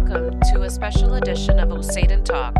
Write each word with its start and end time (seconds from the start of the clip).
Welcome 0.00 0.40
to 0.54 0.62
a 0.62 0.70
special 0.70 1.14
edition 1.14 1.60
of 1.60 1.68
Oceidon 1.68 2.24
Talk. 2.24 2.56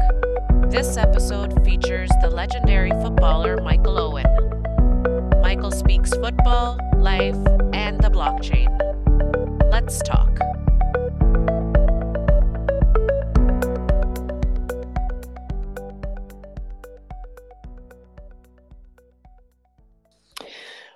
This 0.70 0.98
episode 0.98 1.64
features 1.64 2.10
the 2.20 2.28
legendary 2.28 2.90
footballer 2.90 3.56
Michael 3.62 3.98
Owen. 3.98 5.40
Michael 5.40 5.70
speaks 5.70 6.10
football, 6.10 6.78
life, 6.96 7.34
and 7.72 7.98
the 7.98 8.10
blockchain. 8.10 8.68
Let's 9.70 10.00
talk. 10.02 10.38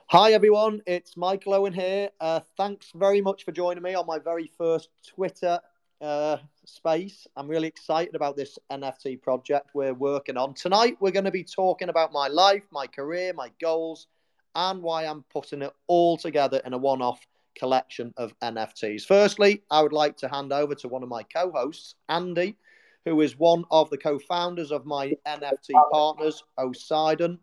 Hi 0.09 0.33
everyone, 0.33 0.83
it's 0.87 1.17
Michael 1.17 1.55
Owen 1.55 1.73
here. 1.73 2.11
Uh, 2.21 2.41
thanks 2.57 2.93
very 2.95 3.23
much 3.23 3.45
for 3.45 3.51
joining 3.51 3.83
me 3.83 3.95
on 3.95 4.07
my 4.07 4.19
very 4.19 4.53
first 4.57 4.91
Twitter 5.09 5.59
uh, 6.01 6.39
space. 6.64 7.27
I'm 7.37 7.49
really 7.49 7.68
excited 7.68 8.14
about 8.14 8.37
this 8.37 8.59
NFT 8.71 9.23
project 9.23 9.71
we're 9.75 9.95
working 9.95 10.37
on. 10.37 10.55
Tonight, 10.55 10.96
we're 11.01 11.11
going 11.11 11.25
to 11.25 11.31
be 11.31 11.45
talking 11.45 11.89
about 11.89 12.13
my 12.13 12.29
life, 12.29 12.63
my 12.71 12.87
career, 12.87 13.32
my 13.32 13.51
goals, 13.61 14.07
and 14.54 14.82
why 14.82 15.04
I'm 15.04 15.25
putting 15.32 15.63
it 15.63 15.73
all 15.87 16.17
together 16.17 16.61
in 16.65 16.73
a 16.73 16.79
one 16.79 17.03
off 17.03 17.27
collection 17.57 18.13
of 18.17 18.39
NFTs. 18.41 19.07
Firstly, 19.07 19.63
I 19.71 19.82
would 19.82 19.93
like 19.93 20.17
to 20.18 20.29
hand 20.29 20.53
over 20.53 20.75
to 20.77 20.89
one 20.89 21.03
of 21.03 21.09
my 21.09 21.23
co 21.23 21.51
hosts, 21.51 21.95
Andy, 22.09 22.57
who 23.04 23.21
is 23.21 23.39
one 23.39 23.65
of 23.71 23.90
the 23.90 23.99
co 23.99 24.18
founders 24.18 24.73
of 24.73 24.87
my 24.87 25.13
NFT 25.26 25.73
partners, 25.93 26.43
Oceidon. 26.59 27.39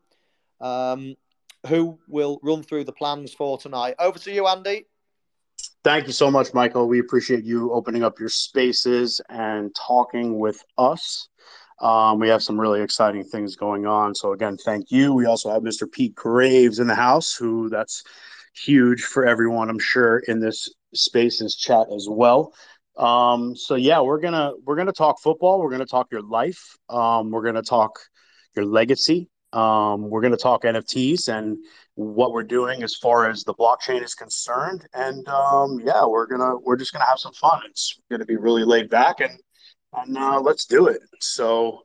Um, 0.60 1.16
who 1.68 2.00
will 2.08 2.40
run 2.42 2.64
through 2.64 2.84
the 2.84 2.92
plans 2.92 3.34
for 3.34 3.58
tonight. 3.58 3.96
Over 4.00 4.18
to 4.20 4.32
you, 4.32 4.48
Andy. 4.48 4.86
Thank 5.84 6.06
you 6.06 6.14
so 6.14 6.30
much, 6.30 6.54
Michael. 6.54 6.88
We 6.88 7.00
appreciate 7.00 7.44
you 7.44 7.72
opening 7.72 8.04
up 8.04 8.20
your 8.20 8.30
spaces 8.30 9.20
and 9.30 9.74
talking 9.76 10.38
with 10.38 10.64
us. 10.78 11.28
Um, 11.80 12.20
we 12.20 12.30
have 12.30 12.44
some 12.44 12.60
really 12.62 12.82
exciting 12.82 13.24
things 13.24 13.56
going 13.56 13.88
on. 13.88 14.14
So 14.14 14.34
again, 14.34 14.58
thank 14.58 14.92
you. 14.92 15.12
We 15.14 15.26
also 15.26 15.50
have 15.52 15.64
Mr. 15.64 15.92
Pete 15.92 16.14
Graves 16.14 16.78
in 16.78 16.86
the 16.86 16.94
house, 16.94 17.34
who 17.34 17.68
that's 17.70 18.04
huge 18.54 19.02
for 19.02 19.26
everyone, 19.26 19.72
I'm 19.72 19.80
sure, 19.80 20.20
in 20.28 20.40
this 20.40 20.70
spaces 20.94 21.56
chat 21.56 21.88
as 21.92 22.08
well. 22.08 22.54
Um, 22.98 23.56
so 23.56 23.74
yeah, 23.74 24.02
we're 24.02 24.20
gonna 24.20 24.52
we're 24.64 24.76
gonna 24.76 24.92
talk 24.92 25.20
football. 25.20 25.60
We're 25.60 25.72
gonna 25.72 25.88
talk 25.88 26.12
your 26.12 26.22
life. 26.22 26.78
Um, 26.90 27.32
we're 27.32 27.44
gonna 27.44 27.64
talk 27.64 27.98
your 28.56 28.66
legacy. 28.66 29.32
Um, 29.54 30.10
we're 30.10 30.22
to 30.22 30.38
talk 30.38 30.64
NFTs 30.64 31.28
and 31.28 31.58
what 31.96 32.32
we're 32.32 32.44
doing 32.44 32.84
as 32.84 32.96
far 32.96 33.30
as 33.30 33.44
the 33.44 33.54
blockchain 33.54 34.04
is 34.04 34.16
concerned. 34.16 34.88
And 34.94 35.28
um, 35.28 35.80
yeah, 35.84 36.06
we're 36.06 36.28
gonna 36.28 36.58
we're 36.58 36.78
just 36.78 36.94
gonna 36.94 37.06
have 37.06 37.20
some 37.20 37.34
fun. 37.34 37.62
It's 37.70 38.00
to 38.10 38.26
be 38.26 38.38
really 38.38 38.64
laid 38.64 38.90
back 38.90 39.20
and 39.20 39.38
and 39.94 40.18
uh, 40.18 40.40
let's 40.40 40.66
do 40.66 40.88
it. 40.88 41.02
So 41.20 41.82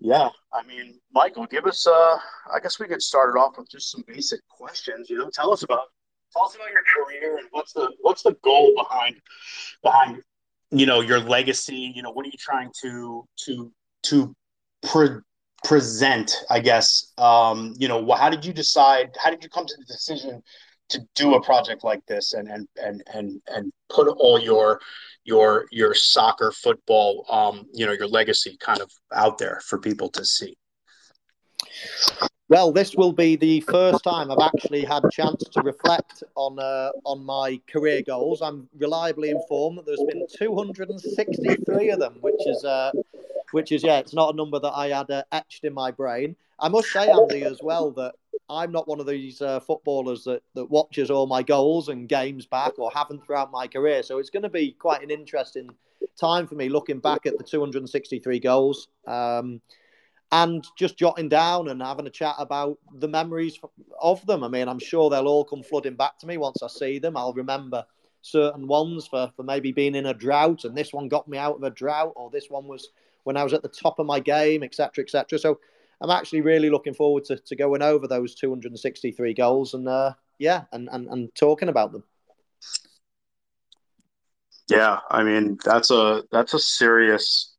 yeah, 0.00 0.28
I 0.52 0.62
mean, 0.64 1.00
Michael, 1.12 1.46
give 1.46 1.66
us. 1.66 1.86
Uh, 1.86 2.18
I 2.54 2.60
guess 2.62 2.78
we 2.78 2.86
could 2.86 3.02
start 3.02 3.34
it 3.34 3.38
off 3.38 3.58
with 3.58 3.68
just 3.70 3.90
some 3.90 4.04
basic 4.06 4.40
questions. 4.48 5.10
You 5.10 5.18
know, 5.18 5.30
tell 5.32 5.52
us 5.52 5.62
about 5.62 5.86
tell 6.32 6.44
us 6.44 6.54
about 6.54 6.70
your 6.70 6.82
career 6.94 7.38
and 7.38 7.48
what's 7.50 7.72
the 7.72 7.90
what's 8.02 8.22
the 8.22 8.36
goal 8.44 8.74
behind 8.76 9.16
behind 9.82 10.22
you 10.70 10.86
know 10.86 11.00
your 11.00 11.20
legacy. 11.20 11.92
You 11.94 12.02
know, 12.02 12.12
what 12.12 12.26
are 12.26 12.30
you 12.30 12.38
trying 12.38 12.70
to 12.82 13.26
to 13.46 13.72
to 14.04 14.36
pro- 14.82 15.20
present 15.64 16.36
i 16.50 16.60
guess 16.60 17.12
um 17.18 17.74
you 17.78 17.88
know 17.88 18.12
how 18.12 18.30
did 18.30 18.44
you 18.44 18.52
decide 18.52 19.10
how 19.22 19.30
did 19.30 19.42
you 19.42 19.48
come 19.48 19.66
to 19.66 19.74
the 19.78 19.84
decision 19.84 20.42
to 20.88 21.00
do 21.14 21.34
a 21.34 21.42
project 21.42 21.84
like 21.84 22.04
this 22.06 22.32
and 22.32 22.48
and 22.48 22.68
and 22.76 23.02
and, 23.12 23.40
and 23.48 23.72
put 23.88 24.08
all 24.08 24.38
your 24.38 24.80
your 25.24 25.66
your 25.70 25.94
soccer 25.94 26.52
football 26.52 27.26
um 27.28 27.66
you 27.72 27.84
know 27.84 27.92
your 27.92 28.06
legacy 28.06 28.56
kind 28.60 28.80
of 28.80 28.90
out 29.14 29.38
there 29.38 29.60
for 29.66 29.78
people 29.78 30.08
to 30.08 30.24
see 30.24 30.56
well, 32.50 32.72
this 32.72 32.94
will 32.94 33.12
be 33.12 33.36
the 33.36 33.60
first 33.60 34.02
time 34.02 34.30
I've 34.30 34.38
actually 34.38 34.82
had 34.82 35.04
a 35.04 35.10
chance 35.10 35.44
to 35.52 35.60
reflect 35.60 36.22
on 36.34 36.58
uh, 36.58 36.90
on 37.04 37.22
my 37.22 37.60
career 37.70 38.00
goals. 38.00 38.40
I'm 38.40 38.68
reliably 38.78 39.28
informed 39.28 39.76
that 39.76 39.84
there's 39.84 40.02
been 40.08 40.26
263 40.38 41.90
of 41.90 42.00
them, 42.00 42.16
which 42.22 42.40
is 42.46 42.64
uh, 42.64 42.90
which 43.52 43.72
is 43.72 43.82
yeah, 43.82 43.98
it's 43.98 44.14
not 44.14 44.34
a 44.34 44.36
number 44.36 44.58
that 44.58 44.72
I 44.72 44.88
had 44.88 45.10
uh, 45.10 45.22
etched 45.32 45.64
in 45.64 45.74
my 45.74 45.90
brain. 45.90 46.36
I 46.60 46.68
must 46.68 46.88
say, 46.88 47.08
Andy, 47.08 47.44
as 47.44 47.60
well 47.62 47.92
that 47.92 48.14
I'm 48.50 48.72
not 48.72 48.88
one 48.88 49.00
of 49.00 49.06
these 49.06 49.40
uh, 49.40 49.60
footballers 49.60 50.24
that 50.24 50.42
that 50.54 50.70
watches 50.70 51.10
all 51.10 51.26
my 51.26 51.42
goals 51.42 51.88
and 51.88 52.08
games 52.08 52.46
back 52.46 52.78
or 52.78 52.90
haven't 52.94 53.24
throughout 53.24 53.50
my 53.50 53.66
career. 53.66 54.02
So 54.02 54.18
it's 54.18 54.30
going 54.30 54.42
to 54.42 54.48
be 54.48 54.72
quite 54.72 55.02
an 55.02 55.10
interesting 55.10 55.70
time 56.18 56.46
for 56.46 56.54
me 56.54 56.68
looking 56.68 56.98
back 56.98 57.26
at 57.26 57.38
the 57.38 57.44
263 57.44 58.40
goals. 58.40 58.88
Um, 59.06 59.60
and 60.30 60.66
just 60.76 60.98
jotting 60.98 61.28
down 61.28 61.68
and 61.68 61.80
having 61.80 62.06
a 62.06 62.10
chat 62.10 62.34
about 62.38 62.78
the 62.92 63.08
memories 63.08 63.58
of 64.00 64.24
them. 64.26 64.44
I 64.44 64.48
mean, 64.48 64.68
I'm 64.68 64.78
sure 64.78 65.08
they'll 65.08 65.26
all 65.26 65.44
come 65.44 65.62
flooding 65.62 65.94
back 65.94 66.18
to 66.18 66.26
me 66.26 66.36
once 66.36 66.62
I 66.62 66.68
see 66.68 66.98
them. 66.98 67.16
I'll 67.16 67.32
remember 67.32 67.86
certain 68.20 68.66
ones 68.66 69.06
for, 69.06 69.32
for 69.36 69.42
maybe 69.42 69.72
being 69.72 69.94
in 69.94 70.06
a 70.06 70.12
drought, 70.12 70.64
and 70.64 70.76
this 70.76 70.92
one 70.92 71.08
got 71.08 71.28
me 71.28 71.38
out 71.38 71.56
of 71.56 71.62
a 71.62 71.70
drought, 71.70 72.12
or 72.14 72.30
this 72.30 72.50
one 72.50 72.66
was 72.66 72.90
when 73.28 73.36
I 73.36 73.44
was 73.44 73.52
at 73.52 73.62
the 73.62 73.68
top 73.68 73.98
of 73.98 74.06
my 74.06 74.20
game, 74.20 74.62
etc., 74.62 75.04
etc. 75.04 75.38
So 75.38 75.60
I'm 76.00 76.08
actually 76.08 76.40
really 76.40 76.70
looking 76.70 76.94
forward 76.94 77.26
to, 77.26 77.36
to 77.36 77.54
going 77.54 77.82
over 77.82 78.08
those 78.08 78.34
263 78.34 79.34
goals 79.34 79.74
and 79.74 79.86
uh, 79.86 80.14
yeah, 80.38 80.64
and, 80.72 80.88
and 80.90 81.08
and 81.08 81.34
talking 81.34 81.68
about 81.68 81.92
them. 81.92 82.04
Yeah, 84.70 85.00
I 85.10 85.22
mean 85.22 85.58
that's 85.62 85.90
a 85.90 86.22
that's 86.32 86.54
a 86.54 86.58
serious 86.58 87.54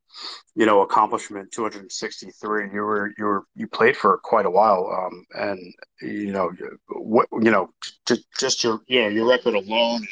you 0.56 0.66
know 0.66 0.80
accomplishment 0.82 1.52
263 1.52 2.70
you 2.72 2.80
were 2.80 3.12
you 3.16 3.24
were 3.24 3.44
you 3.54 3.68
played 3.68 3.96
for 3.96 4.18
quite 4.18 4.44
a 4.44 4.50
while 4.50 4.90
um 4.92 5.24
and 5.34 5.72
you 6.02 6.32
know 6.32 6.50
what 6.88 7.28
you 7.32 7.50
know 7.50 7.70
just 8.06 8.24
just 8.38 8.64
your 8.64 8.80
yeah 8.88 9.06
your 9.06 9.28
record 9.28 9.54
alone 9.54 10.06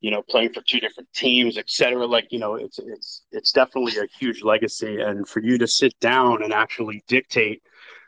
you 0.00 0.10
know 0.10 0.22
playing 0.22 0.52
for 0.52 0.62
two 0.62 0.80
different 0.80 1.08
teams 1.12 1.58
etc 1.58 2.06
like 2.06 2.28
you 2.30 2.38
know 2.38 2.54
it's 2.54 2.78
it's 2.78 3.22
it's 3.32 3.52
definitely 3.52 3.96
a 3.98 4.06
huge 4.18 4.42
legacy 4.42 5.00
and 5.00 5.28
for 5.28 5.40
you 5.40 5.58
to 5.58 5.66
sit 5.66 5.98
down 6.00 6.42
and 6.42 6.52
actually 6.52 7.02
dictate 7.08 7.62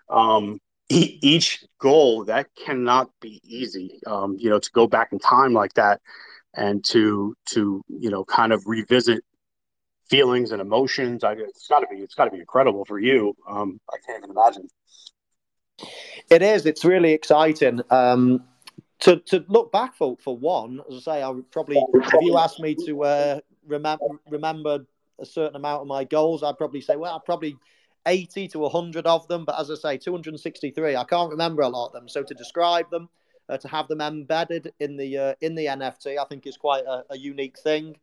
um 0.08 0.58
e- 0.88 1.18
each 1.22 1.64
goal 1.80 2.24
that 2.24 2.46
cannot 2.64 3.10
be 3.20 3.40
easy 3.44 4.00
um 4.06 4.36
you 4.38 4.48
know 4.50 4.58
to 4.58 4.70
go 4.72 4.86
back 4.86 5.12
in 5.12 5.18
time 5.18 5.52
like 5.52 5.74
that 5.74 6.00
and 6.54 6.84
to 6.84 7.34
to 7.46 7.82
you 7.88 8.10
know 8.10 8.24
kind 8.24 8.52
of 8.52 8.62
revisit 8.66 9.24
feelings 10.10 10.50
and 10.50 10.60
emotions. 10.60 11.24
I, 11.24 11.32
it's 11.32 11.68
got 11.68 11.80
to 11.80 11.86
be 11.86 12.02
it's 12.02 12.14
got 12.14 12.24
to 12.26 12.30
be 12.32 12.38
incredible 12.40 12.84
for 12.84 12.98
you. 12.98 13.34
Um, 13.48 13.80
I 13.90 13.96
can't 14.04 14.18
even 14.18 14.30
imagine. 14.30 14.68
It 16.28 16.42
is. 16.42 16.66
It's 16.66 16.84
really 16.84 17.12
exciting. 17.12 17.80
Um, 17.90 18.44
to, 19.00 19.16
to 19.16 19.44
look 19.48 19.72
back 19.72 19.94
for 19.94 20.16
for 20.18 20.36
one, 20.36 20.80
as 20.90 20.96
I 21.08 21.14
say, 21.14 21.22
I 21.22 21.28
would 21.28 21.50
probably 21.50 21.82
if 21.94 22.12
you 22.22 22.36
asked 22.36 22.60
me 22.60 22.74
to 22.86 23.04
uh, 23.04 23.40
remember 23.66 24.04
remember 24.28 24.86
a 25.18 25.26
certain 25.26 25.56
amount 25.56 25.82
of 25.82 25.86
my 25.86 26.04
goals, 26.04 26.42
I'd 26.42 26.58
probably 26.58 26.80
say, 26.80 26.96
well, 26.96 27.20
probably 27.20 27.56
80 28.06 28.48
to 28.48 28.58
100 28.60 29.06
of 29.06 29.28
them. 29.28 29.44
But 29.44 29.58
as 29.60 29.70
I 29.70 29.74
say, 29.74 29.98
263, 29.98 30.96
I 30.96 31.04
can't 31.04 31.30
remember 31.30 31.62
a 31.62 31.68
lot 31.68 31.88
of 31.88 31.92
them. 31.92 32.08
So 32.08 32.22
to 32.22 32.34
describe 32.34 32.90
them, 32.90 33.08
uh, 33.48 33.58
to 33.58 33.68
have 33.68 33.88
them 33.88 34.00
embedded 34.00 34.72
in 34.80 34.96
the 34.96 35.18
uh, 35.18 35.34
in 35.40 35.54
the 35.54 35.66
NFT, 35.66 36.18
I 36.18 36.24
think 36.24 36.46
is 36.46 36.56
quite 36.56 36.84
a, 36.84 37.04
a 37.10 37.18
unique 37.18 37.58
thing. 37.58 37.96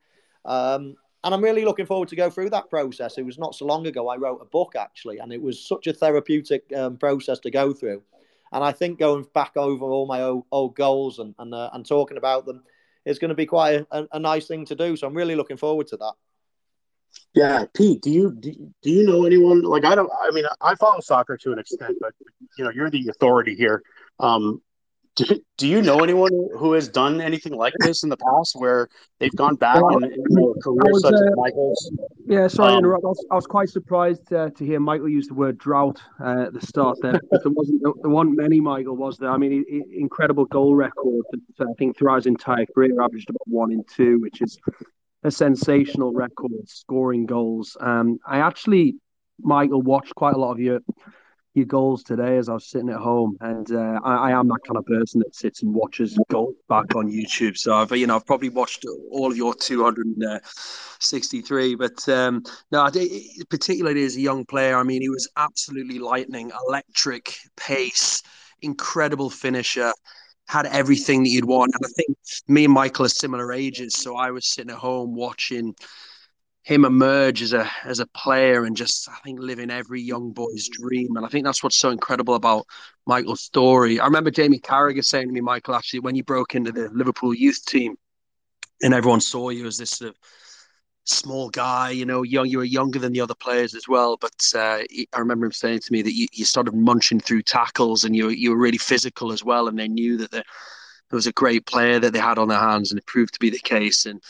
Um, 0.46 0.96
and 1.24 1.34
I'm 1.34 1.44
really 1.44 1.66
looking 1.66 1.86
forward 1.86 2.10
to 2.10 2.16
go 2.16 2.30
through 2.30 2.52
that 2.52 2.70
process. 2.70 3.18
It 3.18 3.26
was 3.26 3.38
not 3.38 3.56
so 3.56 3.66
long 3.66 3.88
ago 3.88 4.08
I 4.08 4.18
wrote 4.18 4.40
a 4.42 4.46
book 4.46 4.76
actually, 4.78 5.18
and 5.20 5.34
it 5.34 5.42
was 5.42 5.60
such 5.60 5.88
a 5.88 5.94
therapeutic 5.94 6.72
um, 6.76 6.98
process 6.98 7.40
to 7.40 7.52
go 7.52 7.74
through. 7.74 8.02
And 8.52 8.64
I 8.64 8.72
think 8.72 9.00
going 9.00 9.26
back 9.34 9.58
over 9.58 9.86
all 9.86 10.08
my 10.08 10.22
old, 10.22 10.46
old 10.52 10.76
goals 10.76 11.20
and 11.20 11.36
and, 11.40 11.54
uh, 11.54 11.70
and 11.74 11.86
talking 11.86 12.18
about 12.18 12.46
them 12.46 12.64
is 13.06 13.20
going 13.20 13.30
to 13.30 13.36
be 13.36 13.46
quite 13.46 13.86
a, 13.92 14.08
a, 14.12 14.20
nice 14.20 14.48
thing 14.48 14.66
to 14.66 14.76
do. 14.76 14.96
So 14.98 15.08
I'm 15.08 15.14
really 15.14 15.36
looking 15.36 15.58
forward 15.58 15.88
to 15.88 15.98
that. 15.98 16.14
Yeah, 17.34 17.66
Pete, 17.74 18.02
do 18.02 18.12
you 18.12 18.32
do, 18.32 18.52
do 18.82 18.90
you 18.90 19.04
know 19.06 19.26
anyone 19.26 19.62
like 19.62 19.86
I 19.86 19.96
don't? 19.96 20.12
I 20.22 20.32
mean, 20.32 20.46
I 20.62 20.76
follow 20.76 21.00
soccer 21.00 21.38
to 21.38 21.52
an 21.54 21.60
extent, 21.60 21.98
but 22.02 22.14
you 22.58 22.64
know, 22.64 22.72
you're 22.72 22.90
the 22.90 23.08
authority 23.10 23.56
here. 23.56 23.84
Um, 24.20 24.62
do, 25.18 25.42
do 25.58 25.68
you 25.68 25.82
know 25.82 26.00
anyone 26.00 26.32
who 26.58 26.74
has 26.74 26.88
done 26.88 27.20
anything 27.20 27.54
like 27.54 27.74
this 27.80 28.04
in 28.04 28.10
the 28.10 28.18
past 28.18 28.56
where 28.56 28.88
they've 29.20 29.36
gone 29.36 29.56
back 29.56 29.82
well, 29.82 29.98
in, 29.98 30.04
in 30.04 30.12
a 30.12 30.62
career 30.62 30.92
was, 30.92 31.02
such 31.02 31.14
uh, 31.14 31.18
as 31.18 31.32
Michael's? 31.36 31.92
Yeah, 32.28 32.48
sorry 32.48 32.74
um, 32.74 32.80
interrupt. 32.80 33.04
I 33.04 33.08
was, 33.08 33.26
I 33.32 33.36
was, 33.36 33.48
quite 33.48 33.70
surprised 33.70 34.32
uh, 34.32 34.52
to 34.52 34.66
hear 34.66 34.80
Michael 34.80 35.10
use 35.10 35.28
the 35.28 35.34
word 35.34 35.58
drought 35.58 36.00
uh, 36.20 36.44
at 36.48 36.54
the 36.54 36.62
start 36.62 37.00
there. 37.02 37.20
there 37.32 37.42
wasn't 37.46 37.82
there 37.82 38.12
weren't 38.12 38.38
many 38.38 38.62
Michael 38.62 38.96
was 38.96 39.18
there. 39.18 39.32
I 39.32 39.38
mean, 39.38 39.52
he, 39.52 39.64
he, 39.68 40.00
incredible 40.00 40.46
goal 40.46 40.76
record. 40.76 41.24
I 41.60 41.66
think 41.80 41.98
throughout 41.98 42.18
his 42.18 42.26
entire 42.28 42.66
career, 42.68 43.02
averaged 43.02 43.30
about 43.30 43.48
one 43.48 43.72
in 43.72 43.84
two, 43.92 44.20
which 44.20 44.42
is 44.42 44.60
a 45.24 45.32
sensational 45.32 46.14
record, 46.14 46.52
scoring 46.68 47.26
goals. 47.26 47.76
Um, 47.80 48.20
I 48.26 48.40
actually, 48.40 48.96
Michael, 49.40 49.82
watched 49.82 50.14
quite 50.14 50.36
a 50.36 50.38
lot 50.38 50.52
of 50.52 50.60
your 50.60 50.80
your 51.58 51.66
goals 51.66 52.04
today 52.04 52.38
as 52.38 52.48
I 52.48 52.54
was 52.54 52.68
sitting 52.68 52.90
at 52.90 52.98
home, 52.98 53.36
and 53.42 53.70
uh, 53.72 54.00
I, 54.04 54.30
I, 54.30 54.40
am 54.40 54.48
that 54.48 54.60
kind 54.66 54.78
of 54.78 54.86
person 54.86 55.20
that 55.22 55.36
sits 55.36 55.64
and 55.64 55.74
watches 55.74 56.16
goals 56.30 56.54
back 56.70 56.96
on 56.96 57.12
YouTube. 57.12 57.58
So 57.58 57.74
I've 57.74 57.92
you 57.92 58.06
know 58.08 58.16
I've 58.16 58.26
probably 58.26 58.48
watched 58.50 58.86
all 59.12 59.30
of 59.32 59.38
your 59.38 59.54
263, 59.56 61.76
but 61.76 62.08
um, 62.08 62.44
no, 62.72 62.90
particularly 63.50 64.06
as 64.06 64.16
a 64.16 64.22
young 64.22 64.46
player, 64.46 64.78
I 64.78 64.84
mean 64.84 65.02
he 65.02 65.10
was 65.10 65.30
absolutely 65.36 66.00
lightning, 66.00 66.54
electric 66.68 67.36
pace, 67.58 68.24
incredible 68.62 69.30
finisher. 69.30 69.92
Had 70.48 70.68
everything 70.68 71.24
that 71.24 71.30
you'd 71.30 71.44
want, 71.44 71.74
and 71.76 71.86
I 71.86 71.90
think 71.98 72.18
me 72.48 72.64
and 72.64 72.74
Michael 72.74 73.06
are 73.06 73.10
similar 73.10 73.52
ages, 73.52 73.96
so 73.96 74.16
I 74.16 74.32
was 74.32 74.48
sitting 74.48 74.72
at 74.72 74.78
home 74.78 75.14
watching 75.14 75.76
him 76.68 76.84
emerge 76.84 77.42
as 77.42 77.54
a 77.54 77.72
as 77.86 78.02
a 78.02 78.08
player 78.08 78.66
and 78.66 78.76
just 78.76 79.08
I 79.08 79.16
think 79.24 79.40
living 79.40 79.72
every 79.72 80.02
young 80.02 80.34
boy's 80.34 80.68
dream. 80.68 81.16
And 81.16 81.26
I 81.26 81.30
think 81.30 81.46
that's 81.46 81.64
what's 81.64 81.78
so 81.78 81.92
incredible 81.92 82.36
about 82.36 82.66
Michael's 83.06 83.40
story. 83.40 84.02
I 84.02 84.06
remember 84.06 84.32
Jamie 84.32 84.60
Carragher 84.60 85.02
saying 85.02 85.30
to 85.30 85.34
me, 85.34 85.40
Michael, 85.40 85.76
actually, 85.76 86.02
when 86.02 86.16
you 86.16 86.26
broke 86.26 86.56
into 86.56 86.74
the 86.74 86.90
Liverpool 86.90 87.34
youth 87.34 87.64
team 87.66 87.96
and 88.82 88.94
everyone 88.94 89.22
saw 89.22 89.48
you 89.48 89.66
as 89.66 89.78
this 89.78 89.92
sort 89.92 90.10
of 90.10 90.18
small 91.06 91.50
guy, 91.50 91.92
you 91.92 92.06
know, 92.06 92.24
young 92.24 92.48
you 92.48 92.58
were 92.58 92.66
younger 92.66 93.00
than 93.00 93.14
the 93.14 93.22
other 93.22 93.36
players 93.36 93.74
as 93.74 93.88
well. 93.88 94.18
But 94.18 94.52
uh, 94.54 94.84
I 95.14 95.20
remember 95.20 95.46
him 95.46 95.54
saying 95.54 95.80
to 95.80 95.94
me 95.94 96.02
that 96.02 96.16
you, 96.16 96.28
you 96.34 96.44
started 96.44 96.74
munching 96.74 97.22
through 97.22 97.44
tackles 97.44 98.04
and 98.04 98.14
you 98.14 98.28
you 98.28 98.52
were 98.52 98.58
really 98.58 98.78
physical 98.78 99.32
as 99.32 99.42
well, 99.42 99.70
and 99.70 99.80
they 99.80 99.88
knew 99.88 100.18
that 100.18 100.32
there 100.32 100.44
was 101.12 101.28
a 101.28 101.32
great 101.32 101.66
player 101.66 101.98
that 101.98 102.12
they 102.12 102.20
had 102.20 102.38
on 102.38 102.50
their 102.50 102.60
hands, 102.60 102.92
and 102.92 103.00
it 103.00 103.06
proved 103.06 103.36
to 103.36 103.40
be 103.40 103.50
the 103.50 103.60
case. 103.60 104.06
And 104.06 104.22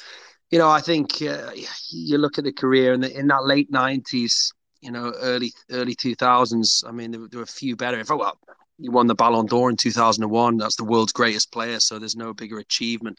you 0.49 0.59
know, 0.59 0.69
I 0.69 0.81
think 0.81 1.21
uh, 1.21 1.51
you 1.89 2.17
look 2.17 2.38
at 2.38 2.44
the 2.44 2.53
career 2.53 2.94
in, 2.94 3.01
the, 3.01 3.17
in 3.17 3.27
that 3.27 3.45
late 3.45 3.71
nineties, 3.71 4.53
you 4.81 4.91
know, 4.91 5.13
early 5.19 5.53
early 5.71 5.95
two 5.95 6.15
thousands. 6.15 6.83
I 6.88 6.91
mean, 6.91 7.11
there, 7.11 7.21
there, 7.29 7.39
were 7.39 7.44
a 7.44 7.47
few 7.47 7.75
better. 7.75 7.99
If 7.99 8.09
well, 8.09 8.38
you 8.77 8.91
won 8.91 9.07
the 9.07 9.15
Ballon 9.15 9.45
d'Or 9.45 9.69
in 9.69 9.75
two 9.75 9.91
thousand 9.91 10.23
and 10.23 10.31
one. 10.31 10.57
That's 10.57 10.75
the 10.75 10.85
world's 10.85 11.11
greatest 11.11 11.51
player, 11.51 11.79
so 11.79 11.99
there's 11.99 12.15
no 12.15 12.33
bigger 12.33 12.59
achievement. 12.59 13.17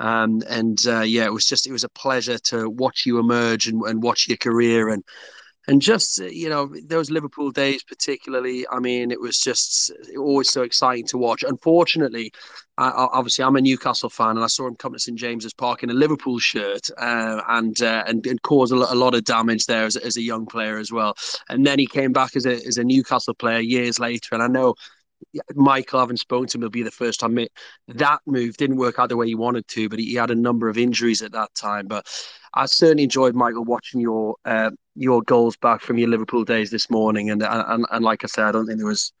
Um, 0.00 0.42
and 0.48 0.78
uh, 0.86 1.02
yeah, 1.02 1.24
it 1.24 1.32
was 1.32 1.46
just 1.46 1.66
it 1.66 1.72
was 1.72 1.84
a 1.84 1.88
pleasure 1.90 2.38
to 2.38 2.68
watch 2.68 3.06
you 3.06 3.18
emerge 3.18 3.68
and, 3.68 3.80
and 3.82 4.02
watch 4.02 4.28
your 4.28 4.38
career 4.38 4.88
and 4.88 5.04
and 5.66 5.80
just 5.80 6.20
uh, 6.20 6.24
you 6.24 6.48
know 6.48 6.72
those 6.84 7.10
Liverpool 7.10 7.50
days, 7.50 7.82
particularly. 7.82 8.66
I 8.70 8.80
mean, 8.80 9.10
it 9.10 9.20
was 9.20 9.38
just 9.38 9.92
always 10.18 10.50
so 10.50 10.62
exciting 10.62 11.06
to 11.08 11.18
watch. 11.18 11.42
Unfortunately, 11.42 12.32
I, 12.76 12.90
obviously 12.90 13.44
I'm 13.44 13.56
a 13.56 13.60
Newcastle 13.60 14.10
fan, 14.10 14.36
and 14.36 14.44
I 14.44 14.48
saw 14.48 14.66
him 14.66 14.76
come 14.76 14.92
to 14.92 14.98
St 14.98 15.18
James's 15.18 15.54
Park 15.54 15.82
in 15.82 15.90
a 15.90 15.94
Liverpool 15.94 16.38
shirt, 16.38 16.88
uh, 16.98 17.40
and, 17.48 17.80
uh, 17.82 18.04
and 18.06 18.26
and 18.26 18.40
cause 18.42 18.72
a, 18.72 18.76
a, 18.76 18.94
lot 18.94 19.14
of 19.14 19.24
damage 19.24 19.66
there 19.66 19.84
as, 19.84 19.96
as 19.96 20.16
a 20.16 20.22
young 20.22 20.46
player 20.46 20.78
as 20.78 20.92
well. 20.92 21.14
And 21.48 21.66
then 21.66 21.78
he 21.78 21.86
came 21.86 22.12
back 22.12 22.36
as 22.36 22.46
a 22.46 22.54
as 22.66 22.76
a 22.76 22.84
Newcastle 22.84 23.34
player 23.34 23.60
years 23.60 23.98
later, 23.98 24.34
and 24.34 24.42
I 24.42 24.48
know 24.48 24.74
Michael, 25.54 26.00
having 26.00 26.16
spoken 26.16 26.48
to 26.48 26.58
him, 26.58 26.62
will 26.62 26.70
be 26.70 26.82
the 26.82 26.90
first 26.90 27.20
time 27.20 27.38
it, 27.38 27.52
that 27.88 28.20
move 28.26 28.56
didn't 28.56 28.76
work 28.76 28.98
out 28.98 29.08
the 29.08 29.16
way 29.16 29.26
he 29.26 29.34
wanted 29.34 29.66
to, 29.68 29.88
but 29.88 29.98
he, 29.98 30.06
he, 30.06 30.14
had 30.14 30.30
a 30.30 30.34
number 30.34 30.68
of 30.68 30.78
injuries 30.78 31.22
at 31.22 31.32
that 31.32 31.54
time. 31.54 31.86
But 31.86 32.06
I 32.54 32.66
certainly 32.66 33.04
enjoyed 33.04 33.34
Michael 33.34 33.64
watching 33.64 34.00
your 34.00 34.36
uh, 34.44 34.70
your 34.94 35.22
goals 35.22 35.56
back 35.56 35.80
from 35.80 35.98
your 35.98 36.08
Liverpool 36.08 36.44
days 36.44 36.70
this 36.70 36.88
morning, 36.88 37.30
and, 37.30 37.42
and 37.42 37.84
and 37.90 38.04
like 38.04 38.24
I 38.24 38.28
said, 38.28 38.44
I 38.44 38.52
don't 38.52 38.66
think 38.66 38.78
there 38.78 38.86
was 38.86 39.12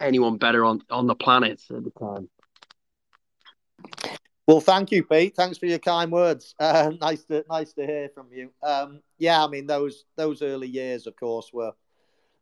anyone 0.00 0.36
better 0.36 0.64
on 0.64 0.82
on 0.90 1.06
the 1.06 1.14
planet 1.14 1.62
at 1.70 1.84
the 1.84 1.90
time. 1.98 2.28
Well, 4.46 4.60
thank 4.60 4.90
you, 4.90 5.04
Pete. 5.04 5.36
Thanks 5.36 5.56
for 5.56 5.66
your 5.66 5.78
kind 5.78 6.10
words. 6.10 6.54
Uh, 6.60 6.92
nice 7.00 7.24
to 7.24 7.44
nice 7.48 7.72
to 7.74 7.86
hear 7.86 8.08
from 8.14 8.28
you. 8.32 8.50
Um, 8.62 9.00
yeah, 9.18 9.42
I 9.42 9.48
mean 9.48 9.66
those 9.66 10.04
those 10.16 10.42
early 10.42 10.68
years, 10.68 11.06
of 11.06 11.16
course, 11.16 11.50
were 11.52 11.72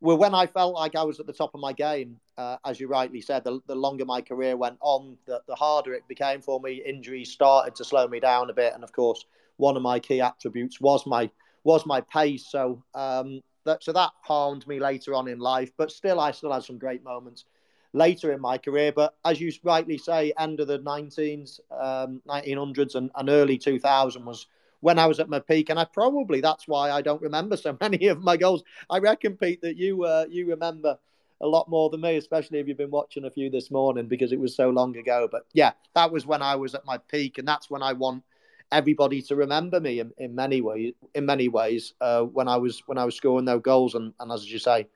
were 0.01 0.17
when 0.17 0.35
I 0.35 0.47
felt 0.47 0.75
like 0.75 0.97
I 0.97 1.05
was 1.05 1.21
at 1.21 1.27
the 1.27 1.33
top 1.33 1.55
of 1.55 1.61
my 1.61 1.73
game. 1.73 2.17
Uh, 2.37 2.57
as 2.65 2.81
you 2.81 2.89
rightly 2.89 3.21
said, 3.21 3.45
the, 3.45 3.61
the 3.67 3.75
longer 3.75 4.07
my 4.07 4.23
career 4.23 4.57
went 4.57 4.79
on, 4.81 5.19
the, 5.27 5.43
the 5.47 5.55
harder 5.55 5.93
it 5.93 6.09
became 6.09 6.41
for 6.41 6.59
me. 6.59 6.83
Injuries 6.87 7.31
started 7.31 7.75
to 7.77 7.85
slow 7.85 8.09
me 8.09 8.19
down 8.19 8.49
a 8.49 8.55
bit, 8.55 8.73
and 8.73 8.83
of 8.83 8.93
course, 8.93 9.27
one 9.61 9.77
of 9.77 9.83
my 9.83 9.99
key 10.01 10.21
attributes 10.21 10.81
was 10.81 11.07
my 11.07 11.31
was 11.65 11.87
my 11.87 12.01
pace. 12.01 12.47
So 12.51 12.83
um, 12.95 13.43
that 13.65 13.83
so 13.83 13.93
that 13.93 14.11
harmed 14.23 14.67
me 14.67 14.81
later 14.81 15.15
on 15.15 15.29
in 15.29 15.39
life. 15.39 15.71
But 15.77 15.93
still, 15.93 16.21
I 16.21 16.31
still 16.33 16.53
had 16.53 16.65
some 16.65 16.79
great 16.79 17.05
moments 17.05 17.45
later 17.93 18.33
in 18.33 18.41
my 18.41 18.59
career. 18.59 18.93
But 18.93 19.15
as 19.25 19.41
you 19.41 19.53
rightly 19.63 19.99
say, 19.99 20.33
end 20.39 20.61
of 20.61 20.69
the 20.69 20.79
19s, 20.79 21.61
um, 21.71 22.23
1900s, 22.29 22.95
and, 22.95 23.11
and 23.15 23.29
early 23.29 23.59
2000 23.59 24.25
was 24.25 24.47
when 24.81 24.99
I 24.99 25.07
was 25.07 25.21
at 25.21 25.29
my 25.29 25.41
peak, 25.41 25.69
and 25.69 25.79
I 25.79 25.85
probably 25.85 26.41
that's 26.41 26.67
why 26.67 26.91
I 26.91 27.03
don't 27.03 27.23
remember 27.23 27.57
so 27.57 27.77
many 27.81 28.07
of 28.07 28.23
my 28.23 28.37
goals. 28.37 28.65
I 28.89 28.99
reckon, 28.99 29.37
Pete, 29.37 29.61
that 29.63 29.77
you 29.77 30.05
uh, 30.05 30.27
you 30.29 30.49
remember 30.49 30.99
a 31.43 31.47
lot 31.47 31.69
more 31.71 31.89
than 31.89 32.03
me, 32.03 32.17
especially 32.17 32.59
if 32.59 32.69
you've 32.69 32.77
been 32.77 32.91
watching 32.91 33.25
a 33.25 33.31
few 33.31 33.49
this 33.49 33.71
morning 33.71 34.07
because 34.07 34.31
it 34.31 34.39
was 34.39 34.55
so 34.55 34.69
long 34.69 34.95
ago. 34.97 35.27
But 35.31 35.47
yeah, 35.55 35.73
that 35.95 36.13
was 36.13 36.27
when 36.27 36.43
I 36.43 36.57
was 36.57 36.75
at 36.75 36.85
my 36.85 36.99
peak, 36.99 37.39
and 37.39 37.49
that's 37.49 37.71
when 37.71 37.83
I 37.83 37.93
want 37.93 38.23
everybody 38.73 39.23
to 39.23 39.37
remember 39.37 39.81
me 39.81 40.01
in, 40.01 40.13
in 40.19 40.35
many 40.35 40.61
ways. 40.61 40.95
In 41.15 41.27
many 41.27 41.49
ways, 41.49 41.95
uh, 42.01 42.23
when 42.23 42.49
I 42.49 42.57
was 42.57 42.83
when 42.87 42.99
I 42.99 43.05
was 43.05 43.15
scoring 43.15 43.45
those 43.45 43.63
goals, 43.63 43.95
and, 43.95 44.13
and 44.21 44.33
as 44.33 44.51
you 44.51 44.59
say, 44.59 44.87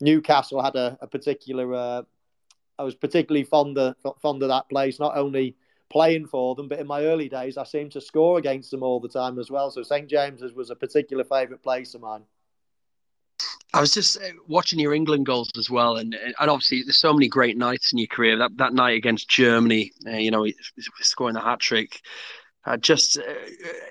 Newcastle 0.00 0.62
had 0.62 0.76
a, 0.76 0.98
a 1.00 1.06
particular. 1.06 1.74
Uh, 1.74 2.02
I 2.78 2.84
was 2.84 2.94
particularly 2.94 3.44
fond 3.44 3.78
of 3.78 3.94
fond 4.20 4.42
of 4.42 4.48
that 4.48 4.68
place, 4.68 4.98
not 5.00 5.16
only 5.16 5.56
playing 5.88 6.26
for 6.26 6.54
them. 6.54 6.68
But 6.68 6.80
in 6.80 6.86
my 6.86 7.04
early 7.04 7.28
days, 7.28 7.56
I 7.56 7.64
seemed 7.64 7.92
to 7.92 8.00
score 8.00 8.38
against 8.38 8.70
them 8.70 8.82
all 8.82 9.00
the 9.00 9.08
time 9.08 9.38
as 9.38 9.50
well. 9.50 9.70
So 9.70 9.82
St 9.82 10.08
James's 10.08 10.52
was 10.52 10.70
a 10.70 10.76
particular 10.76 11.24
favourite 11.24 11.62
place 11.62 11.94
of 11.94 12.02
mine. 12.02 12.22
I 13.74 13.80
was 13.80 13.92
just 13.92 14.16
uh, 14.16 14.28
watching 14.46 14.78
your 14.78 14.94
England 14.94 15.26
goals 15.26 15.50
as 15.58 15.68
well, 15.68 15.96
and 15.96 16.14
and 16.14 16.50
obviously 16.50 16.82
there's 16.82 17.00
so 17.00 17.12
many 17.12 17.28
great 17.28 17.56
nights 17.56 17.92
in 17.92 17.98
your 17.98 18.06
career. 18.06 18.38
That 18.38 18.56
that 18.56 18.72
night 18.72 18.96
against 18.96 19.28
Germany, 19.28 19.92
uh, 20.06 20.12
you 20.12 20.30
know, 20.30 20.46
scoring 21.00 21.34
the 21.34 21.40
hat 21.40 21.60
trick. 21.60 22.00
Uh, 22.66 22.76
just 22.76 23.16
uh, 23.18 23.22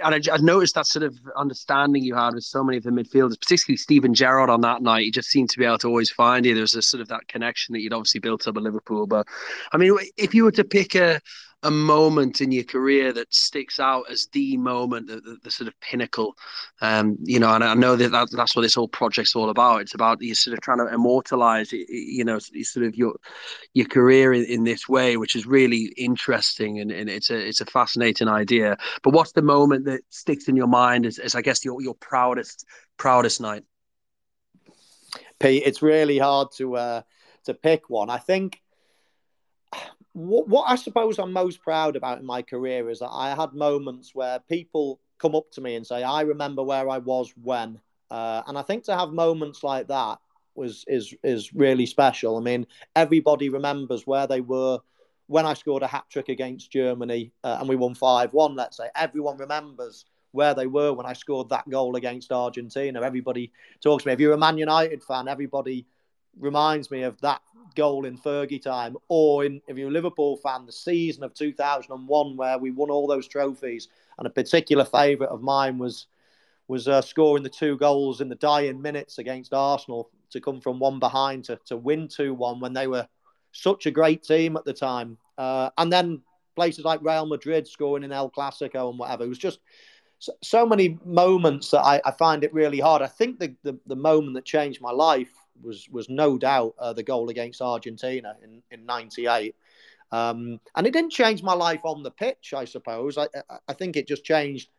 and 0.03 0.15
I, 0.15 0.33
I, 0.33 0.37
noticed 0.37 0.75
that 0.75 0.85
sort 0.85 1.03
of 1.03 1.17
understanding 1.37 2.03
you 2.03 2.13
had 2.13 2.33
with 2.33 2.43
so 2.43 2.61
many 2.61 2.77
of 2.77 2.83
the 2.83 2.89
midfielders, 2.89 3.39
particularly 3.39 3.77
Steven 3.77 4.13
Gerrard 4.13 4.49
on 4.49 4.61
that 4.61 4.81
night. 4.81 5.05
He 5.05 5.11
just 5.11 5.29
seemed 5.29 5.49
to 5.51 5.57
be 5.57 5.63
able 5.63 5.77
to 5.77 5.87
always 5.87 6.11
find 6.11 6.45
you. 6.45 6.53
There 6.53 6.61
was 6.61 6.75
a 6.75 6.81
sort 6.81 6.99
of 6.99 7.07
that 7.07 7.27
connection 7.29 7.73
that 7.73 7.79
you'd 7.79 7.93
obviously 7.93 8.19
built 8.19 8.47
up 8.47 8.57
at 8.57 8.63
Liverpool. 8.63 9.07
But 9.07 9.27
I 9.71 9.77
mean, 9.77 9.97
if 10.17 10.33
you 10.35 10.43
were 10.43 10.51
to 10.51 10.65
pick 10.65 10.93
a 10.93 11.21
a 11.65 11.71
moment 11.71 12.41
in 12.41 12.51
your 12.51 12.63
career 12.63 13.11
that 13.11 13.33
sticks 13.33 13.79
out 13.79 14.05
as 14.09 14.27
the 14.31 14.55
moment, 14.55 15.07
the, 15.07 15.15
the, 15.15 15.37
the 15.43 15.51
sort 15.51 15.67
of 15.67 15.79
pinnacle. 15.81 16.35
Um, 16.81 17.17
you 17.23 17.39
know, 17.39 17.53
and 17.53 17.63
I 17.63 17.73
know 17.73 17.95
that, 17.95 18.11
that, 18.11 18.29
that's 18.31 18.55
what 18.55 18.61
this 18.61 18.75
whole 18.75 18.87
project's 18.87 19.35
all 19.35 19.49
about. 19.49 19.81
It's 19.81 19.95
about 19.95 20.21
you 20.21 20.35
sort 20.35 20.53
of 20.57 20.61
trying 20.61 20.77
to 20.77 20.93
immortalize, 20.93 21.71
you 21.73 22.23
know, 22.23 22.37
sort 22.39 22.85
of 22.85 22.95
your 22.95 23.15
your 23.73 23.87
career 23.87 24.31
in, 24.33 24.45
in 24.45 24.63
this 24.63 24.87
way, 24.87 25.17
which 25.17 25.35
is 25.35 25.45
really 25.45 25.93
interesting 25.97 26.79
and, 26.79 26.91
and 26.91 27.09
it's 27.09 27.29
a 27.31 27.47
it's 27.47 27.61
a 27.61 27.65
fascinating 27.65 28.27
idea. 28.27 28.77
But 29.01 29.13
what's 29.13 29.31
the 29.31 29.41
moment 29.41 29.85
that 29.85 30.01
sticks 30.09 30.47
in 30.47 30.55
your 30.55 30.67
mind 30.67 31.05
as, 31.05 31.17
as 31.17 31.33
I 31.33 31.41
guess 31.41 31.65
your 31.65 31.81
your 31.81 31.95
proudest 31.95 32.65
proudest 32.97 33.41
night? 33.41 33.63
Pete, 35.39 35.63
it's 35.65 35.81
really 35.81 36.19
hard 36.19 36.49
to 36.57 36.75
uh, 36.75 37.01
to 37.45 37.53
pick 37.55 37.89
one. 37.89 38.09
I 38.09 38.17
think 38.17 38.61
what, 40.15 40.47
what 40.47 40.65
I 40.69 40.75
suppose 40.75 41.19
I'm 41.19 41.33
most 41.33 41.61
proud 41.61 41.97
about 41.97 42.19
in 42.19 42.25
my 42.25 42.41
career 42.41 42.89
is 42.89 42.99
that 42.99 43.09
I 43.11 43.35
had 43.35 43.53
moments 43.53 44.15
where 44.15 44.39
people 44.39 45.01
come 45.17 45.35
up 45.35 45.51
to 45.51 45.61
me 45.61 45.75
and 45.75 45.85
say, 45.85 46.03
"I 46.03 46.21
remember 46.21 46.63
where 46.63 46.89
I 46.89 46.99
was 46.99 47.33
when," 47.43 47.81
uh, 48.09 48.41
and 48.47 48.57
I 48.57 48.61
think 48.61 48.85
to 48.85 48.95
have 48.95 49.09
moments 49.11 49.61
like 49.61 49.89
that 49.89 50.19
was 50.55 50.85
is 50.87 51.13
is 51.21 51.53
really 51.53 51.85
special. 51.85 52.37
I 52.37 52.39
mean, 52.39 52.65
everybody 52.95 53.49
remembers 53.49 54.07
where 54.07 54.25
they 54.25 54.39
were 54.39 54.79
when 55.27 55.45
I 55.45 55.53
scored 55.53 55.83
a 55.83 55.87
hat 55.87 56.05
trick 56.09 56.29
against 56.29 56.71
Germany 56.71 57.33
uh, 57.43 57.57
and 57.59 57.67
we 57.67 57.75
won 57.75 57.93
five 57.93 58.31
one. 58.31 58.55
Let's 58.55 58.77
say 58.77 58.87
everyone 58.95 59.35
remembers 59.35 60.05
where 60.31 60.53
they 60.53 60.67
were 60.67 60.93
when 60.93 61.05
I 61.05 61.13
scored 61.13 61.49
that 61.49 61.69
goal 61.69 61.97
against 61.97 62.31
Argentina. 62.31 63.01
Everybody 63.01 63.51
talks 63.81 64.03
to 64.03 64.09
me. 64.09 64.13
If 64.13 64.21
you're 64.21 64.33
a 64.33 64.37
Man 64.37 64.57
United 64.57 65.03
fan, 65.03 65.27
everybody 65.27 65.85
reminds 66.39 66.91
me 66.91 67.03
of 67.03 67.19
that 67.21 67.41
goal 67.75 68.05
in 68.05 68.17
Fergie 68.17 68.61
time, 68.61 68.95
or 69.07 69.45
in, 69.45 69.61
if 69.67 69.77
you're 69.77 69.89
a 69.89 69.91
Liverpool 69.91 70.37
fan, 70.37 70.65
the 70.65 70.71
season 70.71 71.23
of 71.23 71.33
2001 71.33 72.37
where 72.37 72.57
we 72.57 72.71
won 72.71 72.89
all 72.89 73.07
those 73.07 73.27
trophies. 73.27 73.89
And 74.17 74.25
a 74.25 74.29
particular 74.29 74.85
favourite 74.85 75.31
of 75.31 75.41
mine 75.41 75.77
was 75.77 76.07
was 76.67 76.87
uh, 76.87 77.01
scoring 77.01 77.43
the 77.43 77.49
two 77.49 77.77
goals 77.77 78.21
in 78.21 78.29
the 78.29 78.35
dying 78.35 78.81
minutes 78.81 79.19
against 79.19 79.53
Arsenal 79.53 80.09
to 80.31 80.41
come 80.41 80.59
from 80.59 80.79
one 80.79 80.99
behind 80.99 81.43
to, 81.43 81.59
to 81.65 81.77
win 81.77 82.07
2 82.07 82.33
1 82.33 82.59
when 82.59 82.73
they 82.73 82.87
were 82.87 83.07
such 83.51 83.85
a 83.85 83.91
great 83.91 84.23
team 84.23 84.57
at 84.57 84.65
the 84.65 84.73
time. 84.73 85.17
Uh, 85.37 85.69
and 85.77 85.93
then 85.93 86.21
places 86.55 86.83
like 86.83 87.03
Real 87.03 87.25
Madrid 87.25 87.67
scoring 87.67 88.03
in 88.03 88.11
El 88.11 88.31
Clasico 88.31 88.89
and 88.89 88.97
whatever. 88.97 89.23
It 89.23 89.29
was 89.29 89.37
just 89.37 89.59
so, 90.41 90.65
many 90.65 90.97
moments 91.05 91.69
that 91.71 91.81
I, 91.81 92.01
I, 92.03 92.11
find 92.11 92.43
it 92.43 92.53
really 92.53 92.79
hard. 92.79 93.01
I 93.01 93.07
think 93.07 93.37
the, 93.37 93.53
the, 93.63 93.77
the 93.85 93.95
moment 93.95 94.33
that 94.35 94.45
changed 94.45 94.81
my 94.81 94.91
life 94.91 95.29
was 95.61 95.87
was 95.89 96.09
no 96.09 96.37
doubt 96.37 96.75
uh, 96.79 96.93
the 96.93 97.03
goal 97.03 97.29
against 97.29 97.61
Argentina 97.61 98.35
in 98.43 98.61
in 98.71 98.85
'98. 98.85 99.55
Um, 100.11 100.59
and 100.75 100.85
it 100.87 100.93
didn't 100.93 101.11
change 101.11 101.41
my 101.43 101.53
life 101.53 101.81
on 101.83 102.03
the 102.03 102.11
pitch, 102.11 102.53
I 102.55 102.65
suppose. 102.65 103.17
I, 103.17 103.27
I 103.67 103.73
think 103.73 103.97
it 103.97 104.07
just 104.07 104.23
changed 104.23 104.69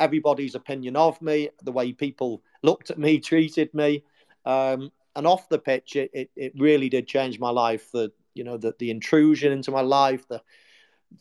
everybody's 0.00 0.54
opinion 0.54 0.96
of 0.96 1.20
me, 1.22 1.48
the 1.62 1.72
way 1.72 1.92
people 1.92 2.42
looked 2.62 2.90
at 2.90 2.98
me, 2.98 3.18
treated 3.20 3.72
me. 3.72 4.04
Um, 4.44 4.90
and 5.16 5.26
off 5.26 5.48
the 5.48 5.58
pitch, 5.58 5.96
it, 5.96 6.10
it, 6.12 6.30
it 6.36 6.52
really 6.56 6.88
did 6.88 7.06
change 7.06 7.38
my 7.38 7.50
life. 7.50 7.90
The 7.92 8.12
you 8.34 8.44
know 8.44 8.56
the 8.56 8.74
the 8.78 8.90
intrusion 8.90 9.52
into 9.52 9.70
my 9.70 9.80
life, 9.80 10.26
the 10.28 10.42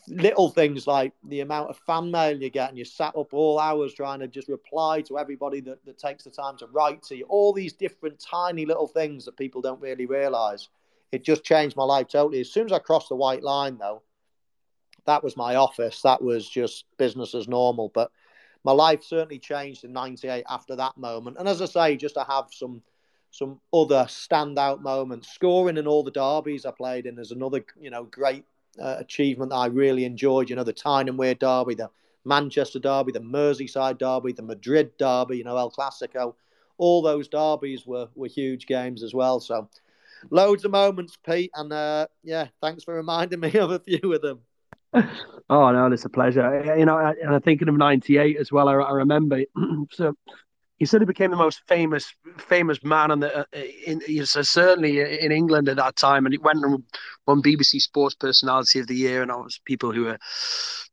little 0.07 0.49
things 0.49 0.87
like 0.87 1.13
the 1.27 1.41
amount 1.41 1.69
of 1.69 1.77
fan 1.77 2.11
mail 2.11 2.39
you 2.39 2.49
get, 2.49 2.69
and 2.69 2.77
you 2.77 2.85
sat 2.85 3.15
up 3.15 3.33
all 3.33 3.59
hours 3.59 3.93
trying 3.93 4.19
to 4.19 4.27
just 4.27 4.47
reply 4.47 5.01
to 5.01 5.17
everybody 5.17 5.61
that, 5.61 5.83
that 5.85 5.97
takes 5.97 6.23
the 6.23 6.29
time 6.29 6.57
to 6.57 6.67
write 6.67 7.03
to 7.03 7.15
you. 7.15 7.25
All 7.29 7.53
these 7.53 7.73
different 7.73 8.19
tiny 8.19 8.65
little 8.65 8.87
things 8.87 9.25
that 9.25 9.37
people 9.37 9.61
don't 9.61 9.81
really 9.81 10.05
realize. 10.05 10.69
It 11.11 11.23
just 11.23 11.43
changed 11.43 11.75
my 11.75 11.83
life 11.83 12.07
totally. 12.07 12.41
As 12.41 12.51
soon 12.51 12.65
as 12.65 12.71
I 12.71 12.79
crossed 12.79 13.09
the 13.09 13.15
white 13.15 13.43
line, 13.43 13.77
though, 13.77 14.01
that 15.05 15.23
was 15.23 15.37
my 15.37 15.55
office. 15.55 16.01
That 16.01 16.21
was 16.21 16.49
just 16.49 16.85
business 16.97 17.35
as 17.35 17.47
normal. 17.47 17.91
But 17.93 18.11
my 18.63 18.71
life 18.71 19.03
certainly 19.03 19.39
changed 19.39 19.83
in 19.83 19.93
'98 19.93 20.45
after 20.49 20.75
that 20.75 20.97
moment. 20.97 21.37
And 21.37 21.47
as 21.47 21.61
I 21.61 21.65
say, 21.65 21.97
just 21.97 22.15
to 22.15 22.23
have 22.23 22.45
some 22.51 22.81
some 23.33 23.59
other 23.73 24.05
standout 24.07 24.81
moments. 24.81 25.33
Scoring 25.33 25.77
in 25.77 25.87
all 25.87 26.03
the 26.03 26.11
derbies 26.11 26.67
I 26.67 26.71
played 26.71 27.07
in 27.07 27.17
is 27.17 27.31
another, 27.31 27.65
you 27.81 27.89
know, 27.89 28.03
great 28.03 28.45
uh, 28.79 28.95
achievement 28.99 29.51
that 29.51 29.57
I 29.57 29.67
really 29.67 30.05
enjoyed. 30.05 30.49
You 30.49 30.55
know, 30.55 30.63
the 30.63 30.73
Tyne 30.73 31.05
derby, 31.05 31.75
the 31.75 31.89
Manchester 32.25 32.79
derby, 32.79 33.11
the 33.11 33.19
Merseyside 33.19 33.97
derby, 33.97 34.31
the 34.33 34.43
Madrid 34.43 34.91
derby, 34.97 35.37
you 35.37 35.43
know, 35.43 35.57
El 35.57 35.71
Clasico. 35.71 36.35
All 36.77 37.01
those 37.01 37.27
derbies 37.27 37.85
were, 37.85 38.09
were 38.15 38.27
huge 38.27 38.65
games 38.65 39.03
as 39.03 39.13
well. 39.13 39.39
So 39.39 39.69
loads 40.29 40.65
of 40.65 40.71
moments, 40.71 41.17
Pete. 41.25 41.51
And 41.55 41.71
uh, 41.71 42.07
yeah, 42.23 42.47
thanks 42.61 42.83
for 42.83 42.95
reminding 42.95 43.39
me 43.39 43.53
of 43.57 43.71
a 43.71 43.79
few 43.79 44.13
of 44.13 44.21
them. 44.21 44.39
Oh 45.49 45.71
no, 45.71 45.91
it's 45.91 46.05
a 46.05 46.09
pleasure. 46.09 46.75
You 46.77 46.85
know, 46.85 46.97
and 46.97 47.33
I'm 47.33 47.41
thinking 47.41 47.67
of 47.67 47.75
'98 47.75 48.37
as 48.37 48.51
well. 48.51 48.69
I, 48.69 48.73
I 48.73 48.91
remember. 48.91 49.41
so 49.91 50.15
he 50.77 50.85
sort 50.85 51.01
of 51.03 51.07
became 51.07 51.31
the 51.31 51.37
most 51.37 51.61
famous 51.67 52.13
famous 52.37 52.83
man 52.83 53.11
on 53.11 53.19
the 53.19 53.39
uh, 53.39 53.45
in, 53.85 54.01
in 54.07 54.25
certainly 54.25 54.99
in 54.99 55.31
England 55.31 55.69
at 55.69 55.77
that 55.77 55.95
time, 55.95 56.25
and 56.25 56.33
he 56.33 56.39
went 56.39 56.63
and 56.63 56.83
won 57.27 57.41
BBC 57.41 57.79
Sports 57.79 58.15
Personality 58.15 58.79
of 58.79 58.87
the 58.87 58.95
Year, 58.95 59.21
and 59.21 59.31
was 59.31 59.59
people 59.65 59.91
who 59.91 60.07
are 60.07 60.17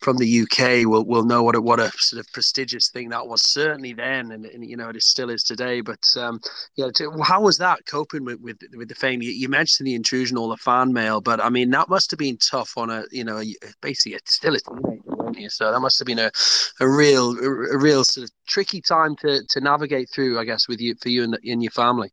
from 0.00 0.16
the 0.18 0.42
UK 0.42 0.86
will 0.86 1.04
will 1.04 1.24
know 1.24 1.42
what 1.42 1.56
a, 1.56 1.60
what 1.60 1.80
a 1.80 1.90
sort 1.96 2.20
of 2.20 2.32
prestigious 2.32 2.90
thing 2.90 3.08
that 3.08 3.26
was 3.26 3.42
certainly 3.42 3.94
then, 3.94 4.32
and, 4.32 4.44
and 4.46 4.64
you 4.64 4.76
know 4.76 4.90
it 4.90 5.02
still 5.02 5.30
is 5.30 5.42
today. 5.42 5.80
But 5.80 6.04
um, 6.16 6.40
yeah, 6.76 6.88
how 7.22 7.40
was 7.40 7.58
that 7.58 7.86
coping 7.86 8.24
with 8.24 8.40
with, 8.40 8.58
with 8.76 8.88
the 8.88 8.94
fame? 8.94 9.22
You, 9.22 9.30
you, 9.30 9.48
mentioned 9.48 9.86
the 9.86 9.94
intrusion, 9.94 10.36
all 10.36 10.50
the 10.50 10.56
fan 10.56 10.92
mail, 10.92 11.20
but 11.20 11.42
I 11.42 11.48
mean 11.48 11.70
that 11.70 11.88
must 11.88 12.10
have 12.10 12.18
been 12.18 12.36
tough 12.36 12.76
on 12.76 12.90
a 12.90 13.04
you 13.10 13.24
know 13.24 13.42
basically 13.80 14.14
it's 14.14 14.34
still 14.34 14.54
a 14.54 14.60
teenager, 14.60 15.09
So 15.48 15.70
that 15.70 15.80
must 15.80 15.98
have 15.98 16.06
been 16.06 16.18
a 16.18 16.30
a 16.80 16.88
real 16.88 17.30
a 17.38 17.78
real 17.78 18.04
sort 18.04 18.24
of 18.24 18.30
tricky 18.46 18.80
time 18.80 19.16
to 19.16 19.42
to 19.48 19.60
navigate 19.60 20.10
through, 20.10 20.38
I 20.38 20.44
guess, 20.44 20.68
with 20.68 20.80
you 20.80 20.94
for 21.00 21.08
you 21.08 21.24
and, 21.24 21.38
and 21.42 21.62
your 21.62 21.72
family. 21.72 22.12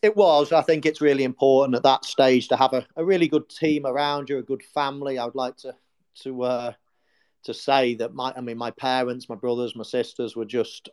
It 0.00 0.16
was. 0.16 0.52
I 0.52 0.62
think 0.62 0.86
it's 0.86 1.00
really 1.00 1.24
important 1.24 1.76
at 1.76 1.82
that 1.82 2.04
stage 2.04 2.48
to 2.48 2.56
have 2.56 2.72
a, 2.72 2.86
a 2.96 3.04
really 3.04 3.26
good 3.26 3.48
team 3.48 3.84
around 3.84 4.28
you, 4.28 4.38
a 4.38 4.42
good 4.42 4.62
family. 4.62 5.18
I 5.18 5.24
would 5.24 5.34
like 5.34 5.56
to 5.58 5.74
to 6.22 6.42
uh, 6.42 6.72
to 7.44 7.54
say 7.54 7.94
that 7.96 8.14
my 8.14 8.32
I 8.36 8.40
mean 8.40 8.58
my 8.58 8.70
parents, 8.70 9.28
my 9.28 9.34
brothers, 9.34 9.74
my 9.74 9.82
sisters 9.82 10.36
were 10.36 10.44
just 10.44 10.88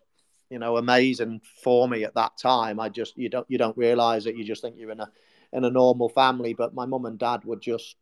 you 0.50 0.58
know 0.58 0.78
amazing 0.78 1.42
for 1.64 1.88
me 1.88 2.04
at 2.04 2.16
that 2.16 2.38
time. 2.38 2.80
I 2.80 2.90
just 2.90 3.18
you 3.18 3.30
don't 3.30 3.46
you 3.50 3.58
don't 3.58 3.78
realize 3.78 4.26
it. 4.26 4.36
You 4.36 4.44
just 4.44 4.62
think 4.64 4.76
you're 4.78 4.92
in 4.92 5.00
a 5.00 5.12
in 5.54 5.64
a 5.66 5.70
normal 5.70 6.10
family. 6.10 6.54
But 6.54 6.74
my 6.74 6.86
mum 6.86 7.06
and 7.06 7.20
dad 7.20 7.46
were 7.46 7.58
just 7.58 7.96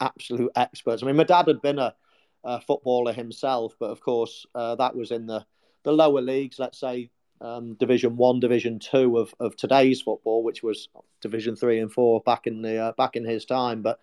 absolute 0.00 0.52
experts. 0.56 1.02
I 1.02 1.06
mean, 1.06 1.16
my 1.16 1.24
dad 1.24 1.46
had 1.48 1.62
been 1.62 1.78
a, 1.78 1.94
a 2.44 2.60
footballer 2.60 3.12
himself, 3.12 3.74
but 3.78 3.90
of 3.90 4.00
course 4.00 4.46
uh, 4.54 4.74
that 4.76 4.96
was 4.96 5.10
in 5.10 5.26
the 5.26 5.44
the 5.82 5.92
lower 5.92 6.20
leagues. 6.20 6.58
Let's 6.58 6.78
say 6.78 7.10
um, 7.40 7.74
Division 7.74 8.16
One, 8.16 8.40
Division 8.40 8.78
Two 8.78 9.18
of, 9.18 9.34
of 9.40 9.56
today's 9.56 10.02
football, 10.02 10.42
which 10.42 10.62
was 10.62 10.88
Division 11.20 11.56
Three 11.56 11.80
and 11.80 11.92
Four 11.92 12.20
back 12.20 12.46
in 12.46 12.62
the 12.62 12.76
uh, 12.76 12.92
back 12.92 13.16
in 13.16 13.24
his 13.24 13.44
time. 13.44 13.82
But 13.82 14.00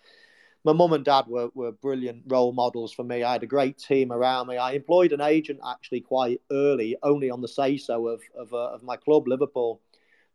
my 0.63 0.73
mum 0.73 0.91
and 0.93 1.05
dad 1.05 1.25
were, 1.27 1.49
were 1.53 1.71
brilliant 1.71 2.23
role 2.27 2.51
models 2.51 2.91
for 2.91 3.03
me. 3.03 3.23
I 3.23 3.33
had 3.33 3.43
a 3.43 3.47
great 3.47 3.77
team 3.77 4.11
around 4.11 4.47
me. 4.47 4.57
I 4.57 4.73
employed 4.73 5.13
an 5.13 5.21
agent 5.21 5.59
actually 5.65 6.01
quite 6.01 6.41
early, 6.51 6.97
only 7.03 7.29
on 7.29 7.41
the 7.41 7.47
say 7.47 7.77
so 7.77 8.07
of, 8.07 8.21
of, 8.35 8.53
uh, 8.53 8.73
of 8.73 8.83
my 8.83 8.97
club, 8.97 9.27
Liverpool. 9.27 9.79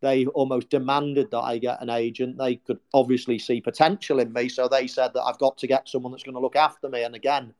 They 0.02 0.26
almost 0.26 0.68
demanded 0.68 1.30
that 1.30 1.40
I 1.40 1.59
get 1.59 1.80
an 1.80 1.88
agent. 1.88 2.37
They 2.37 2.56
could 2.56 2.80
obviously 2.92 3.38
see 3.38 3.61
potential 3.61 4.18
in 4.18 4.32
me. 4.32 4.49
So 4.49 4.68
they 4.68 4.88
said 4.88 5.14
that 5.14 5.23
I've 5.23 5.38
got 5.38 5.56
to 5.59 5.68
get 5.68 5.88
someone 5.88 6.11
that's 6.11 6.25
going 6.25 6.35
to 6.35 6.40
look 6.40 6.56
after 6.56 6.88
me. 6.88 7.04
And 7.04 7.14
again, 7.14 7.54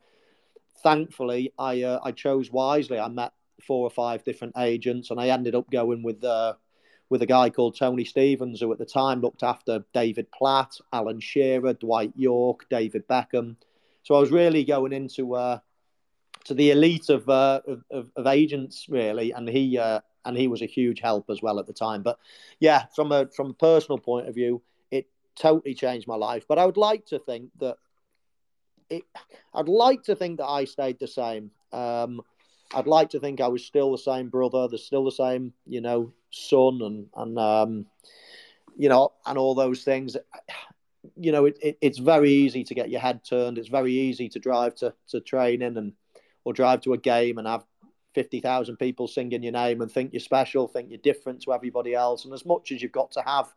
thankfully, 0.83 1.53
I, 1.57 1.83
uh, 1.83 1.99
I 2.03 2.11
chose 2.11 2.51
wisely. 2.51 2.99
I 2.99 3.07
met 3.07 3.31
four 3.61 3.87
or 3.87 3.89
five 3.89 4.25
different 4.25 4.55
agents 4.57 5.09
and 5.09 5.19
I 5.19 5.29
ended 5.29 5.55
up 5.55 5.71
going 5.71 6.03
with 6.03 6.23
uh, 6.23 6.55
with 7.09 7.21
a 7.21 7.27
guy 7.27 7.49
called 7.49 7.77
Tony 7.77 8.05
Stevens, 8.05 8.59
who 8.59 8.71
at 8.71 8.79
the 8.79 8.85
time 8.85 9.21
looked 9.21 9.43
after 9.43 9.85
David 9.93 10.31
Platt, 10.31 10.77
Alan 10.91 11.19
Shearer, 11.19 11.73
Dwight 11.73 12.11
Yorke, 12.15 12.65
David 12.69 13.07
Beckham. 13.07 13.55
So 14.01 14.15
I 14.15 14.19
was 14.19 14.31
really 14.31 14.63
going 14.63 14.93
into 14.93 15.35
uh, 15.35 15.59
to 16.45 16.53
the 16.53 16.71
elite 16.71 17.09
of, 17.09 17.29
uh, 17.29 17.61
of, 17.91 18.09
of 18.15 18.27
agents, 18.27 18.87
really, 18.89 19.31
and 19.31 19.47
he 19.47 19.77
uh, 19.77 20.01
and 20.25 20.37
he 20.37 20.47
was 20.47 20.61
a 20.61 20.67
huge 20.67 20.99
help 20.99 21.29
as 21.29 21.41
well 21.41 21.59
at 21.59 21.67
the 21.67 21.73
time. 21.73 22.03
But 22.03 22.19
yeah, 22.59 22.85
from 22.95 23.11
a 23.11 23.27
from 23.27 23.51
a 23.51 23.53
personal 23.53 23.97
point 23.97 24.27
of 24.27 24.35
view, 24.35 24.61
it 24.91 25.07
totally 25.35 25.73
changed 25.73 26.07
my 26.07 26.15
life. 26.15 26.45
But 26.47 26.59
I 26.59 26.65
would 26.65 26.77
like 26.77 27.05
to 27.07 27.19
think 27.19 27.49
that 27.59 27.77
it. 28.89 29.03
I'd 29.53 29.69
like 29.69 30.03
to 30.03 30.15
think 30.15 30.37
that 30.37 30.47
I 30.47 30.65
stayed 30.65 30.99
the 30.99 31.07
same. 31.07 31.51
Um, 31.71 32.21
I'd 32.73 32.87
like 32.87 33.09
to 33.11 33.19
think 33.19 33.39
I 33.39 33.47
was 33.47 33.65
still 33.65 33.91
the 33.91 33.97
same 33.97 34.29
brother, 34.29 34.67
there's 34.67 34.85
still 34.85 35.05
the 35.05 35.11
same, 35.11 35.53
you 35.67 35.81
know, 35.81 36.11
son 36.31 36.81
and 36.81 37.07
and 37.15 37.39
um, 37.39 37.85
you 38.77 38.89
know, 38.89 39.11
and 39.25 39.37
all 39.37 39.55
those 39.55 39.83
things. 39.83 40.17
You 41.17 41.31
know, 41.31 41.45
it, 41.45 41.57
it, 41.61 41.77
it's 41.81 41.99
very 41.99 42.31
easy 42.31 42.63
to 42.63 42.73
get 42.73 42.89
your 42.89 43.01
head 43.01 43.23
turned. 43.23 43.57
It's 43.57 43.67
very 43.67 43.91
easy 43.91 44.29
to 44.29 44.39
drive 44.39 44.75
to, 44.75 44.93
to 45.09 45.19
training 45.19 45.77
and 45.77 45.93
or 46.45 46.53
drive 46.53 46.81
to 46.81 46.93
a 46.93 46.97
game 46.97 47.37
and 47.37 47.47
have 47.47 47.65
fifty 48.13 48.39
thousand 48.39 48.77
people 48.77 49.07
singing 49.07 49.43
your 49.43 49.51
name 49.51 49.81
and 49.81 49.91
think 49.91 50.13
you're 50.13 50.19
special, 50.19 50.67
think 50.67 50.89
you're 50.89 50.99
different 50.99 51.41
to 51.41 51.53
everybody 51.53 51.93
else. 51.93 52.25
And 52.25 52.33
as 52.33 52.45
much 52.45 52.71
as 52.71 52.81
you've 52.81 52.91
got 52.91 53.11
to 53.11 53.21
have 53.21 53.53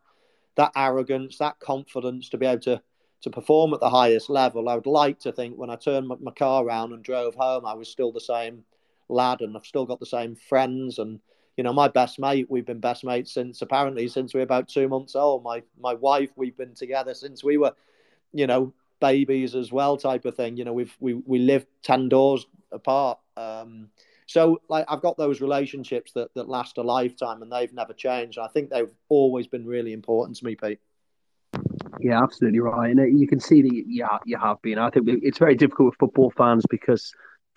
that 0.57 0.73
arrogance, 0.75 1.39
that 1.39 1.61
confidence 1.61 2.29
to 2.31 2.39
be 2.39 2.47
able 2.47 2.63
to 2.63 2.83
to 3.23 3.31
perform 3.31 3.73
at 3.73 3.81
the 3.81 3.91
highest 3.91 4.29
level, 4.29 4.69
I 4.69 4.75
would 4.75 4.87
like 4.87 5.19
to 5.21 5.33
think 5.33 5.57
when 5.57 5.71
I 5.71 5.77
turned 5.77 6.07
my, 6.07 6.31
car 6.33 6.65
around 6.65 6.93
and 6.93 7.03
drove 7.03 7.35
home, 7.35 7.65
I 7.65 7.75
was 7.75 7.89
still 7.89 8.13
the 8.13 8.21
same 8.21 8.63
lad, 9.09 9.41
and 9.41 9.57
I've 9.57 9.65
still 9.65 9.87
got 9.87 10.01
the 10.01 10.07
same 10.07 10.37
friends. 10.37 10.99
And 10.99 11.21
you 11.57 11.65
know, 11.65 11.73
my 11.73 11.89
best 11.89 12.19
mate, 12.19 12.47
we've 12.51 12.67
been 12.67 12.81
best 12.81 13.05
mates 13.05 13.33
since 13.33 13.63
apparently 13.63 14.09
since 14.09 14.35
we 14.35 14.41
were 14.41 14.45
about 14.45 14.69
two 14.69 14.89
months 14.89 15.17
old. 15.17 15.43
My 15.43 15.63
my 15.81 15.95
wife, 15.95 16.31
we've 16.37 16.57
been 16.57 16.75
together 16.75 17.15
since 17.15 17.43
we 17.43 17.57
were, 17.57 17.73
you 18.33 18.47
know, 18.47 18.73
babies 19.01 19.55
as 19.55 19.73
well, 19.73 19.97
type 19.97 20.25
of 20.25 20.37
thing. 20.37 20.57
You 20.57 20.65
know, 20.65 20.73
we've 20.73 20.95
we 21.01 21.15
we 21.15 21.39
live 21.39 21.67
ten 21.83 22.09
doors 22.09 22.47
apart. 22.73 23.19
Um, 23.37 23.89
so 24.27 24.61
like 24.69 24.85
I've 24.89 25.01
got 25.01 25.17
those 25.17 25.41
relationships 25.41 26.13
that 26.13 26.35
that 26.35 26.49
last 26.49 26.79
a 26.79 26.83
lifetime, 26.83 27.43
and 27.43 27.51
they've 27.51 27.73
never 27.73 27.93
changed. 27.93 28.39
I 28.39 28.49
think 28.49 28.71
they've 28.71 28.91
always 29.09 29.47
been 29.47 29.65
really 29.65 29.93
important 29.93 30.37
to 30.39 30.45
me, 30.45 30.57
Pete. 30.57 30.81
Yeah, 32.01 32.23
absolutely 32.23 32.61
right, 32.61 32.91
and 32.91 33.01
uh, 33.01 33.05
you 33.05 33.27
can 33.27 33.41
see 33.41 33.63
that 33.63 33.85
yeah, 33.87 34.19
you 34.27 34.37
have 34.39 34.61
been. 34.63 34.79
I 34.79 34.91
think 34.91 35.09
it's 35.09 35.39
very 35.39 35.55
difficult 35.55 35.87
with 35.87 35.99
football 35.99 36.33
fans 36.37 36.65
because 36.69 37.13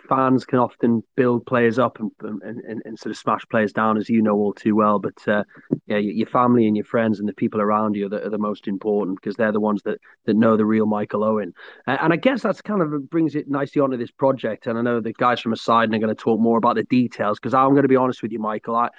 fans 0.10 0.44
can 0.44 0.58
often 0.58 1.04
build 1.16 1.46
players 1.46 1.78
up 1.78 2.00
and, 2.00 2.12
and, 2.22 2.60
and, 2.62 2.82
and, 2.84 3.00
sort 3.00 3.12
of 3.12 3.18
smash 3.18 3.46
players 3.52 3.72
down, 3.72 3.96
as 3.96 4.10
you 4.10 4.22
know 4.22 4.34
all 4.34 4.54
too 4.54 4.76
well. 4.76 4.98
But 4.98 5.26
uh, 5.28 5.44
yeah, 5.86 5.98
your 5.98 6.28
family 6.28 6.68
and 6.68 6.76
your 6.76 6.86
friends 6.86 7.20
and 7.20 7.30
the 7.30 7.34
people 7.34 7.62
around 7.62 7.96
you 7.96 8.08
are 8.08 8.10
the, 8.10 8.26
are 8.26 8.30
the 8.30 8.40
most 8.40 8.68
important 8.68 9.22
because 9.22 9.36
they're 9.36 9.52
the 9.52 9.60
ones 9.60 9.84
that, 9.84 10.00
that 10.26 10.36
know 10.36 10.58
the 10.58 10.66
real 10.66 10.88
Michael 10.88 11.24
Owen. 11.24 11.54
And 11.86 12.12
I 12.12 12.16
guess 12.16 12.42
that's 12.42 12.62
kind 12.62 12.82
of 12.82 13.10
brings 13.10 13.36
it 13.36 13.48
nicely 13.48 13.82
onto 13.82 13.98
this 13.98 14.12
project. 14.12 14.66
And 14.66 14.78
I 14.78 14.82
know 14.82 15.00
the 15.00 15.14
guys 15.14 15.40
from 15.40 15.54
Aside 15.54 15.94
are 15.94 16.00
going 16.00 16.10
to 16.10 16.16
talk 16.16 16.40
more 16.40 16.58
about 16.58 16.76
the 16.76 16.84
details 16.86 17.40
because 17.40 17.54
I'm 17.54 17.72
going 17.72 17.84
to 17.84 17.88
be 17.88 17.96
honest 17.96 18.24
with 18.24 18.32
you, 18.32 18.40
Michael. 18.40 18.76
I, 18.76 18.90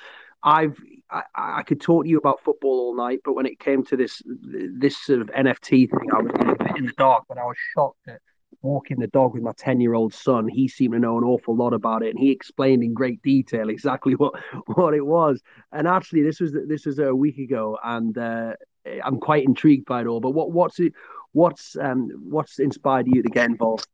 I've 0.42 0.78
I, 1.10 1.22
I, 1.34 1.62
could 1.64 1.80
talk 1.80 2.04
to 2.04 2.08
you 2.08 2.18
about 2.18 2.40
football 2.42 2.78
all 2.80 2.96
night, 2.96 3.20
but 3.24 3.34
when 3.34 3.44
it 3.44 3.58
came 3.58 3.84
to 3.86 3.96
this 3.96 4.22
this 4.24 4.96
sort 4.96 5.20
of 5.20 5.26
NFT 5.28 5.90
thing, 5.90 6.08
I 6.14 6.22
was 6.22 6.76
in 6.76 6.86
the 6.86 6.92
dark. 6.96 7.24
But 7.28 7.36
I 7.36 7.44
was 7.44 7.56
shocked 7.74 8.08
at 8.08 8.20
walking 8.62 8.98
the 8.98 9.06
dog 9.06 9.34
with 9.34 9.42
my 9.42 9.52
10 9.56 9.80
year 9.80 9.94
old 9.94 10.12
son, 10.12 10.48
he 10.48 10.68
seemed 10.68 10.92
to 10.92 10.98
know 10.98 11.18
an 11.18 11.24
awful 11.24 11.56
lot 11.56 11.72
about 11.72 12.02
it. 12.02 12.10
And 12.10 12.18
he 12.18 12.30
explained 12.30 12.82
in 12.82 12.94
great 12.94 13.22
detail 13.22 13.68
exactly 13.68 14.14
what, 14.16 14.34
what 14.66 14.94
it 14.94 15.04
was. 15.04 15.42
And 15.72 15.86
actually, 15.86 16.22
this 16.22 16.40
was 16.40 16.52
this 16.66 16.86
was 16.86 16.98
a 16.98 17.14
week 17.14 17.38
ago, 17.38 17.78
and 17.82 18.16
uh, 18.16 18.52
I'm 19.04 19.18
quite 19.18 19.44
intrigued 19.44 19.86
by 19.86 20.02
it 20.02 20.06
all. 20.06 20.20
But 20.20 20.30
what 20.30 20.52
what's 20.52 20.78
it, 20.80 20.92
what's 21.32 21.76
um, 21.76 22.10
what's 22.28 22.58
inspired 22.58 23.06
you 23.06 23.22
to 23.22 23.28
get 23.28 23.46
involved? 23.46 23.86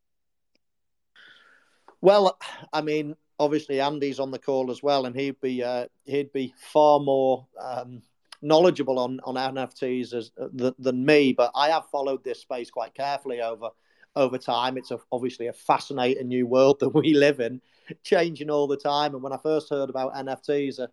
Well, 2.01 2.39
I 2.73 2.83
mean, 2.83 3.17
obviously 3.39 3.81
Andy's 3.81 4.21
on 4.21 4.31
the 4.31 4.39
call 4.39 4.71
as 4.71 4.83
well, 4.83 5.07
and 5.07 5.17
he'd 5.17 5.41
be 5.41 5.63
uh, 5.63 5.87
he'd 6.05 6.33
be 6.33 6.55
far 6.57 7.01
more 7.01 7.47
um, 7.61 8.03
knowledgeable 8.43 8.99
on 8.99 9.21
on 9.25 9.35
NFTs 9.35 10.15
as, 10.15 10.31
uh, 10.41 10.73
than 10.79 11.05
me. 11.05 11.33
But 11.33 11.53
I 11.55 11.71
have 11.71 11.89
followed 11.91 12.25
this 12.25 12.41
space 12.41 12.71
quite 12.71 12.95
carefully 12.95 13.41
over 13.41 13.71
over 14.17 14.39
time. 14.39 14.77
It's 14.77 14.91
a, 14.91 14.99
obviously 15.13 15.47
a 15.47 15.53
fascinating 15.53 16.29
new 16.29 16.47
world 16.47 16.79
that 16.81 16.89
we 16.89 17.15
live 17.15 17.41
in, 17.41 17.61
changing 18.03 18.51
all 18.51 18.67
the 18.67 18.77
time. 18.77 19.15
And 19.15 19.23
when 19.23 19.33
I 19.33 19.39
first 19.39 19.71
heard 19.71 19.91
about 19.91 20.15
NFTs 20.15 20.81
a, 20.81 20.89